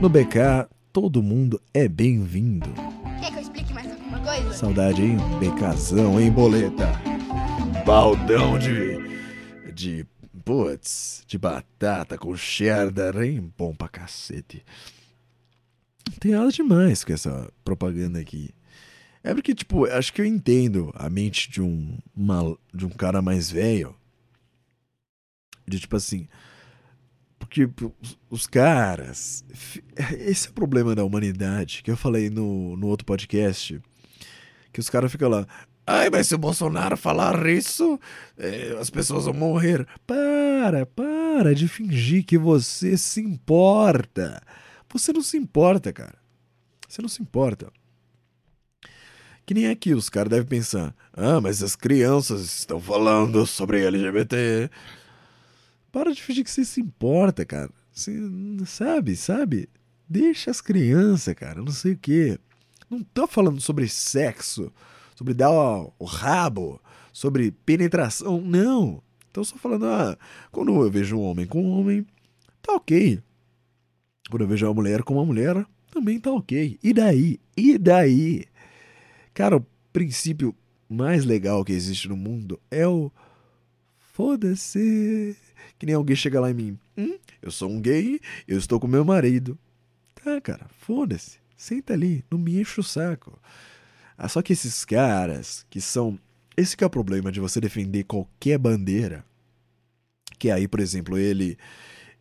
No 0.00 0.08
BK, 0.08 0.68
todo 0.92 1.22
mundo 1.22 1.60
é 1.72 1.86
bem-vindo. 1.86 2.68
Quer 3.20 3.30
que 3.30 3.36
eu 3.36 3.42
explique 3.42 3.72
mais 3.72 3.88
alguma 3.92 4.18
coisa? 4.18 4.52
Saudade, 4.52 5.00
hein? 5.00 5.16
BKzão, 5.38 6.20
hein, 6.20 6.32
boleta? 6.32 6.88
Baldão 7.86 8.58
de. 8.58 8.98
de. 9.72 10.04
putz, 10.44 11.22
de 11.28 11.38
batata 11.38 12.18
com 12.18 12.36
cheddar, 12.36 13.22
hein? 13.22 13.52
Bom 13.56 13.72
pra 13.72 13.88
cacete. 13.88 14.64
Tem 16.18 16.32
nada 16.32 16.50
demais 16.50 17.04
com 17.04 17.12
essa 17.12 17.48
propaganda 17.64 18.18
aqui. 18.18 18.50
É 19.24 19.32
porque, 19.32 19.54
tipo, 19.54 19.86
acho 19.86 20.12
que 20.12 20.20
eu 20.20 20.26
entendo 20.26 20.92
a 20.94 21.08
mente 21.08 21.50
de 21.50 21.62
um, 21.62 21.96
mal, 22.14 22.58
de 22.74 22.84
um 22.84 22.90
cara 22.90 23.22
mais 23.22 23.50
velho. 23.50 23.96
De 25.66 25.80
tipo 25.80 25.96
assim. 25.96 26.28
Porque 27.38 27.66
os- 28.28 28.46
caras. 28.46 29.42
Esse 30.20 30.48
é 30.48 30.50
o 30.50 30.54
problema 30.54 30.94
da 30.94 31.04
humanidade, 31.04 31.82
que 31.82 31.90
eu 31.90 31.96
falei 31.96 32.28
no, 32.28 32.76
no 32.76 32.86
outro 32.86 33.06
podcast. 33.06 33.80
Que 34.70 34.80
os 34.80 34.90
caras 34.90 35.10
ficam 35.10 35.30
lá. 35.30 35.46
Ai, 35.86 36.10
mas 36.10 36.26
se 36.26 36.34
o 36.34 36.38
Bolsonaro 36.38 36.96
falar 36.96 37.46
isso, 37.46 37.98
eh, 38.36 38.76
as 38.78 38.90
pessoas 38.90 39.24
vão 39.24 39.34
morrer. 39.34 39.86
Para, 40.06 40.84
para 40.84 41.54
de 41.54 41.66
fingir 41.66 42.24
que 42.26 42.36
você 42.36 42.96
se 42.98 43.22
importa. 43.22 44.42
Você 44.92 45.14
não 45.14 45.22
se 45.22 45.38
importa, 45.38 45.92
cara. 45.94 46.18
Você 46.86 47.00
não 47.00 47.08
se 47.08 47.22
importa. 47.22 47.72
Que 49.46 49.52
nem 49.52 49.68
aqui, 49.68 49.92
os 49.92 50.08
caras 50.08 50.30
devem 50.30 50.46
pensar: 50.46 50.94
ah, 51.12 51.40
mas 51.40 51.62
as 51.62 51.76
crianças 51.76 52.44
estão 52.44 52.80
falando 52.80 53.46
sobre 53.46 53.84
LGBT. 53.84 54.70
Para 55.92 56.12
de 56.12 56.22
fingir 56.22 56.44
que 56.44 56.50
você 56.50 56.64
se 56.64 56.80
importa, 56.80 57.44
cara. 57.44 57.70
Você, 57.92 58.12
sabe, 58.66 59.14
sabe? 59.14 59.68
Deixa 60.08 60.50
as 60.50 60.60
crianças, 60.60 61.34
cara. 61.34 61.62
Não 61.62 61.70
sei 61.70 61.92
o 61.92 61.98
quê. 61.98 62.38
Não 62.90 63.02
tô 63.02 63.26
falando 63.26 63.60
sobre 63.60 63.88
sexo, 63.88 64.72
sobre 65.14 65.34
dar 65.34 65.50
o, 65.50 66.04
rabo, 66.04 66.80
sobre 67.12 67.50
penetração. 67.50 68.40
Não. 68.40 69.02
Tô 69.32 69.44
só 69.44 69.56
falando, 69.56 69.86
ah, 69.86 70.18
quando 70.50 70.74
eu 70.74 70.90
vejo 70.90 71.16
um 71.16 71.22
homem 71.22 71.46
com 71.46 71.62
um 71.62 71.78
homem, 71.78 72.06
tá 72.62 72.74
ok. 72.74 73.20
Quando 74.30 74.42
eu 74.42 74.48
vejo 74.48 74.66
uma 74.66 74.74
mulher 74.74 75.02
com 75.02 75.14
uma 75.14 75.24
mulher, 75.24 75.66
também 75.90 76.18
tá 76.18 76.32
ok. 76.32 76.78
E 76.82 76.92
daí? 76.92 77.38
E 77.56 77.78
daí? 77.78 78.44
Cara, 79.34 79.56
o 79.56 79.66
princípio 79.92 80.54
mais 80.88 81.24
legal 81.24 81.64
que 81.64 81.72
existe 81.72 82.08
no 82.08 82.16
mundo 82.16 82.60
é 82.70 82.86
o 82.86 83.10
foda-se. 84.12 85.36
Que 85.76 85.86
nem 85.86 85.96
alguém 85.96 86.14
chega 86.14 86.40
lá 86.40 86.52
em 86.52 86.54
mim. 86.54 86.78
Hum, 86.96 87.18
eu 87.42 87.50
sou 87.50 87.68
um 87.68 87.80
gay, 87.80 88.20
eu 88.46 88.56
estou 88.56 88.78
com 88.78 88.86
meu 88.86 89.04
marido. 89.04 89.58
Tá, 90.14 90.40
cara, 90.40 90.68
foda-se. 90.78 91.38
Senta 91.56 91.94
ali, 91.94 92.24
não 92.30 92.38
me 92.38 92.60
enche 92.60 92.78
o 92.78 92.84
saco. 92.84 93.36
Ah, 94.16 94.28
só 94.28 94.40
que 94.40 94.52
esses 94.52 94.84
caras 94.84 95.66
que 95.68 95.80
são. 95.80 96.18
Esse 96.56 96.76
que 96.76 96.84
é 96.84 96.86
o 96.86 96.90
problema 96.90 97.32
de 97.32 97.40
você 97.40 97.60
defender 97.60 98.04
qualquer 98.04 98.56
bandeira. 98.56 99.24
Que 100.38 100.48
aí, 100.50 100.68
por 100.68 100.78
exemplo, 100.78 101.18
ele. 101.18 101.58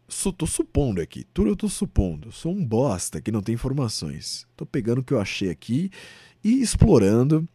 Su, 0.08 0.34
tô 0.34 0.46
supondo 0.46 1.00
aqui, 1.00 1.26
tudo 1.34 1.50
eu 1.50 1.56
tô 1.56 1.70
supondo. 1.70 2.32
Sou 2.32 2.52
um 2.52 2.66
bosta 2.66 3.22
que 3.22 3.32
não 3.32 3.42
tem 3.42 3.56
informações. 3.56 4.48
Tô 4.56 4.66
pegando 4.66 5.00
o 5.00 5.04
que 5.04 5.14
eu 5.14 5.20
achei 5.20 5.50
aqui 5.50 5.92
e 6.44 6.62
explorando 6.62 7.48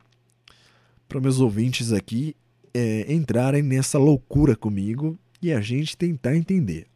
para 1.08 1.20
meus 1.20 1.40
ouvintes 1.40 1.92
aqui 1.92 2.36
é, 2.72 3.12
entrarem 3.12 3.62
nessa 3.62 3.98
loucura 3.98 4.54
comigo 4.54 5.18
e 5.40 5.52
a 5.52 5.60
gente 5.60 5.96
tentar 5.96 6.36
entender. 6.36 6.86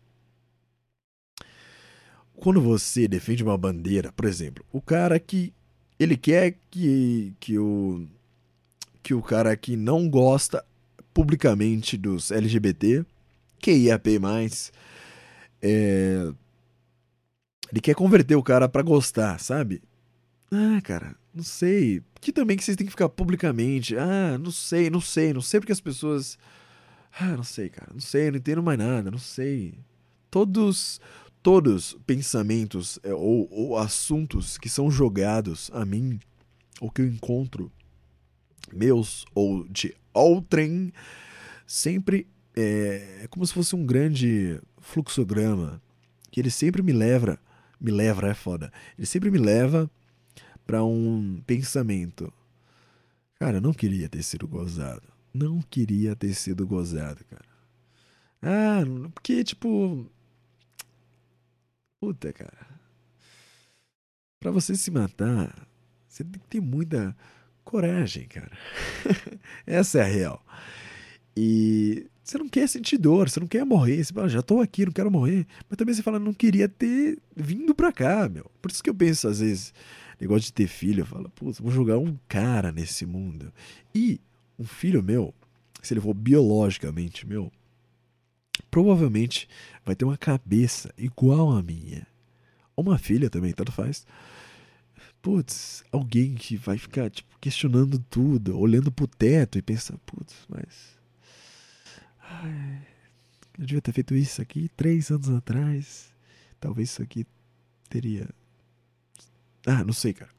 Quando 2.35 2.61
você 2.61 3.07
defende 3.07 3.43
uma 3.43 3.57
bandeira, 3.57 4.13
por 4.13 4.25
exemplo, 4.25 4.65
o 4.73 4.81
cara 4.81 5.19
que 5.19 5.53
ele 5.99 6.17
quer 6.17 6.57
que, 6.71 7.33
que 7.39 7.59
o 7.59 8.07
que 9.03 9.15
o 9.15 9.23
cara 9.23 9.57
que 9.57 9.77
não 9.77 10.09
gosta 10.09 10.65
publicamente 11.13 11.97
dos 11.97 12.31
LGBT, 12.31 13.05
QIAP+, 13.61 14.21
é, 15.61 16.33
ele 17.71 17.81
quer 17.81 17.95
converter 17.95 18.37
o 18.37 18.43
cara 18.43 18.69
pra 18.69 18.83
gostar, 18.83 19.39
sabe? 19.39 19.83
Ah, 20.51 20.81
cara, 20.83 21.17
não 21.35 21.43
sei. 21.43 22.03
Que 22.21 22.33
também 22.33 22.57
que 22.57 22.65
vocês 22.65 22.77
têm 22.77 22.87
que 22.87 22.93
ficar 22.93 23.09
publicamente. 23.09 23.97
Ah, 23.97 24.39
não 24.39 24.51
sei, 24.51 24.91
não 24.91 25.01
sei, 25.01 25.33
não 25.33 25.41
sei 25.41 25.61
porque 25.61 25.73
as 25.73 25.81
pessoas. 25.81 26.39
Ah, 27.19 27.37
não 27.37 27.45
sei, 27.45 27.69
cara, 27.69 27.91
não 27.93 28.01
sei, 28.01 28.31
não 28.31 28.39
entendo 28.39 28.63
mais 28.63 28.79
nada, 28.79 29.11
não 29.11 29.19
sei. 29.19 29.75
Todos, 30.31 31.01
todos 31.43 31.97
pensamentos 32.07 32.99
é, 33.03 33.13
ou, 33.13 33.49
ou 33.51 33.77
assuntos 33.77 34.57
que 34.57 34.69
são 34.69 34.91
jogados 34.91 35.71
a 35.75 35.85
mim, 35.85 36.19
ou 36.81 36.91
que 36.91 37.03
eu 37.03 37.07
encontro, 37.07 37.71
meus 38.73 39.27
ou 39.35 39.65
de 39.69 39.95
outrem, 40.15 40.91
sempre 41.67 42.27
é, 42.57 43.21
é 43.25 43.27
como 43.29 43.47
se 43.47 43.53
fosse 43.53 43.77
um 43.77 43.85
grande 43.85 44.59
fluxograma, 44.81 45.83
que 46.31 46.41
ele 46.41 46.51
sempre 46.51 46.83
me 46.83 46.93
leva, 46.93 47.39
me 47.79 47.91
leva, 47.91 48.27
é 48.27 48.35
foda, 48.35 48.73
ele 48.97 49.07
sempre 49.07 49.31
me 49.31 49.39
leva 49.39 49.91
para 50.73 50.83
um 50.83 51.43
pensamento. 51.47 52.33
Cara, 53.39 53.59
eu 53.59 53.61
não 53.61 53.75
queria 53.75 54.09
ter 54.09 54.23
sido 54.23 54.49
gozado. 54.49 55.03
Não 55.35 55.61
queria 55.61 56.17
ter 56.17 56.33
sido 56.33 56.67
gozado, 56.67 57.23
cara. 57.27 57.45
Ah, 58.41 58.83
porque, 59.13 59.45
tipo. 59.45 60.07
Puta, 62.01 62.33
cara. 62.33 62.67
Pra 64.41 64.51
você 64.51 64.75
se 64.75 64.91
matar, 64.91 65.69
você 66.09 66.25
tem 66.25 66.41
que 66.41 66.49
ter 66.49 66.63
muita 66.63 67.15
coragem, 67.63 68.27
cara. 68.27 68.57
Essa 69.67 69.99
é 69.99 70.01
a 70.01 70.07
real. 70.07 70.47
E 71.37 72.07
você 72.25 72.39
não 72.39 72.49
quer 72.49 72.67
sentir 72.67 72.97
dor, 72.97 73.29
você 73.29 73.39
não 73.39 73.47
quer 73.47 73.67
morrer. 73.67 74.03
Você 74.03 74.15
fala, 74.15 74.27
já 74.27 74.41
tô 74.41 74.59
aqui, 74.63 74.87
não 74.87 74.93
quero 74.93 75.11
morrer. 75.11 75.47
Mas 75.69 75.77
também 75.77 75.95
você 75.95 76.03
fala, 76.03 76.19
não 76.19 76.33
queria 76.33 76.67
ter 76.67 77.19
vindo 77.37 77.75
pra 77.75 77.93
cá, 77.93 78.27
meu. 78.27 78.51
Por 78.63 78.71
isso 78.71 78.83
que 78.83 78.89
eu 78.89 78.95
penso, 78.95 79.29
às 79.29 79.41
vezes, 79.41 79.75
negócio 80.23 80.47
de 80.47 80.53
ter 80.53 80.69
filho, 80.69 81.03
eu 81.03 81.07
falo, 81.07 81.29
putz, 81.31 81.59
vou 81.59 81.71
jogar 81.73 81.99
um 81.99 82.17
cara 82.29 82.71
nesse 82.71 83.05
mundo. 83.05 83.53
E 83.95 84.21
um 84.59 84.65
filho 84.65 85.03
meu, 85.03 85.35
se 85.83 85.93
ele 85.93 86.01
for 86.01 86.15
biologicamente 86.15 87.27
meu, 87.27 87.51
provavelmente 88.71 89.49
vai 89.85 89.97
ter 89.97 90.05
uma 90.05 90.17
cabeça 90.17 90.95
igual 90.97 91.51
a 91.51 91.63
minha. 91.63 92.07
Ou 92.77 92.85
uma 92.85 92.99
filha 92.99 93.29
também, 93.29 93.53
tanto 93.53 93.73
faz. 93.73 94.07
Putz, 95.21 95.85
alguém 95.91 96.35
que 96.35 96.57
vai 96.57 96.79
ficar, 96.79 97.11
tipo, 97.11 97.37
questionando 97.41 97.99
tudo, 97.99 98.59
olhando 98.59 98.93
pro 98.93 99.09
teto 99.09 99.59
e 99.59 99.63
pensar, 99.63 99.99
putz, 100.07 100.35
mas. 100.49 100.99
Ai, 102.21 102.87
eu 103.59 103.67
devia 103.67 103.83
ter 103.83 103.93
feito 103.93 104.15
isso 104.15 104.41
aqui 104.41 104.71
três 104.77 105.11
anos 105.11 105.29
atrás. 105.31 106.13
Talvez 106.61 106.91
isso 106.91 107.03
aqui 107.03 107.27
teria. 107.89 108.29
Ah, 109.67 109.85
não 109.85 109.93
sei, 109.93 110.13
cara. 110.13 110.31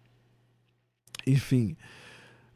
Enfim, 1.25 1.77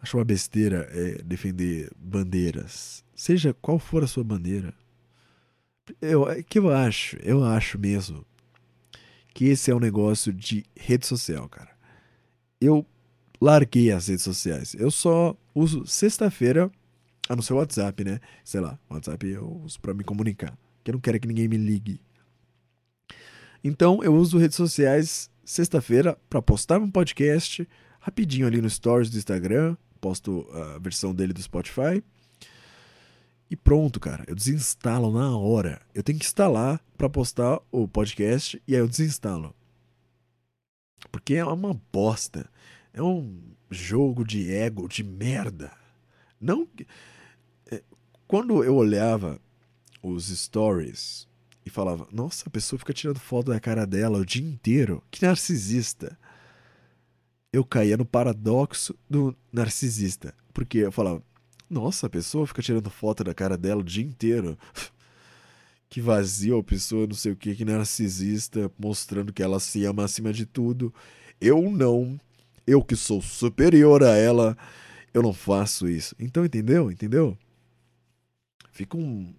acho 0.02 0.18
uma 0.18 0.26
besteira 0.26 0.88
é, 0.92 1.22
defender 1.24 1.92
bandeiras. 1.98 3.04
Seja 3.16 3.54
qual 3.54 3.80
for 3.80 4.04
a 4.04 4.08
sua 4.08 4.24
bandeira. 4.24 4.74
Eu, 6.02 6.30
é 6.30 6.44
que 6.44 6.60
eu 6.60 6.70
acho, 6.70 7.18
eu 7.24 7.44
acho 7.44 7.80
mesmo 7.80 8.26
que 9.34 9.46
esse 9.46 9.72
é 9.72 9.76
um 9.76 9.80
negócio 9.80 10.34
de 10.34 10.66
rede 10.76 11.06
social, 11.06 11.48
cara. 11.48 11.70
Eu 12.60 12.86
larguei 13.40 13.92
as 13.92 14.08
redes 14.08 14.24
sociais. 14.24 14.76
Eu 14.78 14.92
só 14.92 15.38
uso 15.54 15.86
sexta-feira, 15.86 16.72
a 17.30 17.36
não 17.36 17.44
ser 17.44 17.54
o 17.54 17.58
WhatsApp, 17.58 18.04
né? 18.04 18.20
Sei 18.44 18.60
lá, 18.60 18.78
o 18.90 18.96
WhatsApp 18.96 19.28
eu 19.28 19.62
uso 19.64 19.80
pra 19.80 19.94
me 19.94 20.04
comunicar. 20.04 20.58
Que 20.84 20.92
eu 20.92 20.94
não 20.94 21.00
quero 21.00 21.20
que 21.20 21.28
ninguém 21.28 21.48
me 21.48 21.58
ligue. 21.58 22.02
Então 23.64 24.04
eu 24.04 24.14
uso 24.16 24.38
redes 24.38 24.58
sociais 24.58 25.30
sexta-feira 25.48 26.20
para 26.30 26.42
postar 26.42 26.82
um 26.82 26.92
podcast 26.92 27.68
rapidinho 28.02 28.46
ali 28.46 28.62
no 28.62 28.70
Stories 28.70 29.10
do 29.10 29.18
Instagram. 29.18 29.78
Posto 30.02 30.46
a 30.52 30.78
versão 30.78 31.16
dele 31.16 31.32
do 31.32 31.42
Spotify. 31.42 32.04
E 33.50 33.56
pronto, 33.56 33.98
cara. 33.98 34.26
Eu 34.28 34.36
desinstalo 34.36 35.10
na 35.10 35.36
hora. 35.38 35.82
Eu 35.96 36.04
tenho 36.04 36.20
que 36.20 36.26
instalar 36.26 36.84
para 36.98 37.10
postar 37.10 37.62
o 37.72 37.88
podcast 37.88 38.62
e 38.68 38.76
aí 38.76 38.82
eu 38.82 38.90
desinstalo. 38.90 39.56
Porque 41.10 41.36
é 41.36 41.46
uma 41.46 41.80
bosta. 41.94 42.50
É 42.92 43.02
um 43.02 43.40
jogo 43.72 44.26
de 44.26 44.52
ego 44.52 44.86
de 44.90 45.02
merda. 45.02 45.72
Não. 46.42 46.68
é, 47.72 47.82
Quando 48.28 48.66
eu 48.66 48.76
olhava 48.76 49.40
os 50.04 50.28
stories 50.28 51.26
e 51.68 51.70
falava, 51.70 52.08
nossa, 52.12 52.46
a 52.48 52.50
pessoa 52.50 52.80
fica 52.80 52.94
tirando 52.94 53.20
foto 53.20 53.52
da 53.52 53.60
cara 53.60 53.86
dela 53.86 54.20
o 54.20 54.26
dia 54.26 54.44
inteiro. 54.44 55.04
Que 55.12 55.26
narcisista. 55.26 56.18
Eu 57.52 57.64
caía 57.64 57.98
no 57.98 58.06
paradoxo 58.06 58.96
do 59.10 59.36
narcisista. 59.52 60.34
Porque 60.54 60.80
eu 60.80 60.92
falava, 60.92 61.22
nossa, 61.70 62.08
a 62.08 62.10
pessoa 62.10 62.48
fica 62.48 62.62
tirando 62.62 62.90
foto 62.90 63.24
da 63.24 63.34
cara 63.34 63.58
dela 63.58 63.82
o 63.82 63.84
dia 63.84 64.04
inteiro. 64.04 64.58
que 65.90 66.02
vazio, 66.02 66.58
a 66.58 66.64
pessoa 66.64 67.08
não 67.08 67.16
sei 67.16 67.32
o 67.32 67.36
que, 67.36 67.56
que 67.56 67.66
narcisista, 67.66 68.72
mostrando 68.78 69.34
que 69.34 69.44
ela 69.44 69.60
se 69.60 69.86
ama 69.86 70.06
acima 70.06 70.32
de 70.34 70.46
tudo. 70.46 70.94
Eu 71.40 71.70
não. 71.70 72.20
Eu 72.66 72.84
que 72.84 72.96
sou 72.96 73.22
superior 73.22 74.04
a 74.04 74.16
ela, 74.16 74.58
eu 75.14 75.22
não 75.22 75.34
faço 75.34 75.88
isso. 75.88 76.16
Então, 76.20 76.46
entendeu? 76.46 76.92
Entendeu? 76.92 77.38
Fica 78.72 78.98
um. 78.98 79.34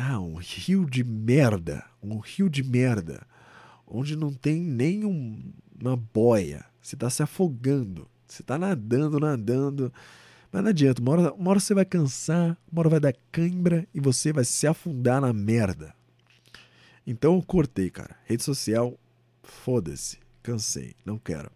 Ah, 0.00 0.20
um 0.20 0.36
rio 0.36 0.86
de 0.88 1.02
merda. 1.02 1.84
Um 2.00 2.18
rio 2.18 2.48
de 2.48 2.62
merda. 2.62 3.26
Onde 3.84 4.14
não 4.14 4.32
tem 4.32 4.60
nem 4.60 5.04
um- 5.04 5.52
uma 5.80 5.96
boia. 5.96 6.64
Você 6.80 6.94
tá 6.96 7.10
se 7.10 7.20
afogando. 7.20 8.08
Você 8.24 8.44
tá 8.44 8.56
nadando, 8.56 9.18
nadando. 9.18 9.92
Mas 10.52 10.62
não 10.62 10.70
adianta. 10.70 11.02
Uma 11.02 11.12
hora, 11.12 11.32
uma 11.34 11.50
hora 11.50 11.58
você 11.58 11.74
vai 11.74 11.84
cansar, 11.84 12.56
uma 12.70 12.80
hora 12.80 12.88
vai 12.90 13.00
dar 13.00 13.14
cãibra 13.32 13.88
e 13.92 13.98
você 13.98 14.32
vai 14.32 14.44
se 14.44 14.68
afundar 14.68 15.20
na 15.20 15.32
merda. 15.32 15.92
Então 17.04 17.34
eu 17.34 17.42
cortei, 17.42 17.90
cara. 17.90 18.14
Rede 18.24 18.44
social, 18.44 18.96
foda-se. 19.42 20.18
Cansei. 20.44 20.94
Não 21.04 21.18
quero. 21.18 21.50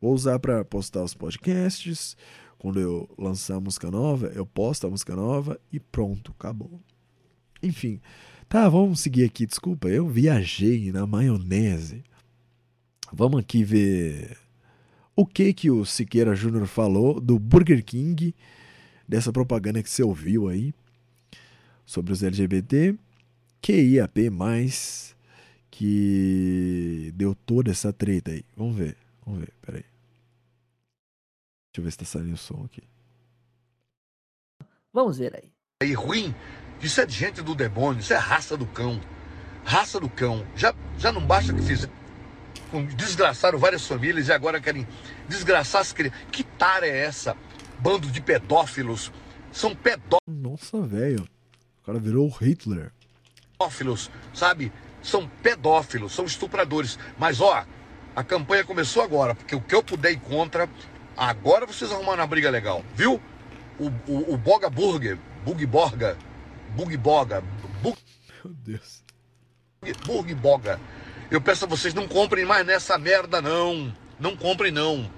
Vou 0.00 0.14
usar 0.14 0.38
pra 0.38 0.64
postar 0.64 1.02
os 1.02 1.14
podcasts. 1.14 2.16
Quando 2.58 2.78
eu 2.78 3.08
lançar 3.18 3.56
a 3.56 3.60
música 3.60 3.90
nova, 3.90 4.28
eu 4.28 4.46
posto 4.46 4.86
a 4.86 4.90
música 4.90 5.16
nova 5.16 5.58
e 5.72 5.80
pronto, 5.80 6.32
acabou. 6.38 6.80
Enfim, 7.62 8.00
tá, 8.48 8.68
vamos 8.68 9.00
seguir 9.00 9.24
aqui. 9.24 9.46
Desculpa, 9.46 9.88
eu 9.88 10.08
viajei 10.08 10.92
na 10.92 11.06
maionese. 11.06 12.02
Vamos 13.12 13.40
aqui 13.40 13.64
ver 13.64 14.36
o 15.14 15.24
que 15.24 15.54
que 15.54 15.70
o 15.70 15.84
Siqueira 15.84 16.34
Júnior 16.34 16.66
falou 16.66 17.20
do 17.20 17.38
Burger 17.38 17.82
King, 17.82 18.34
dessa 19.08 19.32
propaganda 19.32 19.82
que 19.82 19.88
você 19.88 20.02
ouviu 20.02 20.48
aí 20.48 20.74
sobre 21.86 22.12
os 22.12 22.22
LGBT, 22.22 22.94
QIAP+, 23.62 24.30
que 25.70 27.12
deu 27.14 27.34
toda 27.34 27.70
essa 27.70 27.92
treta 27.92 28.32
aí. 28.32 28.44
Vamos 28.56 28.76
ver, 28.76 28.96
vamos 29.24 29.40
ver, 29.40 29.52
peraí. 29.62 29.84
Deixa 31.72 31.78
eu 31.78 31.84
ver 31.84 31.90
se 31.90 31.98
tá 31.98 32.04
saindo 32.04 32.34
o 32.34 32.36
som 32.36 32.64
aqui. 32.64 32.82
Vamos 34.92 35.18
ver 35.18 35.34
aí. 35.36 35.52
aí 35.82 35.92
ruim, 35.94 36.34
isso 36.82 37.00
é 37.00 37.08
gente 37.08 37.42
do 37.42 37.54
demônio, 37.54 38.00
isso 38.00 38.12
é 38.12 38.16
raça 38.16 38.56
do 38.56 38.66
cão. 38.66 39.00
Raça 39.64 39.98
do 39.98 40.08
cão. 40.08 40.46
Já, 40.54 40.74
já 40.98 41.10
não 41.10 41.24
basta 41.24 41.52
que 41.52 41.62
fizeram. 41.62 41.92
Desgraçaram 42.96 43.58
várias 43.58 43.86
famílias 43.86 44.28
e 44.28 44.32
agora 44.32 44.60
querem 44.60 44.86
desgraçar 45.28 45.80
as 45.80 45.92
crianças. 45.92 46.20
Que 46.30 46.42
tara 46.42 46.86
é 46.86 46.98
essa? 47.04 47.36
Bando 47.78 48.08
de 48.10 48.20
pedófilos. 48.20 49.12
São 49.52 49.76
Nossa, 50.26 50.80
velho. 50.82 51.26
O 51.82 51.86
cara 51.86 51.98
virou 51.98 52.26
o 52.26 52.30
Hitler. 52.30 52.92
pedófilos, 53.52 54.10
sabe? 54.34 54.72
São 55.02 55.28
pedófilos, 55.42 56.12
são 56.12 56.24
estupradores. 56.24 56.98
Mas 57.18 57.40
ó, 57.40 57.64
a 58.14 58.24
campanha 58.24 58.64
começou 58.64 59.02
agora, 59.02 59.34
porque 59.34 59.54
o 59.54 59.60
que 59.60 59.74
eu 59.74 59.82
puder 59.82 60.12
ir 60.12 60.20
contra, 60.20 60.68
agora 61.16 61.66
vocês 61.66 61.90
arrumaram 61.90 62.22
uma 62.22 62.26
briga 62.26 62.50
legal, 62.50 62.84
viu? 62.94 63.20
O, 63.78 63.88
o, 64.06 64.34
o 64.34 64.36
Boga 64.36 64.68
Burger, 64.68 65.18
Bug 65.44 65.64
Borga, 65.66 66.16
Bug 66.74 66.96
Boga, 66.96 67.42
Bug 67.82 67.98
Meu 68.44 68.52
Deus. 68.54 69.02
Burg 70.04 70.34
Boga. 70.34 70.80
Eu 71.30 71.40
peço 71.40 71.64
a 71.64 71.68
vocês, 71.68 71.94
não 71.94 72.08
comprem 72.08 72.44
mais 72.44 72.66
nessa 72.66 72.98
merda, 72.98 73.40
não. 73.40 73.94
Não 74.18 74.36
comprem, 74.36 74.72
não. 74.72 75.10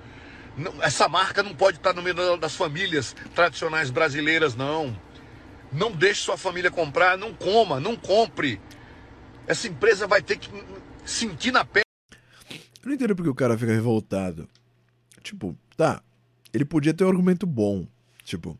Não- 0.56 0.82
Essa 0.82 1.08
marca 1.08 1.42
não 1.42 1.54
pode 1.54 1.76
estar 1.78 1.92
no 1.94 2.02
meio 2.02 2.14
da- 2.14 2.36
das 2.36 2.54
famílias 2.54 3.14
tradicionais 3.34 3.90
brasileiras, 3.90 4.54
não. 4.54 4.98
Não 5.72 5.92
deixe 5.92 6.22
sua 6.22 6.36
família 6.36 6.70
comprar, 6.70 7.16
não 7.18 7.34
coma, 7.34 7.78
não 7.78 7.96
compre. 7.96 8.60
Essa 9.46 9.68
empresa 9.68 10.06
vai 10.06 10.20
ter 10.22 10.38
que 10.38 10.48
sentir 11.04 11.50
na 11.52 11.64
pele. 11.64 11.84
Eu 12.50 12.86
não 12.86 12.92
entendo 12.94 13.14
porque 13.14 13.30
o 13.30 13.34
cara 13.34 13.56
fica 13.56 13.72
revoltado. 13.72 14.48
Tipo, 15.22 15.56
tá. 15.76 16.02
Ele 16.52 16.64
podia 16.64 16.94
ter 16.94 17.04
um 17.04 17.08
argumento 17.08 17.46
bom. 17.46 17.86
Tipo, 18.24 18.58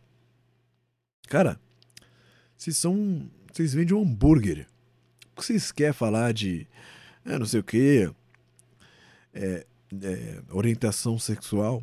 cara, 1.29 1.59
vocês 2.59 2.77
são. 2.77 3.31
Vocês 3.53 3.73
vendem 3.73 3.95
um 3.97 4.03
hambúrguer. 4.03 4.67
Por 5.35 5.41
que 5.41 5.47
vocês 5.47 5.73
querem 5.73 5.93
falar 5.93 6.33
de. 6.35 6.67
É, 7.25 7.39
não 7.39 7.47
sei 7.47 7.61
o 7.61 7.65
que. 7.65 8.11
É, 9.33 9.65
é, 10.03 10.43
orientação 10.51 11.19
sexual. 11.19 11.83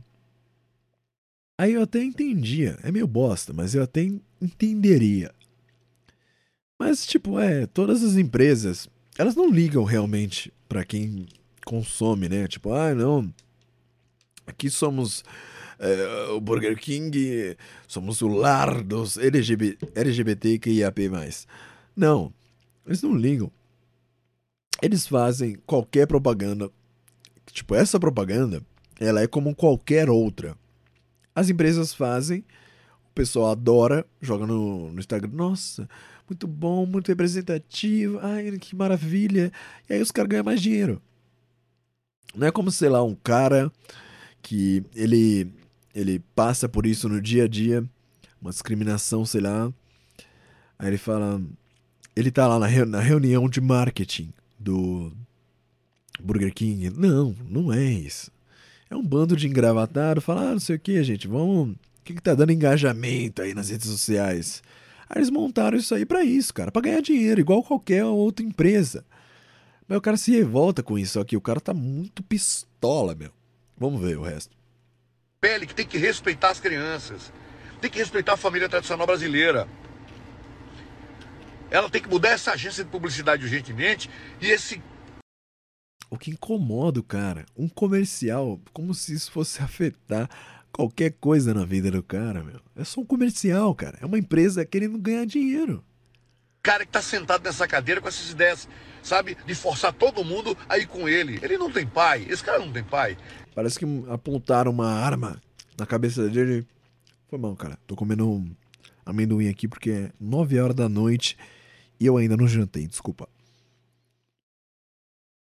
Aí 1.58 1.74
eu 1.74 1.84
até 1.84 2.04
entendia. 2.04 2.78
É 2.84 2.92
meio 2.92 3.08
bosta, 3.08 3.54
mas 3.54 3.74
eu 3.74 3.82
até 3.82 4.04
en- 4.04 4.22
entenderia. 4.42 5.34
Mas, 6.78 7.06
tipo, 7.06 7.40
é, 7.40 7.66
todas 7.66 8.04
as 8.04 8.18
empresas, 8.18 8.90
elas 9.18 9.36
não 9.36 9.50
ligam 9.50 9.86
realmente 9.86 10.52
pra 10.68 10.84
quem 10.84 11.26
consome, 11.66 12.28
né? 12.28 12.48
Tipo, 12.50 12.74
ah, 12.74 12.94
não. 12.94 13.34
Aqui 14.46 14.70
somos 14.70 15.24
é, 15.80 16.32
o 16.32 16.40
Burger 16.40 16.78
King, 16.80 17.58
somos 17.88 18.22
o 18.22 18.28
lar 18.28 18.84
dos 18.84 19.18
LGB, 19.18 19.78
LGBTQIAP+. 19.94 21.10
Não, 21.96 22.34
eles 22.86 23.02
não 23.02 23.16
ligam. 23.16 23.52
Eles 24.82 25.08
fazem 25.08 25.58
qualquer 25.66 26.08
propaganda. 26.08 26.70
Tipo, 27.48 27.76
essa 27.76 28.00
propaganda, 28.00 28.62
ela 29.00 29.22
é 29.22 29.28
como 29.28 29.56
qualquer 29.56 30.10
outra. 30.10 30.58
As 31.34 31.50
empresas 31.50 31.94
fazem, 31.94 32.40
o 33.10 33.14
pessoal 33.14 33.52
adora, 33.52 34.06
joga 34.22 34.46
no, 34.46 34.92
no 34.92 35.00
Instagram, 35.00 35.32
nossa, 35.34 35.88
muito 36.28 36.48
bom, 36.48 36.86
muito 36.86 37.08
representativo, 37.08 38.20
ai, 38.22 38.58
que 38.58 38.76
maravilha. 38.76 39.52
E 39.90 39.94
aí 39.94 40.02
os 40.02 40.12
caras 40.12 40.30
ganham 40.30 40.46
mais 40.46 40.62
dinheiro. 40.62 41.02
Não 42.36 42.48
é 42.48 42.52
como, 42.52 42.72
sei 42.72 42.90
lá, 42.90 43.04
um 43.04 43.16
cara 43.16 43.72
que 44.42 44.84
ele, 44.96 45.52
ele 45.96 46.20
passa 46.36 46.68
por 46.68 46.86
isso 46.86 47.08
no 47.08 47.22
dia 47.22 47.46
a 47.46 47.48
dia, 47.48 47.84
uma 48.42 48.52
discriminação, 48.52 49.26
sei 49.26 49.40
lá. 49.40 49.72
Aí 50.78 50.90
ele 50.90 50.98
fala. 50.98 51.42
Ele 52.14 52.30
tá 52.30 52.46
lá 52.48 52.60
na, 52.60 52.86
na 52.86 53.00
reunião 53.00 53.50
de 53.50 53.62
marketing 53.62 54.34
do 54.60 55.14
Burger 56.22 56.54
King. 56.54 56.90
Não, 56.90 57.34
não 57.50 57.72
é 57.72 57.84
isso. 57.84 58.30
É 58.90 58.96
um 58.96 59.04
bando 59.04 59.36
de 59.36 59.48
engravatado, 59.48 60.22
fala, 60.22 60.50
ah, 60.50 60.52
não 60.52 60.60
sei 60.60 60.76
o 60.76 60.80
que, 60.80 61.02
gente, 61.04 61.28
vamos. 61.28 61.72
O 61.72 61.78
que, 62.04 62.14
que 62.14 62.22
tá 62.22 62.36
dando 62.36 62.52
engajamento 62.52 63.42
aí 63.42 63.54
nas 63.54 63.70
redes 63.70 63.90
sociais? 63.90 64.62
Aí 65.10 65.18
eles 65.18 65.30
montaram 65.30 65.78
isso 65.78 65.96
aí 65.96 66.06
pra 66.06 66.24
isso, 66.24 66.54
cara, 66.54 66.72
pra 66.72 66.82
ganhar 66.82 67.02
dinheiro, 67.02 67.40
igual 67.40 67.64
qualquer 67.64 68.06
outra 68.06 68.46
empresa. 68.46 69.04
Mas 69.88 69.98
o 69.98 70.02
cara 70.02 70.18
se 70.18 70.32
revolta 70.32 70.84
com 70.84 71.00
isso 71.00 71.20
aqui, 71.20 71.36
o 71.36 71.42
cara 71.42 71.60
tá 71.60 71.74
muito 71.74 72.22
pistola, 72.22 73.16
meu. 73.16 73.32
Vamos 73.78 74.02
ver 74.02 74.18
o 74.18 74.22
resto. 74.22 74.56
Pele 75.40 75.66
que 75.66 75.76
tem 75.76 75.86
que 75.86 75.98
respeitar 75.98 76.50
as 76.50 76.60
crianças. 76.60 77.32
Tem 77.82 77.90
que 77.90 78.00
respeitar 78.00 78.34
a 78.34 78.38
família 78.38 78.70
tradicional 78.70 79.06
brasileira. 79.06 79.68
Ela 81.70 81.90
tem 81.90 82.02
que 82.02 82.10
mudar 82.10 82.30
essa 82.30 82.52
agência 82.52 82.84
de 82.84 82.90
publicidade 82.90 83.44
urgentemente 83.44 84.10
e 84.40 84.50
esse 84.50 84.82
O 86.10 86.18
que 86.18 86.32
incomoda 86.32 87.00
o 87.00 87.04
cara, 87.04 87.46
um 87.58 87.68
comercial, 87.68 88.60
como 88.72 88.94
se 88.94 89.14
isso 89.14 89.32
fosse 89.32 89.62
afetar 89.64 90.30
qualquer 90.72 91.12
coisa 91.14 91.54
na 91.54 91.66
vida 91.66 91.90
do 91.90 92.04
cara, 92.04 92.44
meu. 92.44 92.60
É 92.76 92.84
só 92.84 93.02
um 93.02 93.06
comercial, 93.06 93.74
cara. 93.74 93.98
É 94.02 94.06
uma 94.06 94.18
empresa 94.20 94.66
querendo 94.66 94.98
ganhar 94.98 95.26
dinheiro. 95.26 95.84
cara 96.62 96.86
que 96.86 96.92
tá 96.92 97.02
sentado 97.02 97.44
nessa 97.44 97.68
cadeira 97.68 98.02
com 98.02 98.08
essas 98.08 98.32
ideias, 98.32 98.68
sabe, 99.02 99.38
de 99.46 99.56
forçar 99.56 99.94
todo 99.94 100.24
mundo 100.24 100.58
a 100.68 100.78
ir 100.78 100.88
com 100.88 101.08
ele. 101.08 101.40
Ele 101.42 101.58
não 101.58 101.72
tem 101.72 101.86
pai, 101.86 102.26
esse 102.30 102.44
cara 102.44 102.60
não 102.60 102.72
tem 102.72 102.84
pai. 102.84 103.18
Parece 103.56 103.80
que 103.80 103.86
apontaram 104.10 104.72
uma 104.72 104.92
arma 104.92 105.42
na 105.78 105.86
cabeça 105.86 106.30
dele. 106.30 106.68
Foi 107.28 107.40
mal, 107.40 107.56
cara. 107.56 107.80
Tô 107.88 107.96
comendo 107.96 108.30
um 108.30 108.56
amendoim 109.06 109.50
aqui 109.50 109.68
porque 109.68 109.90
é 109.90 110.12
9 110.20 110.60
horas 110.60 110.76
da 110.76 110.88
noite 110.88 111.38
e 112.00 112.06
eu 112.06 112.18
ainda 112.18 112.38
não 112.38 112.48
jantei, 112.48 112.86
desculpa. 112.86 113.28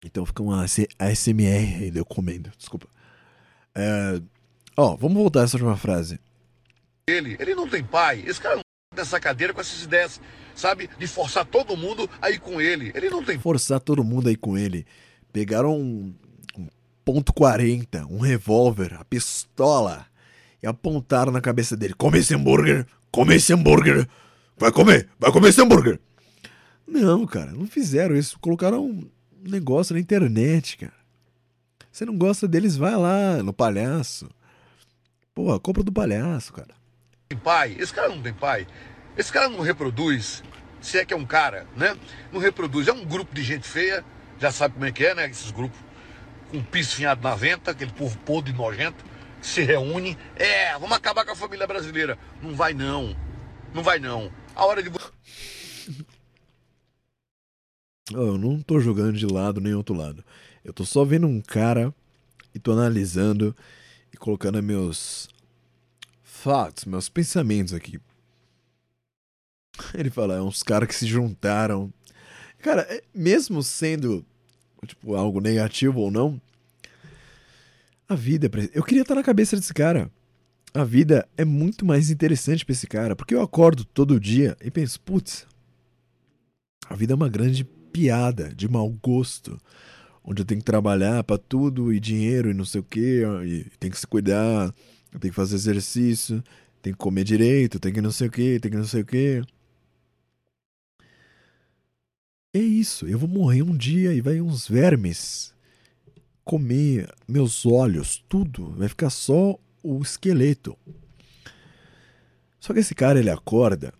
Então 0.04 0.24
fica 0.24 0.42
uma 0.42 0.64
ASMR 0.64 1.82
ainda, 1.82 1.98
eu 1.98 2.04
comendo, 2.04 2.50
desculpa. 2.56 2.86
É, 3.74 4.20
Ó, 4.76 4.94
vamos 4.94 5.16
voltar 5.16 5.40
a 5.40 5.44
essa 5.44 5.56
última 5.56 5.76
frase. 5.76 6.20
Ele, 7.08 7.36
ele 7.40 7.54
não 7.54 7.66
tem 7.66 7.82
pai. 7.82 8.22
Esse 8.26 8.40
cara 8.40 8.56
não 8.56 8.62
nessa 8.94 9.18
cadeira 9.18 9.54
com 9.54 9.60
essas 9.60 9.82
ideias, 9.82 10.20
sabe? 10.54 10.90
De 10.98 11.06
forçar 11.06 11.46
todo 11.46 11.76
mundo 11.76 12.08
aí 12.20 12.38
com 12.38 12.60
ele. 12.60 12.92
Ele 12.94 13.08
não 13.08 13.24
tem 13.24 13.38
Forçar 13.38 13.80
todo 13.80 14.04
mundo 14.04 14.28
aí 14.28 14.36
com 14.36 14.56
ele. 14.56 14.86
Pegaram 15.32 15.78
um, 15.78 16.14
.40, 17.06 18.06
um 18.10 18.18
revólver, 18.18 18.94
a 18.98 19.04
pistola 19.04 20.06
e 20.62 20.66
apontaram 20.66 21.30
na 21.30 21.40
cabeça 21.40 21.76
dele. 21.76 21.94
Come 21.94 22.18
esse 22.18 22.34
hambúrguer, 22.34 22.86
come 23.10 23.36
esse 23.36 23.52
hambúrguer. 23.52 24.08
Vai 24.58 24.72
comer, 24.72 25.08
vai 25.18 25.30
comer 25.30 25.50
esse 25.50 25.60
hambúrguer. 25.60 26.00
Não, 26.86 27.26
cara, 27.26 27.52
não 27.52 27.66
fizeram 27.66 28.16
isso. 28.16 28.38
Colocaram 28.40 28.84
um 28.84 29.08
negócio 29.42 29.94
na 29.94 30.00
internet, 30.00 30.78
cara. 30.78 30.94
Você 31.92 32.04
não 32.04 32.16
gosta 32.16 32.46
deles, 32.46 32.76
vai 32.76 32.96
lá 32.96 33.42
no 33.42 33.52
palhaço. 33.52 34.28
Porra, 35.34 35.60
compra 35.60 35.82
do 35.82 35.92
palhaço, 35.92 36.52
cara. 36.52 36.74
tem 37.28 37.38
pai. 37.38 37.76
Esse 37.78 37.92
cara 37.92 38.08
não 38.08 38.20
tem 38.20 38.32
pai. 38.32 38.66
Esse 39.16 39.32
cara 39.32 39.48
não 39.48 39.60
reproduz. 39.60 40.42
Se 40.80 40.98
é 40.98 41.04
que 41.04 41.14
é 41.14 41.16
um 41.16 41.26
cara, 41.26 41.66
né? 41.76 41.96
Não 42.32 42.40
reproduz. 42.40 42.88
É 42.88 42.92
um 42.92 43.04
grupo 43.04 43.34
de 43.34 43.42
gente 43.42 43.66
feia. 43.66 44.04
Já 44.38 44.50
sabe 44.50 44.74
como 44.74 44.86
é 44.86 44.92
que 44.92 45.04
é, 45.04 45.14
né? 45.14 45.28
Esses 45.28 45.50
grupos 45.50 45.78
com 46.50 46.62
piso 46.62 46.96
finhado 46.96 47.22
na 47.22 47.34
venta, 47.34 47.70
aquele 47.70 47.92
povo 47.92 48.16
podre 48.18 48.52
e 48.52 48.56
nojento, 48.56 49.04
que 49.40 49.46
se 49.46 49.62
reúne. 49.62 50.16
É, 50.36 50.72
vamos 50.78 50.96
acabar 50.96 51.24
com 51.24 51.32
a 51.32 51.36
família 51.36 51.66
brasileira. 51.66 52.18
Não 52.42 52.54
vai 52.54 52.72
não. 52.72 53.16
Não 53.74 53.82
vai 53.82 53.98
não. 53.98 54.30
A 54.54 54.64
hora 54.64 54.82
de. 54.82 54.90
Eu 58.12 58.38
não 58.38 58.60
tô 58.60 58.78
jogando 58.80 59.18
de 59.18 59.26
lado 59.26 59.60
nem 59.60 59.74
outro 59.74 59.94
lado. 59.94 60.24
Eu 60.64 60.72
tô 60.72 60.84
só 60.84 61.04
vendo 61.04 61.26
um 61.26 61.40
cara 61.40 61.92
e 62.54 62.58
tô 62.58 62.72
analisando 62.72 63.54
e 64.12 64.16
colocando 64.16 64.62
meus 64.62 65.28
thoughts, 66.42 66.84
meus 66.84 67.08
pensamentos 67.08 67.74
aqui. 67.74 68.00
Ele 69.92 70.10
fala, 70.10 70.36
é 70.36 70.40
uns 70.40 70.62
caras 70.62 70.88
que 70.88 70.94
se 70.94 71.06
juntaram. 71.06 71.92
Cara, 72.58 72.82
é- 72.82 73.02
mesmo 73.14 73.62
sendo 73.62 74.24
tipo 74.86 75.14
algo 75.14 75.40
negativo 75.40 76.00
ou 76.00 76.10
não, 76.10 76.40
a 78.08 78.14
vida, 78.14 78.46
é 78.46 78.70
eu 78.72 78.84
queria 78.84 79.02
estar 79.02 79.14
na 79.14 79.22
cabeça 79.22 79.56
desse 79.56 79.74
cara. 79.74 80.10
A 80.72 80.84
vida 80.84 81.26
é 81.36 81.44
muito 81.44 81.84
mais 81.84 82.10
interessante 82.10 82.64
pra 82.64 82.72
esse 82.72 82.86
cara, 82.86 83.16
porque 83.16 83.34
eu 83.34 83.40
acordo 83.40 83.84
todo 83.84 84.20
dia 84.20 84.56
e 84.62 84.70
penso, 84.70 85.00
putz, 85.00 85.46
a 86.88 86.94
vida 86.94 87.14
é 87.14 87.16
uma 87.16 87.28
grande 87.28 87.64
piada 87.64 88.54
de 88.54 88.68
mau 88.68 88.88
gosto, 89.02 89.58
onde 90.22 90.42
eu 90.42 90.46
tenho 90.46 90.60
que 90.60 90.66
trabalhar 90.66 91.24
pra 91.24 91.38
tudo 91.38 91.92
e 91.92 91.98
dinheiro 91.98 92.50
e 92.50 92.54
não 92.54 92.64
sei 92.64 92.80
o 92.80 92.84
que, 92.84 93.22
e 93.44 93.64
tem 93.80 93.90
que 93.90 93.98
se 93.98 94.06
cuidar, 94.06 94.72
tenho 95.18 95.32
que 95.32 95.36
fazer 95.36 95.54
exercício, 95.54 96.44
tem 96.82 96.92
que 96.92 96.98
comer 96.98 97.24
direito, 97.24 97.80
tem 97.80 97.92
que 97.92 98.02
não 98.02 98.12
sei 98.12 98.28
o 98.28 98.30
que, 98.30 98.60
tem 98.60 98.70
que 98.70 98.76
não 98.76 98.84
sei 98.84 99.00
o 99.02 99.06
que. 99.06 99.42
É 102.56 102.58
isso, 102.58 103.06
eu 103.06 103.18
vou 103.18 103.28
morrer 103.28 103.60
um 103.60 103.76
dia 103.76 104.14
e 104.14 104.22
vai 104.22 104.40
uns 104.40 104.66
vermes 104.66 105.54
comer 106.42 107.06
meus 107.28 107.66
olhos, 107.66 108.24
tudo, 108.30 108.70
vai 108.78 108.88
ficar 108.88 109.10
só 109.10 109.58
o 109.82 110.00
esqueleto. 110.00 110.74
Só 112.58 112.72
que 112.72 112.80
esse 112.80 112.94
cara 112.94 113.18
ele 113.18 113.28
acorda 113.28 113.92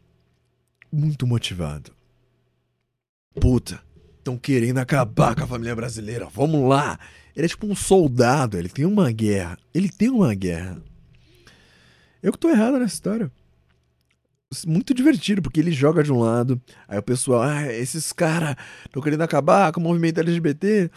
muito 0.91 1.27
motivado. 1.27 1.93
Puta, 3.39 3.79
estão 4.17 4.39
querendo 4.39 4.79
acabar 4.79 5.37
com 5.37 5.45
a 5.45 5.47
família 5.47 5.77
brasileira. 5.77 6.25
Vamos 6.25 6.67
lá. 6.67 6.99
Ele 7.37 7.45
é 7.45 7.49
tipo 7.51 7.67
um 7.67 7.77
soldado, 7.77 8.57
ele 8.57 8.71
tem 8.71 8.87
uma 8.87 9.13
guerra. 9.13 9.59
Ele 9.75 9.91
tem 9.91 10.09
uma 10.09 10.35
guerra. 10.35 10.83
Eu 12.23 12.33
que 12.33 12.39
tô 12.39 12.49
errado 12.49 12.79
nessa 12.79 12.95
história. 12.95 13.31
Muito 14.65 14.95
divertido, 14.95 15.43
porque 15.43 15.61
ele 15.61 15.73
joga 15.73 16.03
de 16.03 16.13
um 16.13 16.21
lado, 16.21 16.61
aí 16.89 16.99
o 16.99 17.03
pessoal, 17.03 17.43
ah, 17.43 17.73
esses 17.73 18.13
caras 18.13 18.57
estão 18.85 19.03
querendo 19.03 19.23
acabar 19.23 19.73
com 19.73 19.81
o 19.81 19.83
movimento 19.83 20.21
LGBT. 20.21 20.91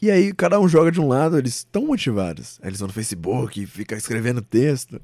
E 0.00 0.10
aí 0.10 0.32
cada 0.32 0.60
um 0.60 0.68
joga 0.68 0.92
de 0.92 1.00
um 1.00 1.08
lado, 1.08 1.38
eles 1.38 1.56
estão 1.56 1.86
motivados. 1.86 2.58
Aí 2.62 2.68
eles 2.68 2.80
vão 2.80 2.88
no 2.88 2.92
Facebook, 2.92 3.66
fica 3.66 3.96
escrevendo 3.96 4.42
texto. 4.42 5.00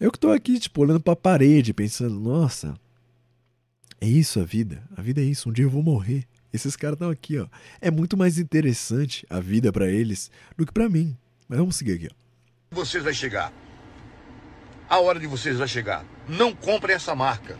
Eu 0.00 0.12
que 0.12 0.18
tô 0.18 0.30
aqui, 0.30 0.60
tipo, 0.60 0.80
olhando 0.80 1.00
pra 1.00 1.16
parede, 1.16 1.74
pensando, 1.74 2.18
nossa, 2.20 2.74
é 4.00 4.06
isso 4.06 4.40
a 4.40 4.44
vida. 4.44 4.82
A 4.96 5.02
vida 5.02 5.20
é 5.20 5.24
isso. 5.24 5.48
Um 5.48 5.52
dia 5.52 5.64
eu 5.64 5.70
vou 5.70 5.82
morrer. 5.82 6.24
Esses 6.52 6.76
caras 6.76 6.94
estão 6.94 7.10
aqui, 7.10 7.38
ó. 7.38 7.46
É 7.80 7.90
muito 7.90 8.16
mais 8.16 8.38
interessante 8.38 9.26
a 9.28 9.40
vida 9.40 9.72
pra 9.72 9.88
eles 9.88 10.30
do 10.56 10.64
que 10.64 10.72
pra 10.72 10.88
mim. 10.88 11.16
Mas 11.48 11.58
vamos 11.58 11.76
seguir 11.76 11.92
aqui, 11.94 12.08
ó. 12.10 12.74
vocês 12.74 13.02
vai 13.02 13.12
chegar. 13.12 13.52
A 14.88 14.98
hora 15.00 15.20
de 15.20 15.26
vocês 15.26 15.58
vai 15.58 15.68
chegar. 15.68 16.04
Não 16.26 16.54
comprem 16.54 16.96
essa 16.96 17.14
marca. 17.14 17.58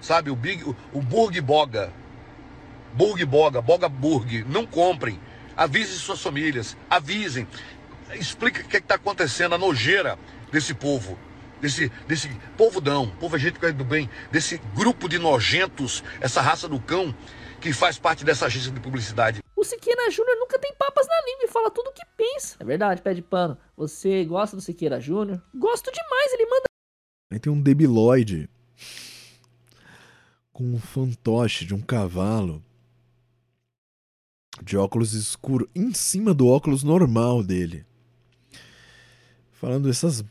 Sabe, 0.00 0.30
o 0.30 0.36
Big, 0.36 0.64
o, 0.64 1.02
Burg 1.02 1.40
Boga. 1.40 1.92
Burg 2.94 3.24
Boga, 3.24 3.60
Boga 3.60 3.88
Burg. 3.88 4.44
Não 4.48 4.66
comprem. 4.66 5.20
Avisem 5.56 5.96
suas 5.96 6.20
famílias. 6.20 6.76
Avisem. 6.88 7.46
Explica 8.14 8.62
o 8.62 8.64
que 8.64 8.78
está 8.78 8.94
acontecendo, 8.94 9.54
a 9.54 9.58
nojeira 9.58 10.18
desse 10.50 10.72
povo. 10.72 11.18
Desse, 11.60 11.92
desse 12.08 12.28
povo 12.56 12.80
não, 12.80 13.06
povo 13.06 13.36
é 13.36 13.38
gente 13.38 13.60
que 13.60 13.66
é 13.66 13.70
do 13.70 13.84
bem, 13.84 14.10
desse 14.32 14.60
grupo 14.74 15.08
de 15.08 15.16
nojentos, 15.16 16.02
essa 16.20 16.42
raça 16.42 16.68
do 16.68 16.80
cão 16.80 17.14
que 17.60 17.72
faz 17.72 17.96
parte 17.96 18.24
dessa 18.24 18.46
agência 18.46 18.72
de 18.72 18.80
publicidade. 18.80 19.40
O 19.62 19.64
Siqueira 19.64 20.10
Júnior 20.10 20.36
nunca 20.40 20.58
tem 20.58 20.74
papas 20.74 21.06
na 21.06 21.20
língua 21.24 21.44
e 21.44 21.48
fala 21.48 21.70
tudo 21.70 21.90
o 21.90 21.92
que 21.92 22.04
pensa. 22.16 22.56
É 22.58 22.64
verdade, 22.64 23.00
pé 23.00 23.14
de 23.14 23.22
pano. 23.22 23.56
Você 23.76 24.24
gosta 24.24 24.56
do 24.56 24.60
Siqueira 24.60 25.00
Júnior? 25.00 25.40
Gosto 25.54 25.88
demais, 25.92 26.32
ele 26.32 26.46
manda 26.46 26.64
Aí 27.30 27.38
tem 27.38 27.52
um 27.52 27.62
debiloide 27.62 28.50
com 30.52 30.64
um 30.64 30.80
fantoche 30.80 31.64
de 31.64 31.74
um 31.74 31.80
cavalo 31.80 32.60
de 34.60 34.76
óculos 34.76 35.12
escuro 35.12 35.70
em 35.76 35.94
cima 35.94 36.34
do 36.34 36.48
óculos 36.48 36.82
normal 36.82 37.40
dele. 37.44 37.86
Falando 39.52 39.88
essas. 39.88 40.24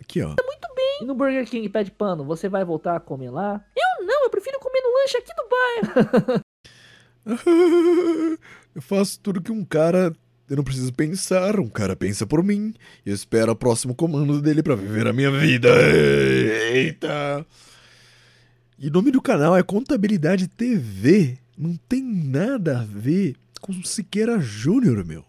Aqui, 0.00 0.22
ó. 0.22 0.28
muito 0.28 0.74
bem. 0.74 1.02
E 1.02 1.04
no 1.04 1.14
Burger 1.14 1.46
King, 1.46 1.68
pé 1.68 1.84
de 1.84 1.90
pano, 1.90 2.24
você 2.24 2.48
vai 2.48 2.64
voltar 2.64 2.96
a 2.96 3.00
comer 3.00 3.28
lá? 3.28 3.62
Eu 3.76 4.06
não, 4.06 4.24
eu 4.24 4.30
prefiro 4.30 4.58
comer 4.58 4.80
no 4.80 4.94
lanche 4.94 5.18
aqui 5.18 5.34
do 5.34 5.46
bairro. 5.50 6.42
eu 8.74 8.82
faço 8.82 9.18
tudo 9.20 9.40
que 9.40 9.52
um 9.52 9.64
cara. 9.64 10.12
Eu 10.48 10.56
não 10.56 10.64
preciso 10.64 10.92
pensar, 10.92 11.58
um 11.58 11.68
cara 11.68 11.96
pensa 11.96 12.26
por 12.26 12.42
mim. 12.42 12.74
E 13.06 13.10
eu 13.10 13.14
espero 13.14 13.52
o 13.52 13.56
próximo 13.56 13.94
comando 13.94 14.40
dele 14.42 14.62
pra 14.62 14.74
viver 14.74 15.06
a 15.06 15.12
minha 15.12 15.30
vida. 15.30 15.68
Eita! 16.72 17.46
E 18.78 18.88
o 18.88 18.90
nome 18.90 19.10
do 19.10 19.22
canal 19.22 19.56
é 19.56 19.62
Contabilidade 19.62 20.48
TV. 20.48 21.38
Não 21.56 21.76
tem 21.88 22.02
nada 22.02 22.80
a 22.80 22.84
ver 22.84 23.36
com 23.60 23.72
Siqueira 23.84 24.40
Júnior, 24.40 25.04
meu. 25.04 25.24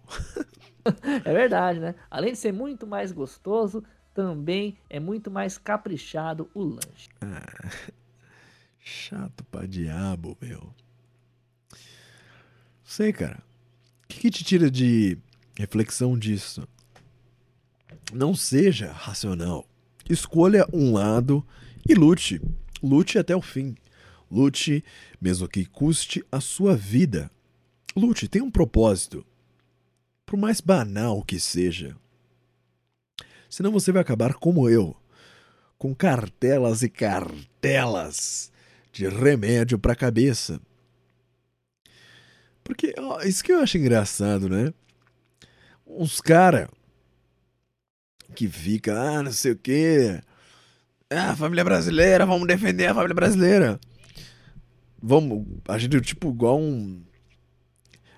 é 1.23 1.31
verdade, 1.31 1.79
né? 1.79 1.95
Além 2.09 2.33
de 2.33 2.39
ser 2.39 2.51
muito 2.51 2.87
mais 2.87 3.11
gostoso, 3.11 3.83
também 4.13 4.77
é 4.89 4.99
muito 4.99 5.29
mais 5.29 5.57
caprichado 5.57 6.49
o 6.53 6.63
lanche. 6.63 7.09
Ah, 7.21 7.69
chato 8.79 9.43
pra 9.45 9.65
diabo, 9.65 10.37
meu. 10.41 10.73
Sei, 12.95 13.11
cara. 13.11 13.41
O 14.03 14.07
que, 14.07 14.19
que 14.19 14.29
te 14.29 14.43
tira 14.43 14.69
de 14.69 15.17
reflexão 15.57 16.15
disso? 16.15 16.67
Não 18.13 18.35
seja 18.35 18.91
racional. 18.91 19.65
Escolha 20.07 20.67
um 20.71 20.93
lado 20.93 21.43
e 21.89 21.95
lute. 21.95 22.39
Lute 22.83 23.17
até 23.17 23.35
o 23.35 23.41
fim. 23.41 23.75
Lute, 24.29 24.85
mesmo 25.19 25.47
que 25.47 25.65
custe 25.65 26.23
a 26.31 26.39
sua 26.39 26.75
vida. 26.75 27.31
Lute, 27.95 28.27
tem 28.27 28.43
um 28.43 28.51
propósito. 28.51 29.25
Por 30.23 30.37
mais 30.37 30.61
banal 30.61 31.23
que 31.23 31.39
seja. 31.39 31.97
Senão 33.49 33.71
você 33.71 33.91
vai 33.91 34.03
acabar 34.03 34.35
como 34.35 34.69
eu, 34.69 34.95
com 35.79 35.95
cartelas 35.95 36.83
e 36.83 36.89
cartelas 36.89 38.51
de 38.91 39.07
remédio 39.09 39.79
pra 39.79 39.95
cabeça. 39.95 40.61
Porque 42.64 42.93
ó, 42.97 43.22
isso 43.22 43.43
que 43.43 43.51
eu 43.51 43.59
acho 43.59 43.78
engraçado, 43.78 44.49
né? 44.49 44.74
Uns 45.86 46.22
cara 46.22 46.70
que 48.36 48.47
fica, 48.47 48.99
ah, 48.99 49.24
não 49.24 49.32
sei 49.32 49.51
o 49.51 49.55
quê. 49.55 50.22
Ah, 51.09 51.36
família 51.36 51.64
brasileira, 51.64 52.26
vamos 52.26 52.47
defender 52.47 52.88
a 52.88 52.95
família 52.95 53.14
brasileira. 53.14 53.80
Vamos, 55.01 55.45
a 55.68 55.78
gente 55.78 55.99
tipo 56.01 56.30
igual 56.30 56.59
um 56.59 57.03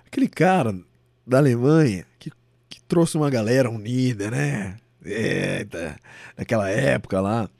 aquele 0.06 0.28
cara 0.28 0.78
da 1.26 1.38
Alemanha 1.38 2.06
que, 2.18 2.30
que 2.68 2.80
trouxe 2.84 3.16
uma 3.16 3.28
galera 3.28 3.68
unida, 3.68 4.30
né? 4.30 4.78
Eita, 5.04 5.98
naquela 6.36 6.70
época 6.70 7.20
lá. 7.20 7.50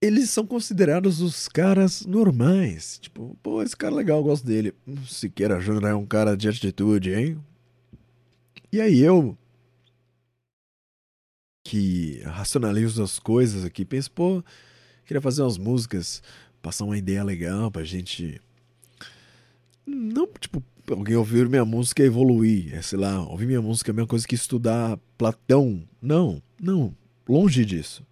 Eles 0.00 0.30
são 0.30 0.46
considerados 0.46 1.20
os 1.20 1.46
caras 1.46 2.06
normais. 2.06 2.98
Tipo, 2.98 3.36
pô, 3.42 3.62
esse 3.62 3.76
cara 3.76 3.94
é 3.94 3.96
legal, 3.96 4.18
eu 4.18 4.24
gosto 4.24 4.46
dele. 4.46 4.74
Siqueira 5.06 5.60
Júnior 5.60 5.84
é 5.84 5.94
um 5.94 6.06
cara 6.06 6.36
de 6.36 6.48
atitude, 6.48 7.12
hein? 7.12 7.38
E 8.72 8.80
aí 8.80 9.00
eu, 9.00 9.36
que 11.64 12.20
racionalizo 12.24 13.02
as 13.02 13.18
coisas 13.18 13.64
aqui, 13.64 13.84
penso, 13.84 14.10
pô, 14.10 14.42
queria 15.04 15.20
fazer 15.20 15.42
umas 15.42 15.58
músicas, 15.58 16.22
passar 16.62 16.84
uma 16.84 16.96
ideia 16.96 17.22
legal 17.22 17.70
pra 17.70 17.84
gente. 17.84 18.40
Não, 19.84 20.26
tipo, 20.38 20.62
alguém 20.88 21.16
ouvir 21.16 21.48
minha 21.48 21.64
música 21.64 22.02
evoluir. 22.02 22.74
É, 22.74 22.80
sei 22.80 22.98
lá, 22.98 23.20
ouvir 23.28 23.46
minha 23.46 23.60
música 23.60 23.90
é 23.90 23.92
a 23.92 23.94
mesma 23.94 24.08
coisa 24.08 24.26
que 24.26 24.34
estudar 24.34 24.98
Platão. 25.18 25.82
Não, 26.00 26.42
não, 26.60 26.94
longe 27.28 27.64
disso. 27.64 28.04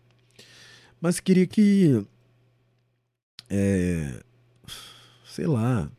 Mas 1.01 1.20
queria 1.20 1.46
que. 1.46 2.05
É. 3.49 4.22
Sei 5.24 5.46
lá. 5.46 5.84
A 5.84 5.90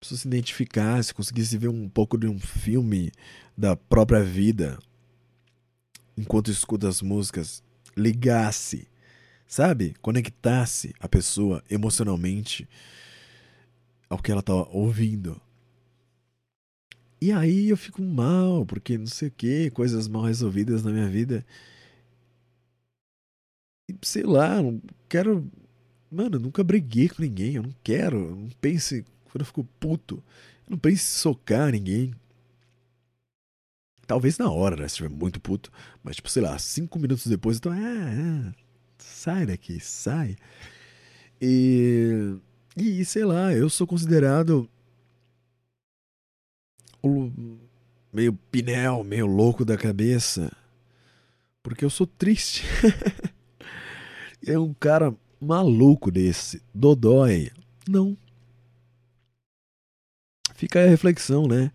pessoa 0.00 0.18
se 0.18 0.28
identificasse, 0.28 1.14
conseguisse 1.14 1.56
ver 1.56 1.68
um 1.68 1.88
pouco 1.88 2.18
de 2.18 2.26
um 2.26 2.38
filme 2.38 3.10
da 3.56 3.74
própria 3.74 4.22
vida 4.22 4.78
enquanto 6.16 6.50
escuta 6.50 6.88
as 6.88 7.02
músicas, 7.02 7.62
ligasse, 7.96 8.88
sabe? 9.46 9.94
Conectasse 10.00 10.94
a 10.98 11.08
pessoa 11.08 11.62
emocionalmente 11.70 12.68
ao 14.08 14.18
que 14.18 14.32
ela 14.32 14.42
tá 14.42 14.54
ouvindo. 14.54 15.40
E 17.20 17.32
aí 17.32 17.68
eu 17.68 17.76
fico 17.76 18.02
mal, 18.02 18.64
porque 18.64 18.96
não 18.96 19.06
sei 19.06 19.28
o 19.28 19.32
que, 19.32 19.70
coisas 19.70 20.06
mal 20.08 20.22
resolvidas 20.22 20.82
na 20.82 20.90
minha 20.90 21.08
vida. 21.08 21.44
Sei 24.02 24.22
lá, 24.22 24.62
não 24.62 24.80
quero. 25.08 25.48
Mano, 26.10 26.36
eu 26.36 26.40
nunca 26.40 26.64
briguei 26.64 27.08
com 27.08 27.22
ninguém, 27.22 27.54
eu 27.56 27.62
não 27.62 27.74
quero. 27.82 28.16
eu 28.16 28.36
Não 28.36 28.48
pense. 28.60 29.04
Quando 29.30 29.40
eu 29.42 29.46
fico 29.46 29.64
puto, 29.78 30.22
eu 30.66 30.70
não 30.72 30.78
pense 30.78 31.04
socar 31.04 31.70
ninguém. 31.70 32.14
Talvez 34.06 34.38
na 34.38 34.50
hora, 34.50 34.76
né? 34.76 34.82
Se 34.82 34.94
estiver 34.94 35.10
muito 35.10 35.40
puto. 35.40 35.70
Mas, 36.02 36.16
tipo, 36.16 36.28
sei 36.30 36.42
lá, 36.42 36.58
cinco 36.58 36.98
minutos 36.98 37.26
depois 37.26 37.56
eu 37.56 37.62
tô. 37.62 37.70
Ah, 37.70 38.52
sai 38.98 39.46
daqui, 39.46 39.80
sai. 39.80 40.36
E. 41.40 42.36
E 42.76 43.04
sei 43.04 43.24
lá, 43.24 43.52
eu 43.54 43.68
sou 43.70 43.86
considerado. 43.86 44.68
meio 48.12 48.32
pinel, 48.50 49.04
meio 49.04 49.26
louco 49.26 49.64
da 49.64 49.76
cabeça. 49.76 50.52
Porque 51.62 51.84
eu 51.84 51.90
sou 51.90 52.06
triste. 52.06 52.64
é 54.46 54.58
um 54.58 54.72
cara 54.72 55.14
maluco 55.40 56.10
desse. 56.10 56.62
Dodói. 56.74 57.50
Não. 57.88 58.16
Fica 60.54 60.82
a 60.82 60.88
reflexão, 60.88 61.46
né? 61.46 61.70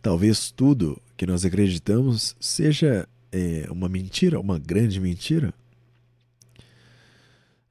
Talvez 0.00 0.50
tudo 0.50 1.00
que 1.16 1.26
nós 1.26 1.44
acreditamos 1.44 2.36
seja 2.38 3.08
é, 3.32 3.66
uma 3.70 3.88
mentira, 3.88 4.38
uma 4.38 4.58
grande 4.58 5.00
mentira. 5.00 5.52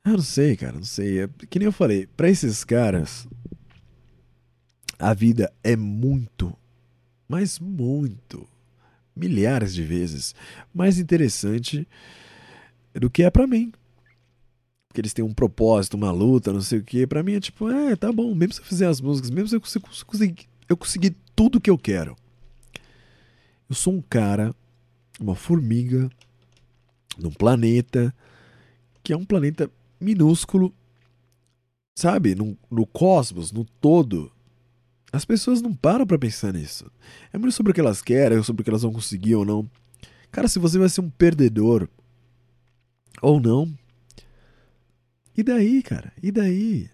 Eu 0.04 0.14
não 0.14 0.22
sei, 0.22 0.56
cara, 0.56 0.74
não 0.74 0.84
sei. 0.84 1.24
É, 1.24 1.30
que 1.50 1.58
nem 1.58 1.68
eu 1.68 1.72
falei, 1.72 2.08
pra 2.18 2.30
esses 2.30 2.64
caras, 2.64 3.28
a 5.00 5.14
vida 5.14 5.52
é 5.64 5.76
muito, 5.76 6.56
mas 7.28 7.60
muito, 7.60 8.48
milhares 9.16 9.74
de 9.74 9.84
vezes 9.84 10.36
mais 10.74 11.00
interessante 11.00 11.88
do 12.94 13.10
que 13.10 13.24
é 13.24 13.30
pra 13.30 13.48
mim. 13.48 13.72
Porque 14.96 15.02
eles 15.02 15.14
têm 15.14 15.26
um 15.26 15.34
propósito, 15.34 15.96
uma 15.96 16.10
luta, 16.10 16.54
não 16.54 16.62
sei 16.62 16.80
o 16.80 16.84
que. 16.84 17.06
Pra 17.06 17.22
mim 17.22 17.34
é 17.34 17.40
tipo, 17.42 17.70
é, 17.70 17.98
tá 17.98 18.14
bom, 18.14 18.34
mesmo 18.34 18.54
se 18.54 18.62
eu 18.62 18.66
fizer 18.66 18.88
as 18.88 19.02
músicas, 19.02 19.30
mesmo 19.30 19.50
se 19.50 19.78
eu 19.78 19.82
conseguir, 20.06 20.48
eu 20.70 20.78
conseguir 20.78 21.14
tudo 21.36 21.60
que 21.60 21.70
eu 21.70 21.78
quero. 21.78 22.16
Eu 23.70 23.76
sou 23.76 23.94
um 23.94 24.02
cara, 24.02 24.56
uma 25.20 25.36
formiga, 25.36 26.10
num 27.18 27.30
planeta 27.30 28.16
que 29.04 29.12
é 29.12 29.18
um 29.18 29.26
planeta 29.26 29.70
minúsculo, 30.00 30.74
sabe? 31.94 32.34
No, 32.34 32.58
no 32.72 32.86
cosmos, 32.88 33.52
no 33.52 33.66
todo. 33.66 34.32
As 35.12 35.26
pessoas 35.26 35.62
não 35.62 35.74
param 35.74 36.08
pra 36.08 36.18
pensar 36.18 36.54
nisso. 36.54 36.90
É 37.34 37.38
muito 37.38 37.54
sobre 37.54 37.74
o 37.74 37.76
que 37.76 37.82
elas 37.82 38.02
querem, 38.02 38.42
sobre 38.44 38.62
o 38.62 38.64
que 38.64 38.70
elas 38.70 38.84
vão 38.84 38.94
conseguir 38.94 39.36
ou 39.36 39.44
não. 39.44 39.70
Cara, 40.32 40.48
se 40.48 40.58
você 40.58 40.80
vai 40.80 40.88
ser 40.88 41.02
um 41.02 41.10
perdedor 41.10 41.90
ou 43.22 43.42
não, 43.42 43.78
e 45.38 45.44
daí, 45.44 45.82
cara? 45.82 46.12
E 46.22 46.32
daí? 46.32 46.90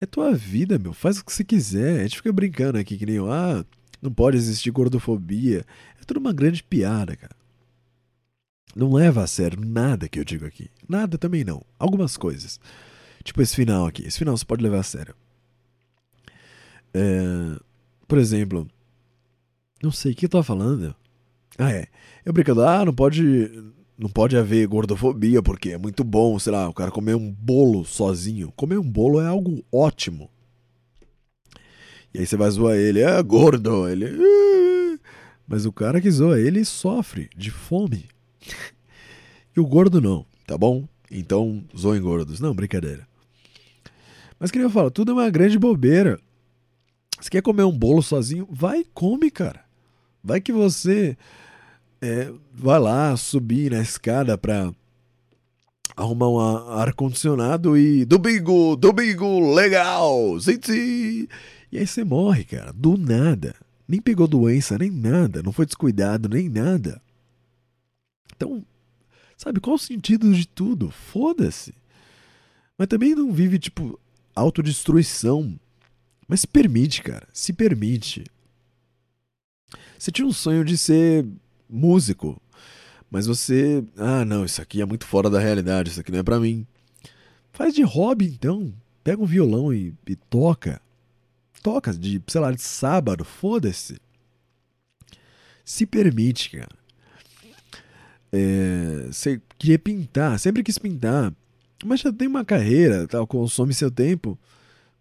É 0.00 0.06
tua 0.06 0.34
vida, 0.34 0.78
meu. 0.78 0.92
Faz 0.92 1.18
o 1.18 1.24
que 1.24 1.32
você 1.32 1.44
quiser. 1.44 2.00
A 2.00 2.02
gente 2.02 2.16
fica 2.16 2.32
brincando 2.32 2.78
aqui 2.78 2.96
que 2.98 3.06
nem, 3.06 3.18
ah, 3.18 3.64
não 4.00 4.12
pode 4.12 4.36
existir 4.36 4.70
gordofobia. 4.70 5.64
É 6.00 6.04
tudo 6.04 6.18
uma 6.18 6.32
grande 6.32 6.62
piada, 6.62 7.16
cara. 7.16 7.34
Não 8.74 8.92
leva 8.92 9.22
a 9.22 9.26
sério 9.26 9.58
nada 9.64 10.08
que 10.08 10.18
eu 10.18 10.24
digo 10.24 10.44
aqui. 10.44 10.70
Nada 10.86 11.16
também 11.16 11.44
não. 11.44 11.64
Algumas 11.78 12.16
coisas. 12.16 12.60
Tipo 13.24 13.40
esse 13.40 13.56
final 13.56 13.86
aqui. 13.86 14.06
Esse 14.06 14.18
final 14.18 14.36
você 14.36 14.44
pode 14.44 14.62
levar 14.62 14.80
a 14.80 14.82
sério. 14.82 15.14
É, 16.92 17.58
por 18.06 18.18
exemplo, 18.18 18.68
não 19.82 19.90
sei 19.90 20.12
o 20.12 20.14
que 20.14 20.26
eu 20.26 20.30
tava 20.30 20.44
falando. 20.44 20.94
Ah, 21.58 21.72
é. 21.72 21.88
Eu 22.24 22.32
brincando, 22.32 22.62
ah, 22.62 22.84
não 22.84 22.94
pode. 22.94 23.50
Não 23.98 24.10
pode 24.10 24.36
haver 24.36 24.66
gordofobia, 24.66 25.42
porque 25.42 25.70
é 25.70 25.78
muito 25.78 26.04
bom, 26.04 26.38
sei 26.38 26.52
lá, 26.52 26.68
o 26.68 26.74
cara 26.74 26.90
comer 26.90 27.14
um 27.16 27.32
bolo 27.32 27.84
sozinho. 27.84 28.52
Comer 28.54 28.78
um 28.78 28.88
bolo 28.88 29.20
é 29.20 29.26
algo 29.26 29.64
ótimo. 29.72 30.30
E 32.12 32.18
aí 32.18 32.26
você 32.26 32.36
vai 32.36 32.50
zoar 32.50 32.76
ele, 32.76 33.00
é 33.00 33.22
gordo, 33.22 33.88
ele. 33.88 34.06
"Ah". 34.06 34.98
Mas 35.48 35.64
o 35.64 35.72
cara 35.72 36.00
que 36.00 36.10
zoa 36.10 36.38
ele 36.38 36.64
sofre 36.64 37.30
de 37.36 37.50
fome. 37.50 38.08
E 39.56 39.60
o 39.60 39.66
gordo 39.66 40.00
não, 40.00 40.26
tá 40.46 40.58
bom? 40.58 40.86
Então 41.10 41.64
zoem 41.76 42.02
gordos. 42.02 42.40
Não, 42.40 42.54
brincadeira. 42.54 43.08
Mas 44.38 44.50
que 44.50 44.58
nem 44.58 44.66
eu 44.66 44.70
falo, 44.70 44.90
tudo 44.90 45.12
é 45.12 45.14
uma 45.14 45.30
grande 45.30 45.58
bobeira. 45.58 46.20
Você 47.18 47.30
quer 47.30 47.42
comer 47.42 47.64
um 47.64 47.72
bolo 47.76 48.02
sozinho? 48.02 48.46
Vai 48.50 48.80
e 48.80 48.84
come, 48.92 49.30
cara. 49.30 49.64
Vai 50.22 50.40
que 50.40 50.52
você 50.52 51.16
é, 52.00 52.32
vai 52.52 52.78
lá 52.78 53.16
subir 53.16 53.72
na 53.72 53.80
escada 53.80 54.36
pra 54.36 54.72
arrumar 55.96 56.28
um 56.28 56.38
ar-condicionado 56.38 57.76
e 57.76 58.04
domingo, 58.04 58.76
domingo, 58.76 59.54
legal, 59.54 60.38
gente. 60.38 60.72
E 61.72 61.78
aí 61.78 61.86
você 61.86 62.04
morre, 62.04 62.44
cara, 62.44 62.72
do 62.72 62.96
nada. 62.96 63.54
Nem 63.88 64.00
pegou 64.00 64.26
doença, 64.26 64.76
nem 64.76 64.90
nada, 64.90 65.42
não 65.42 65.52
foi 65.52 65.64
descuidado, 65.64 66.28
nem 66.28 66.48
nada. 66.48 67.00
Então, 68.34 68.64
sabe, 69.36 69.60
qual 69.60 69.76
o 69.76 69.78
sentido 69.78 70.32
de 70.34 70.46
tudo? 70.46 70.90
Foda-se. 70.90 71.74
Mas 72.76 72.88
também 72.88 73.14
não 73.14 73.32
vive, 73.32 73.58
tipo, 73.58 73.98
autodestruição. 74.34 75.58
Mas 76.28 76.40
se 76.40 76.46
permite, 76.46 77.02
cara, 77.02 77.26
se 77.32 77.52
permite. 77.52 78.24
Você 79.98 80.10
tinha 80.10 80.26
um 80.26 80.32
sonho 80.32 80.64
de 80.64 80.76
ser 80.76 81.24
músico, 81.68 82.40
mas 83.10 83.26
você, 83.26 83.84
ah, 83.96 84.24
não, 84.24 84.44
isso 84.44 84.60
aqui 84.60 84.80
é 84.80 84.86
muito 84.86 85.06
fora 85.06 85.30
da 85.30 85.40
realidade, 85.40 85.90
isso 85.90 86.00
aqui 86.00 86.12
não 86.12 86.18
é 86.18 86.22
pra 86.22 86.40
mim. 86.40 86.66
Faz 87.52 87.74
de 87.74 87.82
hobby 87.82 88.26
então, 88.26 88.72
pega 89.02 89.22
um 89.22 89.26
violão 89.26 89.72
e, 89.72 89.94
e 90.06 90.16
toca. 90.16 90.80
Toca 91.62 91.92
de, 91.92 92.22
sei 92.26 92.40
lá, 92.40 92.52
de 92.52 92.60
sábado, 92.60 93.24
foda-se. 93.24 93.98
Se 95.64 95.86
permite, 95.86 96.50
cara. 96.50 96.76
É, 98.32 99.06
você 99.10 99.40
queria 99.58 99.78
pintar, 99.78 100.38
sempre 100.38 100.62
quis 100.62 100.78
pintar, 100.78 101.32
mas 101.84 102.00
já 102.00 102.12
tem 102.12 102.28
uma 102.28 102.44
carreira, 102.44 103.06
tal, 103.06 103.26
consome 103.26 103.72
seu 103.72 103.90
tempo. 103.90 104.38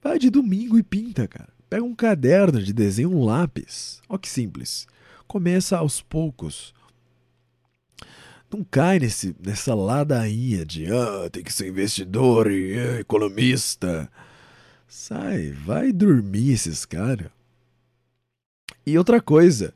Vai 0.02 0.20
de 0.20 0.30
domingo 0.30 0.78
e 0.78 0.84
pinta, 0.84 1.28
cara. 1.28 1.50
Pega 1.70 1.84
um 1.84 1.96
caderno 1.96 2.62
de 2.62 2.72
desenho, 2.72 3.12
um 3.12 3.26
lápis. 3.26 4.02
Ó 4.08 4.18
que 4.18 4.30
simples. 4.30 4.88
Começa 5.28 5.78
aos 5.78 6.02
poucos. 6.02 6.74
Não 8.52 8.64
cai 8.64 9.00
nesse, 9.00 9.36
nessa 9.44 9.74
ladainha 9.74 10.66
de 10.66 10.86
ah, 10.92 11.30
tem 11.30 11.44
que 11.44 11.52
ser 11.52 11.68
investidor 11.68 12.50
e 12.50 13.00
economista. 13.00 14.10
Sai, 14.88 15.52
vai 15.52 15.92
dormir 15.92 16.54
esses 16.54 16.86
caras. 16.86 17.30
E 18.86 18.98
outra 18.98 19.20
coisa, 19.20 19.74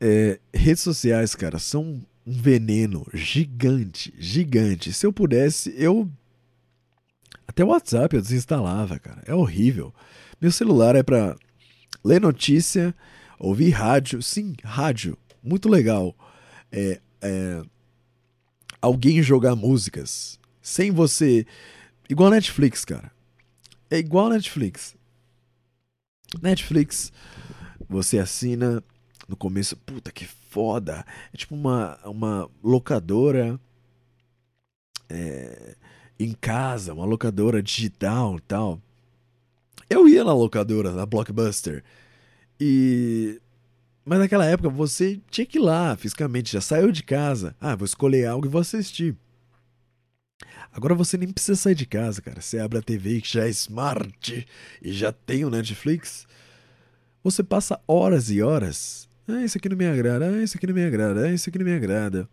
é, 0.00 0.40
redes 0.52 0.82
sociais, 0.82 1.34
cara, 1.34 1.58
são 1.58 1.82
um 2.26 2.32
veneno 2.32 3.06
gigante, 3.14 4.12
gigante. 4.18 4.92
Se 4.92 5.06
eu 5.06 5.12
pudesse, 5.12 5.72
eu 5.76 6.10
até 7.46 7.64
o 7.64 7.68
WhatsApp 7.68 8.14
eu 8.14 8.22
desinstalava, 8.22 8.98
cara. 8.98 9.22
É 9.26 9.34
horrível. 9.34 9.92
Meu 10.40 10.52
celular 10.52 10.94
é 10.96 11.02
pra 11.02 11.36
ler 12.04 12.20
notícia, 12.20 12.94
ouvir 13.40 13.70
rádio. 13.70 14.22
Sim, 14.22 14.54
rádio. 14.62 15.16
Muito 15.42 15.68
legal. 15.68 16.14
É, 16.70 17.00
é, 17.22 17.62
alguém 18.80 19.22
jogar 19.22 19.56
músicas. 19.56 20.38
Sem 20.62 20.90
você. 20.90 21.46
Igual 22.08 22.30
Netflix, 22.30 22.84
cara. 22.84 23.10
É 23.90 23.98
igual 23.98 24.28
Netflix. 24.28 24.94
Netflix, 26.40 27.12
você 27.88 28.18
assina 28.18 28.84
no 29.26 29.34
começo, 29.34 29.76
puta 29.76 30.12
que 30.12 30.26
foda. 30.26 31.04
É 31.32 31.36
tipo 31.36 31.54
uma, 31.54 31.98
uma 32.04 32.48
locadora 32.62 33.58
é, 35.08 35.74
em 36.18 36.32
casa, 36.32 36.92
uma 36.92 37.04
locadora 37.04 37.62
digital 37.62 38.36
e 38.36 38.40
tal. 38.42 38.80
Eu 39.88 40.08
ia 40.08 40.22
na 40.22 40.32
locadora, 40.32 40.92
na 40.92 41.04
Blockbuster. 41.04 41.82
E. 42.60 43.40
Mas 44.04 44.18
naquela 44.18 44.44
época 44.44 44.68
você 44.68 45.20
tinha 45.30 45.46
que 45.46 45.58
ir 45.58 45.62
lá 45.62 45.96
fisicamente, 45.96 46.52
já 46.52 46.60
saiu 46.60 46.92
de 46.92 47.02
casa. 47.02 47.56
Ah, 47.60 47.74
vou 47.74 47.86
escolher 47.86 48.26
algo 48.26 48.46
e 48.46 48.50
vou 48.50 48.60
assistir. 48.60 49.16
Agora 50.72 50.94
você 50.94 51.16
nem 51.16 51.32
precisa 51.32 51.56
sair 51.56 51.74
de 51.74 51.86
casa, 51.86 52.22
cara. 52.22 52.40
Você 52.40 52.58
abre 52.58 52.78
a 52.78 52.82
TV 52.82 53.20
que 53.20 53.32
já 53.32 53.46
é 53.46 53.50
smart 53.50 54.46
e 54.82 54.92
já 54.92 55.12
tem 55.12 55.44
o 55.44 55.50
Netflix. 55.50 56.26
Você 57.22 57.42
passa 57.42 57.80
horas 57.86 58.30
e 58.30 58.40
horas. 58.42 59.08
Ah, 59.28 59.44
isso 59.44 59.58
aqui 59.58 59.68
não 59.68 59.76
me 59.76 59.86
agrada. 59.86 60.26
Ah, 60.28 60.42
isso 60.42 60.56
aqui 60.56 60.66
não 60.66 60.74
me 60.74 60.84
agrada. 60.84 61.26
Ah, 61.26 61.32
isso 61.32 61.48
aqui 61.48 61.58
não 61.58 61.66
me 61.66 61.74
agrada. 61.74 62.28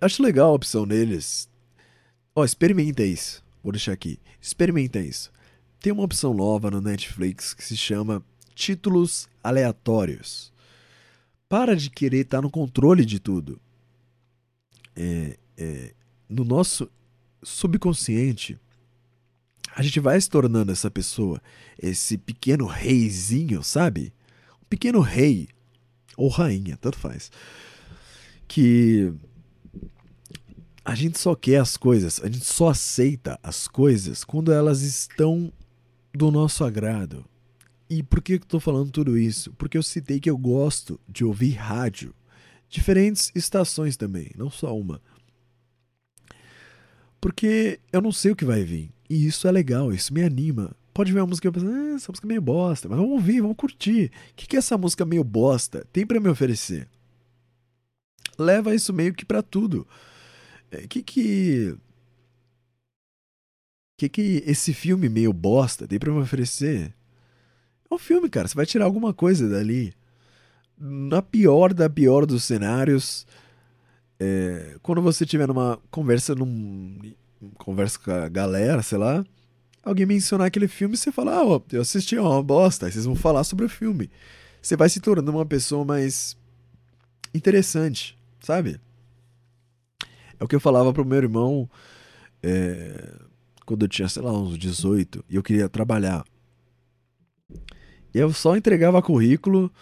Acho 0.00 0.22
legal 0.22 0.50
a 0.50 0.54
opção 0.54 0.86
deles. 0.86 1.48
Ó, 2.34 2.44
experimenta 2.44 3.04
isso. 3.04 3.42
Vou 3.62 3.72
deixar 3.72 3.92
aqui. 3.92 4.18
Experimenta 4.40 4.98
isso. 4.98 5.32
Tem 5.82 5.92
uma 5.92 6.04
opção 6.04 6.32
nova 6.32 6.70
no 6.70 6.80
Netflix 6.80 7.52
que 7.52 7.64
se 7.64 7.76
chama 7.76 8.24
títulos 8.54 9.28
aleatórios. 9.42 10.52
Para 11.48 11.74
de 11.74 11.90
querer 11.90 12.20
estar 12.20 12.40
no 12.40 12.48
controle 12.48 13.04
de 13.04 13.18
tudo. 13.18 13.60
É, 14.94 15.36
é, 15.58 15.92
no 16.28 16.44
nosso 16.44 16.88
subconsciente, 17.42 18.56
a 19.74 19.82
gente 19.82 19.98
vai 19.98 20.20
se 20.20 20.30
tornando 20.30 20.70
essa 20.70 20.88
pessoa, 20.88 21.42
esse 21.76 22.16
pequeno 22.16 22.66
reizinho, 22.66 23.60
sabe? 23.64 24.12
Um 24.62 24.66
pequeno 24.66 25.00
rei, 25.00 25.48
ou 26.16 26.28
rainha, 26.28 26.76
tanto 26.76 26.96
faz. 26.96 27.28
Que 28.46 29.12
a 30.84 30.94
gente 30.94 31.18
só 31.18 31.34
quer 31.34 31.58
as 31.58 31.76
coisas, 31.76 32.20
a 32.22 32.28
gente 32.28 32.44
só 32.44 32.68
aceita 32.68 33.36
as 33.42 33.66
coisas 33.66 34.22
quando 34.22 34.52
elas 34.52 34.82
estão 34.82 35.52
do 36.12 36.30
nosso 36.30 36.64
agrado. 36.64 37.24
E 37.88 38.02
por 38.02 38.22
que 38.22 38.34
eu 38.34 38.36
estou 38.36 38.60
falando 38.60 38.90
tudo 38.90 39.18
isso? 39.18 39.52
Porque 39.54 39.76
eu 39.76 39.82
citei 39.82 40.18
que 40.18 40.30
eu 40.30 40.36
gosto 40.36 40.98
de 41.08 41.24
ouvir 41.24 41.52
rádio. 41.52 42.14
Diferentes 42.68 43.30
estações 43.34 43.96
também, 43.96 44.30
não 44.36 44.50
só 44.50 44.76
uma. 44.76 45.00
Porque 47.20 47.78
eu 47.92 48.00
não 48.00 48.10
sei 48.10 48.32
o 48.32 48.36
que 48.36 48.44
vai 48.44 48.64
vir. 48.64 48.90
E 49.08 49.26
isso 49.26 49.46
é 49.46 49.52
legal, 49.52 49.92
isso 49.92 50.12
me 50.12 50.22
anima. 50.22 50.74
Pode 50.94 51.12
ver 51.12 51.20
uma 51.20 51.26
música 51.26 51.48
e 51.48 51.52
pensar, 51.52 51.68
ah, 51.68 51.94
essa 51.94 52.10
música 52.10 52.26
é 52.26 52.28
meio 52.28 52.42
bosta, 52.42 52.88
mas 52.88 52.98
vamos 52.98 53.12
ouvir, 53.12 53.40
vamos 53.40 53.56
curtir. 53.56 54.10
O 54.30 54.34
que, 54.36 54.46
que 54.46 54.56
essa 54.56 54.76
música 54.76 55.04
meio 55.04 55.22
bosta 55.22 55.86
tem 55.92 56.06
para 56.06 56.20
me 56.20 56.28
oferecer? 56.28 56.88
Leva 58.38 58.74
isso 58.74 58.92
meio 58.92 59.14
que 59.14 59.24
para 59.24 59.42
tudo. 59.42 59.86
O 60.72 60.76
é, 60.76 60.86
que 60.86 61.02
que. 61.02 61.76
Que 64.08 64.08
que 64.08 64.44
esse 64.46 64.72
filme 64.72 65.08
meio 65.08 65.32
bosta 65.32 65.86
tem 65.86 65.98
pra 65.98 66.12
me 66.12 66.20
oferecer? 66.20 66.92
É 67.90 67.94
um 67.94 67.98
filme, 67.98 68.28
cara. 68.28 68.48
Você 68.48 68.54
vai 68.54 68.66
tirar 68.66 68.84
alguma 68.84 69.12
coisa 69.12 69.48
dali. 69.48 69.94
Na 70.78 71.22
pior 71.22 71.72
da 71.72 71.88
pior 71.88 72.26
dos 72.26 72.44
cenários, 72.44 73.26
é, 74.18 74.76
quando 74.82 75.00
você 75.00 75.24
tiver 75.24 75.46
numa 75.46 75.78
conversa 75.90 76.34
num 76.34 77.14
conversa 77.58 77.98
com 77.98 78.10
a 78.10 78.28
galera, 78.28 78.82
sei 78.82 78.98
lá, 78.98 79.24
alguém 79.82 80.06
mencionar 80.06 80.46
aquele 80.46 80.68
filme, 80.68 80.96
você 80.96 81.10
fala, 81.10 81.34
ah, 81.34 81.44
ó, 81.44 81.60
eu 81.72 81.80
assisti, 81.80 82.16
ó, 82.16 82.34
uma 82.34 82.42
bosta, 82.42 82.86
aí 82.86 82.92
vocês 82.92 83.04
vão 83.04 83.16
falar 83.16 83.44
sobre 83.44 83.64
o 83.64 83.68
filme. 83.68 84.10
Você 84.60 84.76
vai 84.76 84.88
se 84.88 85.00
tornando 85.00 85.32
uma 85.32 85.46
pessoa 85.46 85.84
mais 85.84 86.36
interessante, 87.34 88.16
sabe? 88.40 88.80
É 90.38 90.44
o 90.44 90.48
que 90.48 90.54
eu 90.54 90.60
falava 90.60 90.92
pro 90.92 91.04
meu 91.04 91.18
irmão 91.18 91.68
é, 92.42 93.12
quando 93.64 93.82
eu 93.82 93.88
tinha, 93.88 94.08
sei 94.08 94.22
lá, 94.22 94.32
uns 94.32 94.58
18 94.58 95.24
e 95.28 95.36
eu 95.36 95.42
queria 95.42 95.68
trabalhar. 95.68 96.24
E 98.14 98.18
eu 98.18 98.32
só 98.32 98.56
entregava 98.56 99.02
currículo 99.02 99.72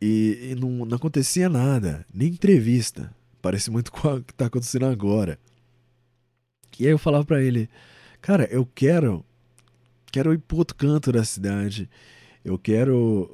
e, 0.00 0.50
e 0.50 0.54
não, 0.54 0.84
não 0.84 0.96
acontecia 0.96 1.48
nada, 1.48 2.04
nem 2.12 2.28
entrevista. 2.28 3.14
Parece 3.40 3.70
muito 3.70 3.90
com 3.92 4.08
o 4.08 4.22
que 4.22 4.32
está 4.32 4.46
acontecendo 4.46 4.86
agora. 4.86 5.38
E 6.78 6.86
aí 6.86 6.92
eu 6.92 6.98
falava 6.98 7.24
para 7.24 7.42
ele, 7.42 7.68
cara, 8.20 8.44
eu 8.50 8.66
quero, 8.66 9.24
quero 10.10 10.32
ir 10.32 10.38
pro 10.38 10.58
outro 10.58 10.76
canto 10.76 11.12
da 11.12 11.24
cidade. 11.24 11.88
Eu 12.44 12.58
quero, 12.58 13.30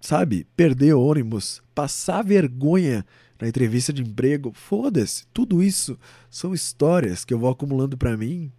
sabe, 0.00 0.46
perder 0.56 0.94
ônibus, 0.94 1.62
passar 1.74 2.22
vergonha 2.22 3.06
na 3.40 3.48
entrevista 3.48 3.92
de 3.92 4.02
emprego. 4.02 4.52
Foda-se, 4.52 5.26
tudo 5.32 5.62
isso 5.62 5.98
são 6.28 6.52
histórias 6.52 7.24
que 7.24 7.32
eu 7.32 7.38
vou 7.38 7.50
acumulando 7.50 7.96
para 7.96 8.16
mim 8.16 8.52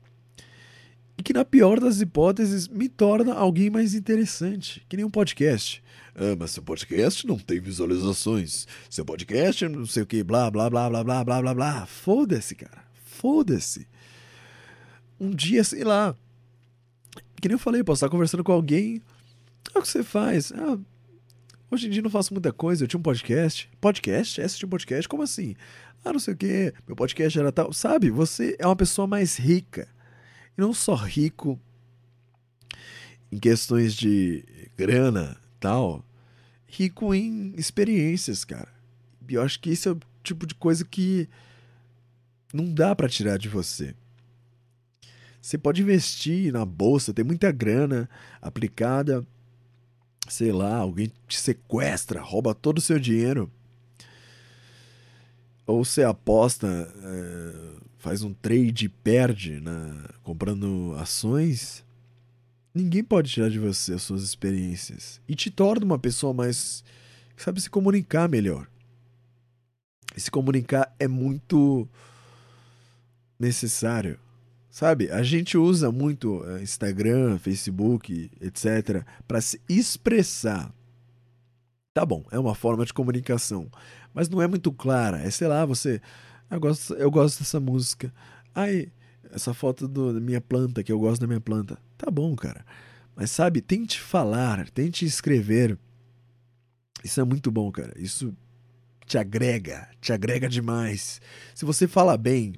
e 1.17 1.23
que 1.23 1.33
na 1.33 1.45
pior 1.45 1.79
das 1.79 2.01
hipóteses 2.01 2.67
me 2.67 2.89
torna 2.89 3.33
alguém 3.33 3.69
mais 3.69 3.93
interessante, 3.93 4.85
que 4.89 4.97
nem 4.97 5.05
um 5.05 5.09
podcast. 5.09 5.83
Ah, 6.15 6.35
mas 6.37 6.51
seu 6.51 6.63
podcast 6.63 7.27
não 7.27 7.37
tem 7.37 7.59
visualizações. 7.59 8.67
Seu 8.89 9.03
podcast 9.03 9.67
não 9.67 9.85
sei 9.85 10.03
o 10.03 10.05
que, 10.05 10.23
blá, 10.23 10.49
blá, 10.49 10.69
blá, 10.69 10.89
blá, 10.89 11.03
blá, 11.03 11.23
blá, 11.23 11.41
blá, 11.41 11.53
blá. 11.53 11.85
Foda-se, 11.85 12.55
cara. 12.55 12.85
Foda-se. 13.03 13.87
Um 15.19 15.29
dia, 15.29 15.63
sei 15.63 15.83
lá. 15.83 16.15
Que 17.41 17.47
nem 17.47 17.55
eu 17.55 17.59
falei, 17.59 17.83
posso 17.83 17.99
estar 17.99 18.09
conversando 18.09 18.43
com 18.43 18.51
alguém. 18.51 19.01
Ah, 19.73 19.79
o 19.79 19.81
que 19.81 19.87
você 19.87 20.03
faz? 20.03 20.51
Ah, 20.53 20.77
hoje 21.69 21.87
em 21.87 21.89
dia 21.89 22.01
não 22.01 22.09
faço 22.09 22.33
muita 22.33 22.51
coisa. 22.51 22.83
Eu 22.83 22.87
tinha 22.87 22.99
um 22.99 23.03
podcast. 23.03 23.69
Podcast? 23.79 24.39
Esse 24.41 24.57
tinha 24.57 24.67
um 24.67 24.69
podcast? 24.69 25.07
Como 25.07 25.23
assim? 25.23 25.55
Ah, 26.03 26.13
não 26.13 26.19
sei 26.19 26.33
o 26.33 26.37
que. 26.37 26.73
Meu 26.87 26.95
podcast 26.95 27.37
era 27.37 27.51
tal. 27.51 27.73
Sabe, 27.73 28.09
você 28.09 28.55
é 28.59 28.65
uma 28.65 28.75
pessoa 28.75 29.07
mais 29.07 29.37
rica. 29.37 29.87
E 30.57 30.61
não 30.61 30.73
só 30.73 30.95
rico 30.95 31.59
em 33.31 33.37
questões 33.37 33.93
de 33.93 34.45
grana, 34.77 35.37
tal, 35.59 36.05
rico 36.67 37.13
em 37.13 37.53
experiências, 37.57 38.43
cara. 38.43 38.73
E 39.27 39.33
eu 39.33 39.41
acho 39.41 39.59
que 39.59 39.69
esse 39.69 39.87
é 39.87 39.91
o 39.91 39.99
tipo 40.23 40.45
de 40.45 40.55
coisa 40.55 40.85
que 40.85 41.27
não 42.53 42.73
dá 42.73 42.95
para 42.95 43.09
tirar 43.09 43.37
de 43.37 43.49
você. 43.49 43.95
Você 45.41 45.57
pode 45.57 45.81
investir 45.81 46.51
na 46.51 46.65
bolsa, 46.65 47.13
tem 47.13 47.23
muita 47.23 47.51
grana 47.51 48.09
aplicada, 48.41 49.25
sei 50.27 50.51
lá, 50.51 50.77
alguém 50.77 51.11
te 51.27 51.37
sequestra, 51.37 52.21
rouba 52.21 52.55
todo 52.55 52.79
o 52.79 52.81
seu 52.81 52.97
dinheiro. 52.97 53.51
Ou 55.65 55.83
você 55.83 56.03
aposta, 56.03 56.67
é, 56.67 57.53
faz 57.97 58.23
um 58.23 58.33
trade 58.33 58.85
e 58.85 58.89
perde 58.89 59.59
na, 59.59 60.09
comprando 60.23 60.95
ações 60.97 61.85
ninguém 62.75 63.01
pode 63.01 63.31
tirar 63.31 63.49
de 63.49 63.57
você 63.57 63.93
as 63.93 64.03
suas 64.03 64.21
experiências 64.21 65.21
e 65.27 65.33
te 65.33 65.49
torna 65.49 65.85
uma 65.85 65.97
pessoa 65.97 66.33
mais 66.33 66.83
que 67.35 67.41
sabe 67.41 67.61
se 67.61 67.69
comunicar 67.69 68.27
melhor. 68.27 68.67
E 70.15 70.19
se 70.19 70.29
comunicar 70.29 70.93
é 70.99 71.07
muito 71.07 71.87
necessário. 73.39 74.19
Sabe? 74.69 75.09
A 75.09 75.23
gente 75.23 75.57
usa 75.57 75.89
muito 75.89 76.43
eh, 76.45 76.61
Instagram, 76.61 77.37
Facebook, 77.37 78.29
etc, 78.41 79.05
para 79.25 79.39
se 79.39 79.61
expressar. 79.69 80.73
Tá 81.93 82.05
bom, 82.05 82.25
é 82.29 82.37
uma 82.37 82.53
forma 82.53 82.85
de 82.85 82.93
comunicação, 82.93 83.71
mas 84.15 84.29
não 84.29 84.41
é 84.41 84.47
muito 84.47 84.71
clara. 84.71 85.21
É, 85.21 85.29
sei 85.29 85.47
lá, 85.47 85.65
você 85.65 86.01
eu 86.49 86.59
gosto, 86.59 86.93
eu 86.93 87.11
gosto 87.11 87.39
dessa 87.39 87.59
música. 87.59 88.13
Ai, 88.53 88.91
essa 89.31 89.53
foto 89.53 89.87
do, 89.87 90.13
da 90.13 90.19
minha 90.19 90.39
planta, 90.39 90.83
que 90.83 90.91
eu 90.91 90.99
gosto 90.99 91.21
da 91.21 91.27
minha 91.27 91.41
planta. 91.41 91.77
Tá 91.97 92.09
bom, 92.09 92.35
cara. 92.35 92.65
Mas 93.15 93.31
sabe, 93.31 93.61
tente 93.61 93.99
falar, 93.99 94.69
tente 94.69 95.05
escrever. 95.05 95.77
Isso 97.03 97.19
é 97.19 97.23
muito 97.23 97.51
bom, 97.51 97.71
cara. 97.71 97.93
Isso 97.97 98.33
te 99.05 99.17
agrega, 99.17 99.89
te 99.99 100.13
agrega 100.13 100.47
demais. 100.47 101.21
Se 101.53 101.65
você 101.65 101.87
fala 101.87 102.17
bem 102.17 102.55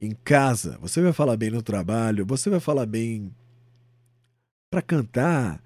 em 0.00 0.12
casa, 0.24 0.78
você 0.80 1.00
vai 1.02 1.12
falar 1.12 1.36
bem 1.36 1.50
no 1.50 1.62
trabalho, 1.62 2.26
você 2.26 2.48
vai 2.50 2.60
falar 2.60 2.86
bem 2.86 3.34
para 4.70 4.82
cantar, 4.82 5.62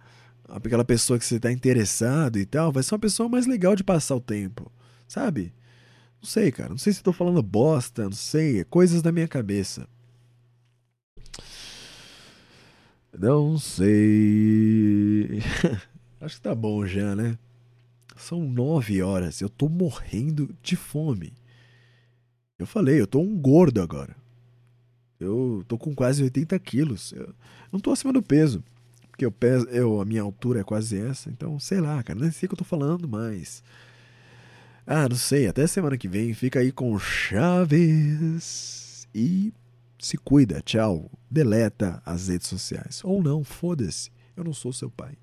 aquela 0.50 0.84
pessoa 0.84 1.18
que 1.18 1.24
você 1.24 1.36
está 1.36 1.50
interessado 1.52 2.38
e 2.38 2.44
tal, 2.44 2.72
vai 2.72 2.82
ser 2.82 2.94
uma 2.94 3.00
pessoa 3.00 3.28
mais 3.28 3.46
legal 3.46 3.76
de 3.76 3.84
passar 3.84 4.16
o 4.16 4.20
tempo, 4.20 4.70
sabe? 5.06 5.52
Não 6.20 6.28
sei, 6.28 6.52
cara. 6.52 6.68
Não 6.68 6.78
sei 6.78 6.92
se 6.92 7.00
estou 7.00 7.12
falando 7.12 7.42
bosta, 7.42 8.04
não 8.04 8.12
sei. 8.12 8.60
É 8.60 8.64
coisas 8.64 9.00
da 9.00 9.10
minha 9.10 9.26
cabeça. 9.26 9.88
Não 13.18 13.58
sei. 13.58 15.40
Acho 16.20 16.36
que 16.36 16.42
tá 16.42 16.54
bom 16.54 16.86
já, 16.86 17.16
né? 17.16 17.38
São 18.16 18.42
nove 18.42 19.02
horas. 19.02 19.40
Eu 19.40 19.48
tô 19.48 19.68
morrendo 19.68 20.54
de 20.62 20.76
fome. 20.76 21.32
Eu 22.58 22.66
falei, 22.66 23.00
eu 23.00 23.06
tô 23.06 23.20
um 23.20 23.38
gordo 23.38 23.80
agora. 23.80 24.14
Eu 25.18 25.64
tô 25.66 25.78
com 25.78 25.94
quase 25.94 26.22
80 26.22 26.58
quilos. 26.58 27.12
Eu 27.12 27.34
não 27.72 27.80
tô 27.80 27.90
acima 27.90 28.12
do 28.12 28.22
peso. 28.22 28.62
Porque 29.20 29.26
eu 29.26 29.32
peso, 29.32 29.66
eu, 29.68 30.00
a 30.00 30.04
minha 30.06 30.22
altura 30.22 30.60
é 30.60 30.64
quase 30.64 30.98
essa. 30.98 31.28
Então, 31.28 31.58
sei 31.58 31.78
lá, 31.78 32.02
cara, 32.02 32.18
nem 32.18 32.30
sei 32.30 32.46
o 32.46 32.48
que 32.48 32.54
eu 32.54 32.58
tô 32.58 32.64
falando 32.64 33.06
mais. 33.06 33.62
Ah, 34.86 35.06
não 35.06 35.16
sei. 35.16 35.46
Até 35.46 35.66
semana 35.66 35.98
que 35.98 36.08
vem. 36.08 36.32
Fica 36.32 36.60
aí 36.60 36.72
com 36.72 36.98
Chaves. 36.98 38.26
E 39.14 39.52
se 39.98 40.16
cuida. 40.16 40.62
Tchau. 40.62 41.10
Deleta 41.30 42.00
as 42.06 42.28
redes 42.28 42.46
sociais. 42.46 43.02
Ou 43.04 43.22
não, 43.22 43.44
foda-se. 43.44 44.10
Eu 44.34 44.42
não 44.42 44.54
sou 44.54 44.72
seu 44.72 44.90
pai. 44.90 45.18